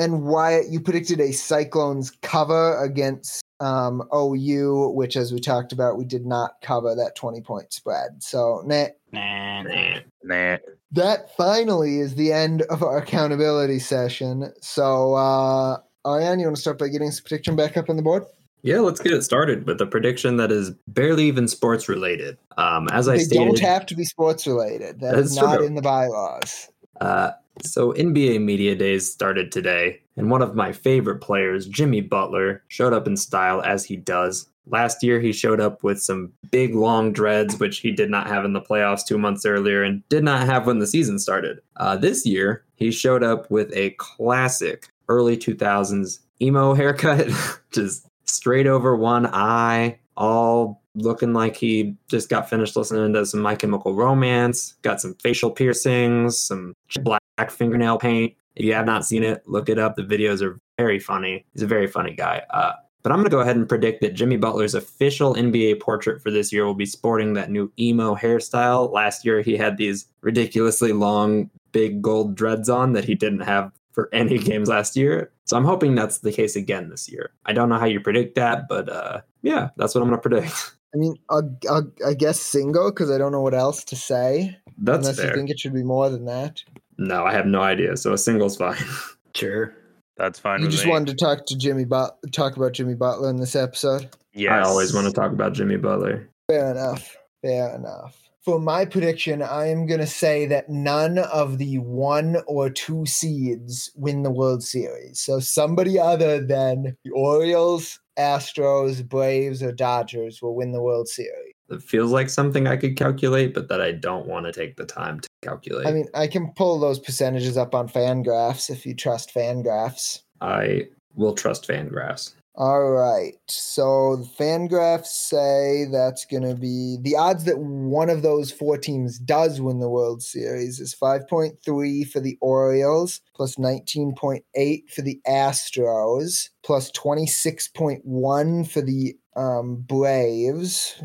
And 0.00 0.22
Wyatt, 0.22 0.68
you 0.70 0.80
predicted 0.80 1.20
a 1.20 1.30
Cyclones 1.30 2.10
cover 2.22 2.82
against 2.82 3.42
um, 3.60 4.02
OU, 4.14 4.92
which, 4.94 5.14
as 5.14 5.30
we 5.30 5.40
talked 5.40 5.72
about, 5.72 5.98
we 5.98 6.06
did 6.06 6.24
not 6.24 6.52
cover 6.62 6.94
that 6.94 7.16
20 7.16 7.42
point 7.42 7.70
spread. 7.74 8.22
So, 8.22 8.62
nah. 8.64 8.86
Nah. 9.12 9.62
Nah. 9.64 9.98
Nah. 10.24 10.56
That 10.92 11.36
finally 11.36 11.98
is 11.98 12.14
the 12.14 12.32
end 12.32 12.62
of 12.62 12.82
our 12.82 12.96
accountability 12.96 13.78
session. 13.78 14.50
So, 14.62 15.16
uh, 15.16 15.76
Ariane, 16.06 16.40
you 16.40 16.46
want 16.46 16.56
to 16.56 16.62
start 16.62 16.78
by 16.78 16.88
getting 16.88 17.08
this 17.08 17.20
prediction 17.20 17.54
back 17.54 17.76
up 17.76 17.90
on 17.90 17.96
the 17.96 18.02
board? 18.02 18.24
Yeah, 18.62 18.80
let's 18.80 19.00
get 19.00 19.12
it 19.12 19.22
started 19.22 19.66
with 19.66 19.82
a 19.82 19.86
prediction 19.86 20.38
that 20.38 20.50
is 20.50 20.70
barely 20.88 21.24
even 21.24 21.46
sports 21.46 21.90
related. 21.90 22.38
Um, 22.56 22.88
as 22.90 23.06
I 23.06 23.18
they 23.18 23.24
stated, 23.24 23.44
don't 23.44 23.58
have 23.58 23.84
to 23.84 23.94
be 23.94 24.04
sports 24.04 24.46
related. 24.46 25.00
That 25.00 25.16
That's 25.16 25.32
is 25.32 25.36
not 25.36 25.58
true. 25.58 25.66
in 25.66 25.74
the 25.74 25.82
bylaws. 25.82 26.70
Uh, 27.02 27.32
so 27.64 27.92
NBA 27.92 28.42
Media 28.42 28.74
Days 28.74 29.10
started 29.10 29.52
today, 29.52 30.00
and 30.16 30.30
one 30.30 30.42
of 30.42 30.54
my 30.54 30.72
favorite 30.72 31.20
players, 31.20 31.66
Jimmy 31.66 32.00
Butler, 32.00 32.62
showed 32.68 32.92
up 32.92 33.06
in 33.06 33.16
style 33.16 33.62
as 33.62 33.84
he 33.84 33.96
does. 33.96 34.48
Last 34.66 35.02
year, 35.02 35.20
he 35.20 35.32
showed 35.32 35.60
up 35.60 35.82
with 35.82 36.00
some 36.00 36.32
big 36.50 36.74
long 36.74 37.12
dreads, 37.12 37.58
which 37.58 37.78
he 37.78 37.90
did 37.90 38.10
not 38.10 38.26
have 38.28 38.44
in 38.44 38.52
the 38.52 38.60
playoffs 38.60 39.06
two 39.06 39.18
months 39.18 39.44
earlier 39.44 39.82
and 39.82 40.06
did 40.08 40.22
not 40.22 40.46
have 40.46 40.66
when 40.66 40.78
the 40.78 40.86
season 40.86 41.18
started. 41.18 41.60
Uh, 41.76 41.96
this 41.96 42.24
year, 42.24 42.64
he 42.76 42.90
showed 42.90 43.22
up 43.22 43.50
with 43.50 43.72
a 43.74 43.90
classic 43.90 44.88
early 45.08 45.36
2000s 45.36 46.20
emo 46.40 46.74
haircut, 46.74 47.28
just 47.72 48.06
straight 48.24 48.66
over 48.66 48.94
one 48.94 49.26
eye, 49.26 49.98
all 50.16 50.79
looking 50.94 51.32
like 51.32 51.56
he 51.56 51.94
just 52.08 52.28
got 52.28 52.48
finished 52.48 52.76
listening 52.76 53.12
to 53.12 53.26
some 53.26 53.40
My 53.40 53.54
Chemical 53.54 53.94
Romance, 53.94 54.76
got 54.82 55.00
some 55.00 55.14
facial 55.14 55.50
piercings, 55.50 56.38
some 56.38 56.74
black 57.02 57.20
fingernail 57.50 57.98
paint. 57.98 58.34
If 58.56 58.64
you 58.64 58.74
have 58.74 58.86
not 58.86 59.04
seen 59.04 59.22
it, 59.22 59.42
look 59.46 59.68
it 59.68 59.78
up. 59.78 59.96
The 59.96 60.02
videos 60.02 60.42
are 60.42 60.58
very 60.78 60.98
funny. 60.98 61.46
He's 61.52 61.62
a 61.62 61.66
very 61.66 61.86
funny 61.86 62.14
guy. 62.14 62.42
Uh, 62.50 62.72
but 63.02 63.12
I'm 63.12 63.18
going 63.18 63.30
to 63.30 63.30
go 63.30 63.40
ahead 63.40 63.56
and 63.56 63.68
predict 63.68 64.02
that 64.02 64.14
Jimmy 64.14 64.36
Butler's 64.36 64.74
official 64.74 65.34
NBA 65.34 65.80
portrait 65.80 66.22
for 66.22 66.30
this 66.30 66.52
year 66.52 66.66
will 66.66 66.74
be 66.74 66.86
sporting 66.86 67.32
that 67.34 67.50
new 67.50 67.72
emo 67.78 68.14
hairstyle. 68.14 68.92
Last 68.92 69.24
year, 69.24 69.40
he 69.40 69.56
had 69.56 69.76
these 69.76 70.06
ridiculously 70.20 70.92
long, 70.92 71.50
big 71.72 72.02
gold 72.02 72.34
dreads 72.34 72.68
on 72.68 72.92
that 72.92 73.04
he 73.04 73.14
didn't 73.14 73.40
have 73.40 73.72
for 73.92 74.08
any 74.12 74.38
games 74.38 74.68
last 74.68 74.96
year. 74.96 75.32
So 75.44 75.56
I'm 75.56 75.64
hoping 75.64 75.94
that's 75.94 76.18
the 76.18 76.32
case 76.32 76.56
again 76.56 76.90
this 76.90 77.10
year. 77.10 77.32
I 77.46 77.52
don't 77.52 77.68
know 77.68 77.78
how 77.78 77.86
you 77.86 78.00
predict 78.00 78.34
that, 78.34 78.68
but 78.68 78.88
uh, 78.88 79.22
yeah, 79.42 79.70
that's 79.76 79.94
what 79.94 80.02
I'm 80.02 80.08
going 80.08 80.20
to 80.20 80.28
predict. 80.28 80.76
I 80.94 80.98
mean, 80.98 81.16
I'll, 81.28 81.56
I'll, 81.68 81.90
I 82.06 82.14
guess 82.14 82.40
single 82.40 82.90
because 82.90 83.10
I 83.10 83.18
don't 83.18 83.32
know 83.32 83.40
what 83.40 83.54
else 83.54 83.84
to 83.84 83.96
say. 83.96 84.56
That's 84.78 84.98
unless 84.98 85.18
fair. 85.18 85.28
you 85.28 85.34
think 85.34 85.50
it 85.50 85.60
should 85.60 85.74
be 85.74 85.84
more 85.84 86.10
than 86.10 86.24
that. 86.24 86.62
No, 86.98 87.24
I 87.24 87.32
have 87.32 87.46
no 87.46 87.60
idea. 87.60 87.96
So 87.96 88.12
a 88.12 88.18
single's 88.18 88.56
fine. 88.56 88.76
Sure. 89.32 89.72
That's 90.16 90.40
fine. 90.40 90.58
You 90.58 90.66
with 90.66 90.72
just 90.72 90.86
me. 90.86 90.90
wanted 90.90 91.16
to 91.16 91.24
talk 91.24 91.46
to 91.46 91.56
Jimmy, 91.56 91.84
but 91.84 92.18
talk 92.32 92.56
about 92.56 92.72
Jimmy 92.72 92.94
Butler 92.94 93.30
in 93.30 93.36
this 93.36 93.54
episode. 93.54 94.10
Yeah, 94.34 94.58
I 94.58 94.62
always 94.62 94.92
want 94.92 95.06
to 95.06 95.12
talk 95.12 95.30
about 95.30 95.52
Jimmy 95.52 95.76
Butler. 95.76 96.28
Fair 96.48 96.72
enough. 96.72 97.16
Fair 97.42 97.74
enough. 97.76 98.20
For 98.44 98.58
my 98.58 98.84
prediction, 98.84 99.40
I 99.40 99.68
am 99.68 99.86
going 99.86 100.00
to 100.00 100.06
say 100.06 100.46
that 100.46 100.68
none 100.68 101.18
of 101.18 101.58
the 101.58 101.78
one 101.78 102.38
or 102.46 102.70
two 102.70 103.06
seeds 103.06 103.90
win 103.94 104.22
the 104.22 104.30
World 104.30 104.62
Series. 104.62 105.20
So 105.20 105.40
somebody 105.40 105.98
other 105.98 106.44
than 106.44 106.96
the 107.04 107.10
Orioles, 107.12 108.00
Astros, 108.20 109.06
Braves, 109.06 109.62
or 109.62 109.72
Dodgers 109.72 110.40
will 110.42 110.54
win 110.54 110.72
the 110.72 110.82
World 110.82 111.08
Series. 111.08 111.54
It 111.70 111.82
feels 111.82 112.10
like 112.10 112.28
something 112.28 112.66
I 112.66 112.76
could 112.76 112.96
calculate, 112.96 113.54
but 113.54 113.68
that 113.68 113.80
I 113.80 113.92
don't 113.92 114.26
want 114.26 114.46
to 114.46 114.52
take 114.52 114.76
the 114.76 114.84
time 114.84 115.20
to 115.20 115.28
calculate. 115.42 115.86
I 115.86 115.92
mean, 115.92 116.08
I 116.14 116.26
can 116.26 116.52
pull 116.56 116.78
those 116.80 116.98
percentages 116.98 117.56
up 117.56 117.74
on 117.74 117.88
Fangraphs 117.88 118.70
if 118.70 118.84
you 118.84 118.94
trust 118.94 119.32
Fangraphs. 119.32 120.22
I 120.40 120.88
will 121.14 121.34
trust 121.34 121.66
Fangraphs. 121.68 122.34
All 122.60 122.90
right. 122.90 123.36
So 123.48 124.16
the 124.16 124.26
fan 124.26 124.68
Fangraphs 124.68 125.06
say 125.06 125.86
that's 125.90 126.26
going 126.26 126.42
to 126.42 126.54
be 126.54 126.98
the 127.00 127.16
odds 127.16 127.44
that 127.44 127.58
one 127.58 128.10
of 128.10 128.20
those 128.20 128.52
four 128.52 128.76
teams 128.76 129.18
does 129.18 129.62
win 129.62 129.78
the 129.78 129.88
World 129.88 130.22
Series 130.22 130.78
is 130.78 130.94
5.3 130.94 132.06
for 132.10 132.20
the 132.20 132.36
Orioles, 132.42 133.22
plus 133.34 133.56
19.8 133.56 134.90
for 134.90 135.00
the 135.00 135.18
Astros, 135.26 136.50
plus 136.62 136.90
26.1 136.90 138.70
for 138.70 138.82
the 138.82 139.16
um, 139.36 139.76
Braves, 139.76 141.02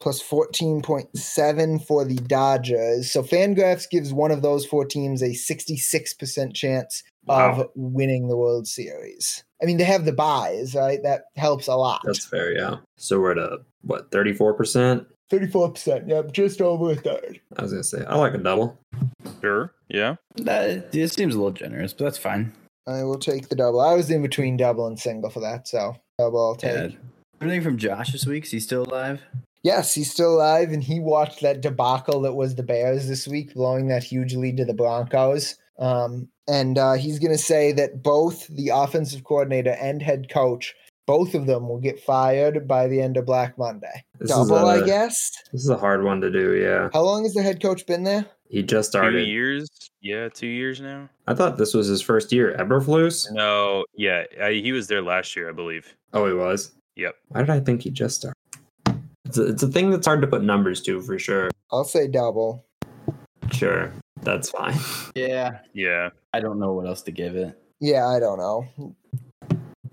plus 0.00 0.22
14.7 0.22 1.84
for 1.84 2.04
the 2.04 2.14
Dodgers. 2.14 3.10
So 3.10 3.24
Fangraphs 3.24 3.90
gives 3.90 4.12
one 4.12 4.30
of 4.30 4.42
those 4.42 4.64
four 4.64 4.84
teams 4.84 5.20
a 5.20 5.30
66% 5.30 6.54
chance 6.54 7.02
Wow. 7.26 7.60
of 7.60 7.70
winning 7.76 8.28
the 8.28 8.36
World 8.36 8.66
Series. 8.66 9.44
I 9.62 9.66
mean, 9.66 9.76
they 9.76 9.84
have 9.84 10.04
the 10.04 10.12
buys, 10.12 10.74
right? 10.74 11.00
That 11.02 11.26
helps 11.36 11.68
a 11.68 11.76
lot. 11.76 12.02
That's 12.04 12.24
fair, 12.24 12.52
yeah. 12.52 12.76
So 12.96 13.20
we're 13.20 13.32
at 13.32 13.38
a, 13.38 13.58
what, 13.82 14.10
34%? 14.10 15.06
34%. 15.30 16.08
Yep, 16.08 16.32
just 16.32 16.60
over 16.60 16.90
a 16.90 16.96
third. 16.96 17.40
I 17.56 17.62
was 17.62 17.72
going 17.72 17.82
to 17.82 17.88
say, 17.88 18.04
I 18.04 18.16
like 18.16 18.34
a 18.34 18.38
double. 18.38 18.76
Sure. 19.40 19.72
Yeah. 19.88 20.16
That 20.36 20.94
it 20.94 21.08
seems 21.12 21.34
a 21.34 21.38
little 21.38 21.52
generous, 21.52 21.92
but 21.92 22.04
that's 22.04 22.18
fine. 22.18 22.52
I 22.86 23.04
will 23.04 23.18
take 23.18 23.48
the 23.48 23.54
double. 23.54 23.80
I 23.80 23.94
was 23.94 24.10
in 24.10 24.22
between 24.22 24.56
double 24.56 24.86
and 24.86 24.98
single 24.98 25.30
for 25.30 25.40
that, 25.40 25.68
so 25.68 25.96
double 26.18 26.44
I'll 26.44 26.56
take. 26.56 26.92
Yeah. 26.92 26.96
Anything 27.40 27.62
from 27.62 27.78
Josh 27.78 28.12
this 28.12 28.26
week? 28.26 28.44
Is 28.44 28.50
he 28.50 28.60
still 28.60 28.82
alive? 28.82 29.22
Yes, 29.62 29.94
he's 29.94 30.10
still 30.10 30.34
alive, 30.34 30.72
and 30.72 30.82
he 30.82 30.98
watched 30.98 31.40
that 31.42 31.60
debacle 31.60 32.20
that 32.22 32.34
was 32.34 32.56
the 32.56 32.64
Bears 32.64 33.06
this 33.06 33.28
week, 33.28 33.54
blowing 33.54 33.86
that 33.88 34.02
huge 34.02 34.34
lead 34.34 34.56
to 34.56 34.64
the 34.64 34.74
Broncos. 34.74 35.56
Um, 35.78 36.28
and 36.48 36.76
uh, 36.78 36.94
he's 36.94 37.18
going 37.18 37.32
to 37.32 37.38
say 37.38 37.72
that 37.72 38.02
both 38.02 38.46
the 38.48 38.70
offensive 38.74 39.24
coordinator 39.24 39.76
and 39.80 40.02
head 40.02 40.28
coach, 40.30 40.74
both 41.06 41.34
of 41.34 41.46
them 41.46 41.68
will 41.68 41.80
get 41.80 42.00
fired 42.00 42.68
by 42.68 42.86
the 42.88 43.00
end 43.00 43.16
of 43.16 43.26
Black 43.26 43.56
Monday. 43.58 44.04
This 44.18 44.30
is 44.30 44.36
Double, 44.48 44.66
I 44.66 44.76
a- 44.76 44.84
guess. 44.86 45.30
This 45.52 45.62
is 45.62 45.70
a 45.70 45.76
hard 45.76 46.04
one 46.04 46.20
to 46.20 46.30
do, 46.30 46.54
yeah. 46.54 46.90
How 46.92 47.02
long 47.02 47.24
has 47.24 47.34
the 47.34 47.42
head 47.42 47.62
coach 47.62 47.86
been 47.86 48.04
there? 48.04 48.26
He 48.48 48.62
just 48.62 48.90
started. 48.90 49.12
Two 49.12 49.18
started. 49.18 49.28
years. 49.28 49.68
Yeah, 50.02 50.28
two 50.28 50.46
years 50.46 50.80
now. 50.80 51.08
I 51.26 51.34
thought 51.34 51.56
this 51.58 51.74
was 51.74 51.86
his 51.86 52.02
first 52.02 52.32
year. 52.32 52.54
Eberflus? 52.58 53.30
No. 53.32 53.84
Yeah, 53.96 54.24
I, 54.42 54.52
he 54.52 54.72
was 54.72 54.88
there 54.88 55.00
last 55.00 55.34
year, 55.36 55.48
I 55.48 55.52
believe. 55.52 55.96
Oh, 56.12 56.26
he 56.26 56.34
was? 56.34 56.72
Yep. 56.96 57.14
Why 57.28 57.40
did 57.40 57.50
I 57.50 57.60
think 57.60 57.82
he 57.82 57.90
just 57.90 58.16
started? 58.16 58.36
It's 59.24 59.38
a, 59.38 59.46
it's 59.46 59.62
a 59.62 59.68
thing 59.68 59.90
that's 59.90 60.06
hard 60.06 60.20
to 60.20 60.26
put 60.26 60.42
numbers 60.42 60.82
to 60.82 61.00
for 61.00 61.18
sure. 61.18 61.50
I'll 61.70 61.84
say 61.84 62.08
double. 62.08 62.66
Sure. 63.50 63.90
That's 64.22 64.50
fine. 64.50 64.78
Yeah. 65.14 65.58
Yeah. 65.72 66.10
I 66.32 66.40
don't 66.40 66.58
know 66.58 66.72
what 66.72 66.86
else 66.86 67.02
to 67.02 67.10
give 67.12 67.36
it. 67.36 67.58
Yeah, 67.80 68.06
I 68.06 68.20
don't 68.20 68.38
know. 68.38 68.94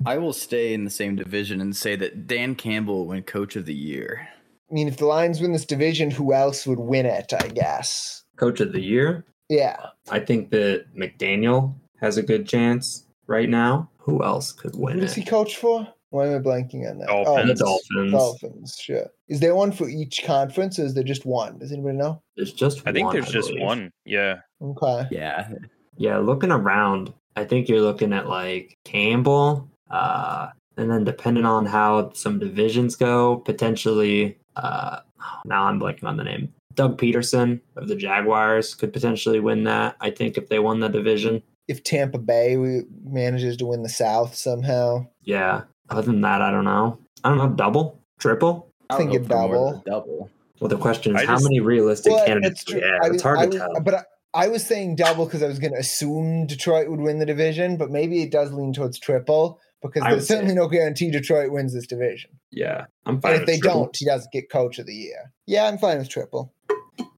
I 0.06 0.18
will 0.18 0.34
stay 0.34 0.74
in 0.74 0.84
the 0.86 0.90
same 0.90 1.16
division 1.16 1.60
and 1.62 1.76
say 1.76 1.96
that 1.98 2.28
Dan 2.28 2.56
Campbell 2.56 3.00
will 3.00 3.08
win 3.08 3.24
Coach 3.24 3.56
of 3.56 3.66
the 3.66 3.74
Year. 3.74 4.28
I 4.70 4.74
mean, 4.74 4.88
if 4.88 4.98
the 4.98 5.06
Lions 5.08 5.42
win 5.42 5.52
this 5.52 5.66
division, 5.66 6.12
who 6.12 6.34
else 6.34 6.66
would 6.68 6.80
win 6.80 7.06
it? 7.06 7.34
I 7.34 7.48
guess. 7.48 8.24
Coach 8.38 8.60
of 8.62 8.72
the 8.72 8.82
year? 8.82 9.26
Yeah. 9.50 9.78
I 10.10 10.20
think 10.20 10.52
that 10.52 10.86
McDaniel 10.96 11.74
has 12.00 12.18
a 12.18 12.24
good 12.24 12.48
chance 12.48 13.06
right 13.28 13.50
now. 13.50 13.90
Who 13.98 14.24
else 14.24 14.52
could 14.54 14.76
win 14.76 14.96
Who 14.96 15.02
does 15.02 15.18
it? 15.18 15.22
he 15.22 15.26
coach 15.26 15.58
for? 15.58 15.88
Why 16.12 16.28
am 16.28 16.36
I 16.36 16.40
blanking 16.40 16.90
on 16.90 16.98
that? 17.00 17.08
the 17.08 17.14
Dolphins. 17.14 17.60
Dolphins. 17.60 18.12
Dolphins, 18.12 18.78
sure. 18.82 19.10
Is 19.28 19.40
there 19.40 19.56
one 19.56 19.72
for 19.72 19.88
each 19.88 20.24
conference 20.24 20.80
or 20.80 20.86
is 20.86 20.96
there 20.96 21.04
just 21.04 21.26
one? 21.26 21.60
Does 21.60 21.72
anybody 21.72 21.98
know? 21.98 22.22
There's 22.36 22.54
just 22.54 22.82
I 22.88 22.92
think 22.92 23.06
one, 23.06 23.16
there's 23.16 23.32
just 23.32 23.58
one. 23.60 23.92
Yeah. 24.06 24.40
Okay. 24.62 25.08
Yeah. 25.12 25.50
Yeah, 25.98 26.18
looking 26.18 26.52
around, 26.52 27.14
I 27.36 27.44
think 27.46 27.68
you're 27.70 27.82
looking 27.82 28.14
at 28.14 28.28
like 28.28 28.78
Campbell, 28.86 29.70
uh, 29.92 30.48
and 30.78 30.90
then 30.90 31.04
depending 31.04 31.46
on 31.46 31.66
how 31.66 32.12
some 32.14 32.40
divisions 32.40 32.96
go, 32.96 33.38
potentially. 33.38 34.38
Uh, 34.56 35.00
now 35.46 35.66
I'm 35.66 35.80
blanking 35.80 36.06
on 36.06 36.18
the 36.18 36.24
name. 36.24 36.54
Doug 36.74 36.98
Pederson 36.98 37.60
of 37.76 37.88
the 37.88 37.96
Jaguars 37.96 38.74
could 38.74 38.94
potentially 38.94 39.40
win 39.42 39.64
that. 39.66 39.98
I 40.00 40.10
think 40.12 40.38
if 40.38 40.48
they 40.48 40.60
won 40.60 40.80
the 40.80 40.88
division. 40.88 41.44
If 41.68 41.84
Tampa 41.84 42.18
Bay 42.18 42.56
manages 43.04 43.58
to 43.58 43.66
win 43.66 43.84
the 43.84 43.90
South 43.90 44.34
somehow, 44.34 45.06
Yeah. 45.24 45.64
Other 45.90 46.02
than 46.04 46.22
that, 46.22 46.42
I 46.42 46.52
don't 46.52 46.66
know. 46.66 47.00
I 47.24 47.30
don't 47.30 47.38
know. 47.38 47.50
Double, 47.50 48.00
triple. 48.20 48.72
I 48.90 48.98
think 48.98 49.10
I'll 49.12 49.16
it 49.18 49.28
go 49.28 49.28
for 49.28 49.48
more 49.48 49.48
double. 49.48 49.84
double. 49.86 50.30
Well, 50.60 50.70
the 50.70 50.78
question 50.78 51.16
is, 51.16 51.22
I 51.22 51.26
how 51.26 51.34
just- 51.36 51.44
many 51.46 51.60
realistic 51.60 52.12
Well, 52.14 52.26
candidates? 52.26 52.64
that's 52.64 52.72
do 52.72 52.76
we 52.76 52.82
have? 52.82 53.00
I 53.04 53.08
it's 53.14 53.24
hard 53.24 53.40
I 53.40 53.44
to 53.44 53.48
was- 53.50 53.58
tell. 53.58 53.82
But 53.82 53.94
I, 53.96 54.04
I 54.34 54.48
was 54.48 54.64
saying 54.66 54.96
double 54.98 55.26
because 55.26 55.42
I 55.42 55.48
was 55.48 55.58
going 55.60 55.74
to 55.74 55.80
assume 55.80 56.46
Detroit 56.48 56.90
would 56.90 57.00
win 57.00 57.18
the 57.20 57.26
division, 57.26 57.78
but 57.78 57.90
maybe 57.90 58.22
it 58.22 58.32
does 58.32 58.52
lean 58.54 58.74
towards 58.74 59.00
triple 59.00 59.60
because 59.82 60.04
I 60.04 60.12
there's 60.12 60.28
certainly 60.28 60.52
say- 60.52 60.56
no 60.56 60.68
guarantee 60.68 61.10
Detroit 61.12 61.52
wins 61.52 61.74
this 61.74 61.88
division. 61.88 62.32
yeah, 62.52 62.86
I'm 63.06 63.20
fine. 63.22 63.34
And 63.34 63.42
if 63.42 63.48
they 63.48 63.58
triple. 63.60 63.84
don't, 63.86 63.96
he 63.98 64.06
doesn't 64.06 64.32
get 64.32 64.50
coach 64.52 64.78
of 64.80 64.86
the 64.86 64.94
year. 64.94 65.32
Yeah, 65.48 65.66
I'm 65.68 65.78
fine 65.78 65.98
with 65.98 66.10
triple. 66.10 66.54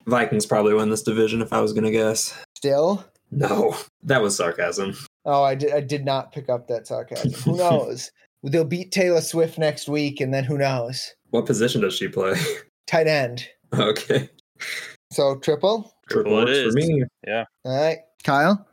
Vikings 0.07 0.45
probably 0.45 0.73
win 0.73 0.89
this 0.89 1.03
division 1.03 1.41
if 1.41 1.51
I 1.53 1.61
was 1.61 1.73
gonna 1.73 1.91
guess. 1.91 2.33
Still? 2.57 3.05
No, 3.31 3.75
that 4.03 4.21
was 4.21 4.35
sarcasm. 4.35 4.95
Oh, 5.25 5.43
I 5.43 5.55
did. 5.55 5.71
I 5.71 5.79
did 5.79 6.03
not 6.05 6.31
pick 6.33 6.49
up 6.49 6.67
that 6.67 6.85
sarcasm. 6.87 7.31
Who 7.43 7.57
knows? 7.57 8.11
They'll 8.43 8.63
beat 8.65 8.91
Taylor 8.91 9.21
Swift 9.21 9.57
next 9.57 9.87
week, 9.87 10.19
and 10.19 10.33
then 10.33 10.43
who 10.43 10.57
knows? 10.57 11.13
What 11.29 11.45
position 11.45 11.81
does 11.81 11.95
she 11.95 12.07
play? 12.07 12.35
Tight 12.87 13.07
end. 13.07 13.47
okay, 13.73 14.29
So 15.11 15.37
triple. 15.39 15.93
Triple 16.09 16.33
it 16.39 16.45
works 16.45 16.51
is. 16.51 16.73
for 16.73 16.79
me. 16.79 17.03
Yeah. 17.25 17.45
All 17.65 17.77
right, 17.81 17.99
Kyle. 18.23 18.67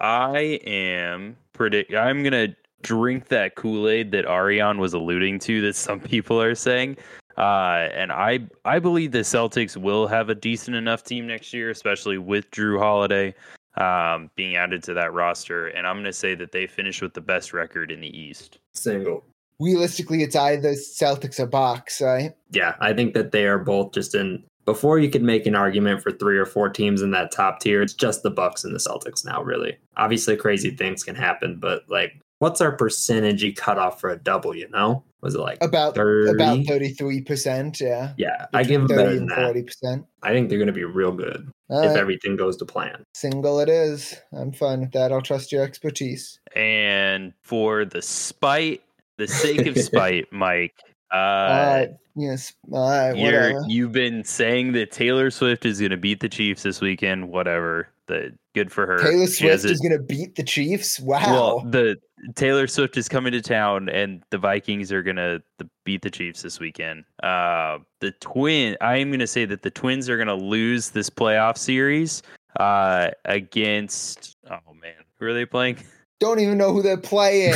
I 0.00 0.60
am 0.66 1.36
predict. 1.54 1.94
I'm 1.94 2.22
gonna 2.22 2.48
drink 2.82 3.28
that 3.28 3.54
Kool 3.54 3.88
Aid 3.88 4.10
that 4.12 4.26
Ariane 4.26 4.78
was 4.78 4.92
alluding 4.92 5.38
to. 5.40 5.60
That 5.62 5.76
some 5.76 6.00
people 6.14 6.42
are 6.42 6.54
saying, 6.54 6.96
uh, 7.38 7.88
and 7.94 8.12
I 8.12 8.40
I 8.66 8.78
believe 8.80 9.12
the 9.12 9.20
Celtics 9.20 9.76
will 9.76 10.06
have 10.08 10.28
a 10.28 10.34
decent 10.34 10.76
enough 10.76 11.04
team 11.04 11.26
next 11.26 11.54
year, 11.54 11.70
especially 11.70 12.18
with 12.18 12.50
Jrue 12.50 12.78
Holiday 12.78 13.34
um, 13.76 14.30
being 14.34 14.56
added 14.56 14.82
to 14.84 14.94
that 14.94 15.12
roster. 15.12 15.68
And 15.68 15.86
I'm 15.86 15.96
gonna 15.96 16.12
say 16.12 16.34
that 16.34 16.52
they 16.52 16.66
finish 16.66 17.00
with 17.00 17.14
the 17.14 17.20
best 17.20 17.52
record 17.52 17.90
in 17.90 18.00
the 18.00 18.18
East. 18.18 18.58
Single. 18.72 19.24
Realistically, 19.60 20.22
it's 20.22 20.36
either 20.36 20.72
Celtics 20.72 21.38
or 21.38 21.46
Bucks, 21.46 22.00
right? 22.00 22.34
Yeah, 22.50 22.74
I 22.80 22.92
think 22.92 23.14
that 23.14 23.32
they 23.32 23.46
are 23.46 23.58
both 23.58 23.92
just 23.92 24.14
in. 24.14 24.44
Before 24.64 24.98
you 24.98 25.10
could 25.10 25.22
make 25.22 25.46
an 25.46 25.56
argument 25.56 26.02
for 26.02 26.12
three 26.12 26.38
or 26.38 26.46
four 26.46 26.68
teams 26.68 27.02
in 27.02 27.10
that 27.10 27.32
top 27.32 27.60
tier, 27.60 27.82
it's 27.82 27.94
just 27.94 28.22
the 28.22 28.30
Bucks 28.30 28.64
and 28.64 28.74
the 28.74 28.78
Celtics 28.78 29.24
now. 29.24 29.42
Really, 29.42 29.76
obviously, 29.96 30.36
crazy 30.36 30.70
things 30.70 31.02
can 31.02 31.14
happen, 31.14 31.58
but 31.58 31.82
like, 31.88 32.20
what's 32.38 32.60
our 32.60 32.72
percentage 32.72 33.56
cutoff 33.56 34.00
for 34.00 34.10
a 34.10 34.18
double? 34.18 34.54
You 34.54 34.68
know, 34.70 35.04
was 35.22 35.34
it 35.36 35.40
like 35.40 35.58
About 35.62 35.94
30? 35.94 36.30
about 36.32 36.66
thirty 36.66 36.90
three 36.90 37.20
percent. 37.22 37.80
Yeah. 37.80 38.12
Yeah, 38.18 38.46
I 38.52 38.64
give 38.64 38.80
them 38.80 38.88
better 38.88 39.02
thirty 39.04 39.14
than 39.14 39.22
and 39.22 39.30
that. 39.30 39.44
forty 39.44 39.62
percent. 39.62 40.04
I 40.22 40.32
think 40.32 40.48
they're 40.48 40.58
going 40.58 40.66
to 40.66 40.72
be 40.72 40.84
real 40.84 41.12
good 41.12 41.48
All 41.70 41.80
if 41.82 41.88
right, 41.90 41.96
everything 41.96 42.36
goes 42.36 42.56
to 42.58 42.64
plan. 42.66 43.04
single 43.14 43.60
it 43.60 43.68
is. 43.68 44.14
I'm 44.32 44.52
fine 44.52 44.80
with 44.80 44.92
that. 44.92 45.12
I'll 45.12 45.22
trust 45.22 45.52
your 45.52 45.62
expertise. 45.62 46.38
And 46.56 47.32
for 47.42 47.84
the 47.84 48.02
spite, 48.02 48.82
the 49.18 49.28
sake 49.28 49.66
of 49.66 49.78
spite, 49.78 50.26
Mike. 50.32 50.74
Uh, 51.12 51.16
All 51.16 51.76
right. 51.76 51.90
Yes. 52.16 52.52
All 52.72 52.88
right. 52.90 53.16
You're, 53.16 53.54
you've 53.68 53.92
been 53.92 54.24
saying 54.24 54.72
that 54.72 54.90
Taylor 54.92 55.30
Swift 55.30 55.64
is 55.64 55.78
going 55.78 55.90
to 55.92 55.96
beat 55.96 56.20
the 56.20 56.28
Chiefs 56.28 56.62
this 56.62 56.80
weekend. 56.80 57.28
Whatever. 57.30 57.88
The 58.08 58.32
good 58.54 58.70
for 58.72 58.86
her. 58.86 58.98
Taylor 58.98 59.26
She 59.26 59.32
Swift 59.46 59.64
is 59.64 59.80
going 59.80 59.92
to 59.92 60.02
beat 60.02 60.34
the 60.36 60.42
Chiefs. 60.42 61.00
Wow. 61.00 61.20
Well, 61.32 61.60
the 61.70 61.96
Taylor 62.34 62.66
Swift 62.66 62.96
is 62.96 63.08
coming 63.08 63.32
to 63.32 63.40
town, 63.40 63.88
and 63.88 64.22
the 64.30 64.38
Vikings 64.38 64.92
are 64.92 65.02
going 65.02 65.16
to 65.16 65.42
beat 65.84 66.02
the 66.02 66.10
Chiefs 66.10 66.42
this 66.42 66.60
weekend. 66.60 67.04
Uh, 67.22 67.78
the 68.00 68.12
twin. 68.20 68.76
I 68.80 68.96
am 68.98 69.08
going 69.10 69.20
to 69.20 69.26
say 69.26 69.44
that 69.46 69.62
the 69.62 69.70
Twins 69.70 70.08
are 70.08 70.16
going 70.16 70.28
to 70.28 70.34
lose 70.34 70.90
this 70.90 71.10
playoff 71.10 71.56
series 71.58 72.22
uh, 72.60 73.10
against. 73.24 74.36
Oh 74.50 74.72
man, 74.80 74.94
who 75.18 75.26
are 75.26 75.34
they 75.34 75.46
playing? 75.46 75.76
Don't 76.20 76.38
even 76.38 76.56
know 76.56 76.72
who 76.72 76.82
they're 76.82 76.96
playing. 76.96 77.52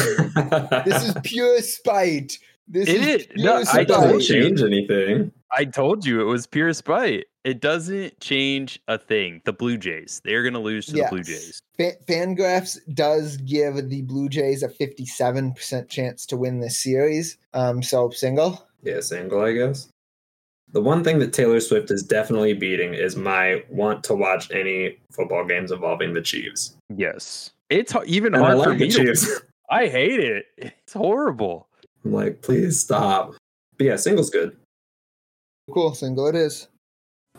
this 0.85 1.05
is 1.05 1.15
pure 1.23 1.61
spite. 1.61 2.37
This 2.67 2.89
It 2.89 3.01
is 3.01 3.07
is. 3.23 3.27
pure 3.29 3.45
No, 3.47 3.57
I 3.59 3.63
spite. 3.63 3.87
told 3.89 4.03
doesn't 4.05 4.21
change 4.23 4.61
anything. 4.61 5.31
I 5.57 5.65
told 5.67 6.05
you 6.05 6.21
it 6.21 6.25
was 6.25 6.49
pure 6.49 6.73
spite. 6.73 7.27
It 7.47 7.61
doesn't 7.61 8.19
change 8.19 8.81
a 8.89 8.99
thing. 8.99 9.41
The 9.45 9.53
Blue 9.53 9.79
Jays. 9.79 10.21
They're 10.25 10.43
going 10.43 10.55
to 10.55 10.59
lose 10.59 10.87
to 10.87 10.95
the 10.95 11.07
Blue 11.09 11.23
Jays. 11.23 11.61
Fa- 11.77 11.93
Fangraphs 12.09 12.77
does 12.93 13.37
give 13.37 13.89
the 13.89 14.03
Blue 14.03 14.29
Jays 14.29 14.65
a 14.65 14.69
57% 14.69 15.89
chance 15.89 16.27
to 16.27 16.37
win 16.37 16.59
this 16.59 16.83
series. 16.83 17.39
Um, 17.55 17.85
so 17.85 18.11
single. 18.11 18.67
Yeah, 18.83 18.99
single, 18.99 19.43
I 19.43 19.53
guess. 19.53 19.89
The 20.73 20.81
one 20.83 21.05
thing 21.05 21.21
that 21.21 21.33
Taylor 21.33 21.61
Swift 21.61 21.93
is 21.93 22.03
definitely 22.03 22.53
beating 22.53 22.95
is 22.95 23.15
my 23.15 23.63
want 23.71 24.03
to 24.05 24.17
watch 24.17 24.51
any 24.51 24.99
football 25.13 25.45
games 25.45 25.71
involving 25.71 26.15
the 26.15 26.23
Chiefs. 26.23 26.77
Yes. 26.97 27.53
It's 27.71 27.95
h- 27.95 28.03
even 28.07 28.35
And 28.35 28.43
hard 28.43 28.65
for 28.65 28.71
like 28.71 28.79
the 28.81 28.87
me. 28.87 28.91
To, 28.91 29.05
Chiefs. 29.05 29.41
I 29.71 29.87
hate 29.87 30.19
it. 30.19 30.47
It's 30.59 30.95
horrible. 30.95 31.69
I'm 32.05 32.13
like, 32.13 32.43
please 32.43 32.81
stop. 32.81 33.37
But 33.79 33.87
yeah, 33.87 33.95
single's 33.95 34.31
good. 34.31 34.57
Cool. 35.73 35.95
Single 35.95 36.27
it 36.27 36.35
is. 36.35 36.67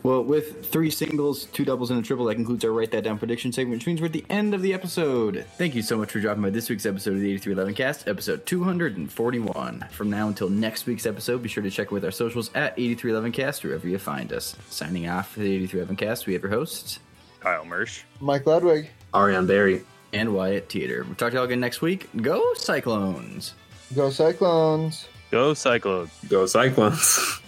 Well, 0.02 0.22
with 0.22 0.66
three 0.66 0.90
singles, 0.90 1.46
two 1.46 1.64
doubles, 1.64 1.90
and 1.90 1.98
a 1.98 2.02
triple, 2.02 2.26
that 2.26 2.36
concludes 2.36 2.64
our 2.64 2.70
Write 2.70 2.92
That 2.92 3.02
Down 3.04 3.18
prediction 3.18 3.52
segment, 3.52 3.80
which 3.80 3.86
means 3.86 4.00
we're 4.00 4.06
at 4.06 4.12
the 4.12 4.24
end 4.30 4.54
of 4.54 4.62
the 4.62 4.72
episode. 4.72 5.44
Thank 5.56 5.74
you 5.74 5.82
so 5.82 5.98
much 5.98 6.12
for 6.12 6.20
dropping 6.20 6.42
by 6.42 6.50
this 6.50 6.70
week's 6.70 6.86
episode 6.86 7.14
of 7.14 7.20
the 7.20 7.30
8311 7.32 7.74
cast, 7.74 8.08
episode 8.08 8.46
241. 8.46 9.84
From 9.90 10.10
now 10.10 10.28
until 10.28 10.48
next 10.48 10.86
week's 10.86 11.04
episode, 11.04 11.42
be 11.42 11.48
sure 11.48 11.62
to 11.62 11.70
check 11.70 11.90
with 11.90 12.04
our 12.04 12.12
socials 12.12 12.50
at 12.54 12.76
8311cast, 12.76 13.64
wherever 13.64 13.88
you 13.88 13.98
find 13.98 14.32
us. 14.32 14.56
Signing 14.70 15.08
off 15.08 15.32
for 15.32 15.40
the 15.40 15.52
8311 15.52 15.96
cast, 15.96 16.26
we 16.26 16.32
have 16.34 16.42
your 16.42 16.52
hosts, 16.52 17.00
Kyle 17.40 17.64
Mersch. 17.64 18.02
Mike 18.20 18.46
Ludwig. 18.46 18.90
Ariane 19.14 19.46
Barry, 19.46 19.82
and 20.12 20.32
Wyatt 20.32 20.68
Teeter. 20.68 21.04
We'll 21.04 21.16
talk 21.16 21.30
to 21.30 21.36
y'all 21.36 21.44
again 21.44 21.60
next 21.60 21.82
week. 21.82 22.08
Go 22.22 22.54
Cyclones! 22.54 23.54
Go 23.94 24.10
Cyclones. 24.10 25.08
Go 25.30 25.54
Cyclones. 25.54 26.10
Go 26.28 26.46
Cyclones. 26.46 27.40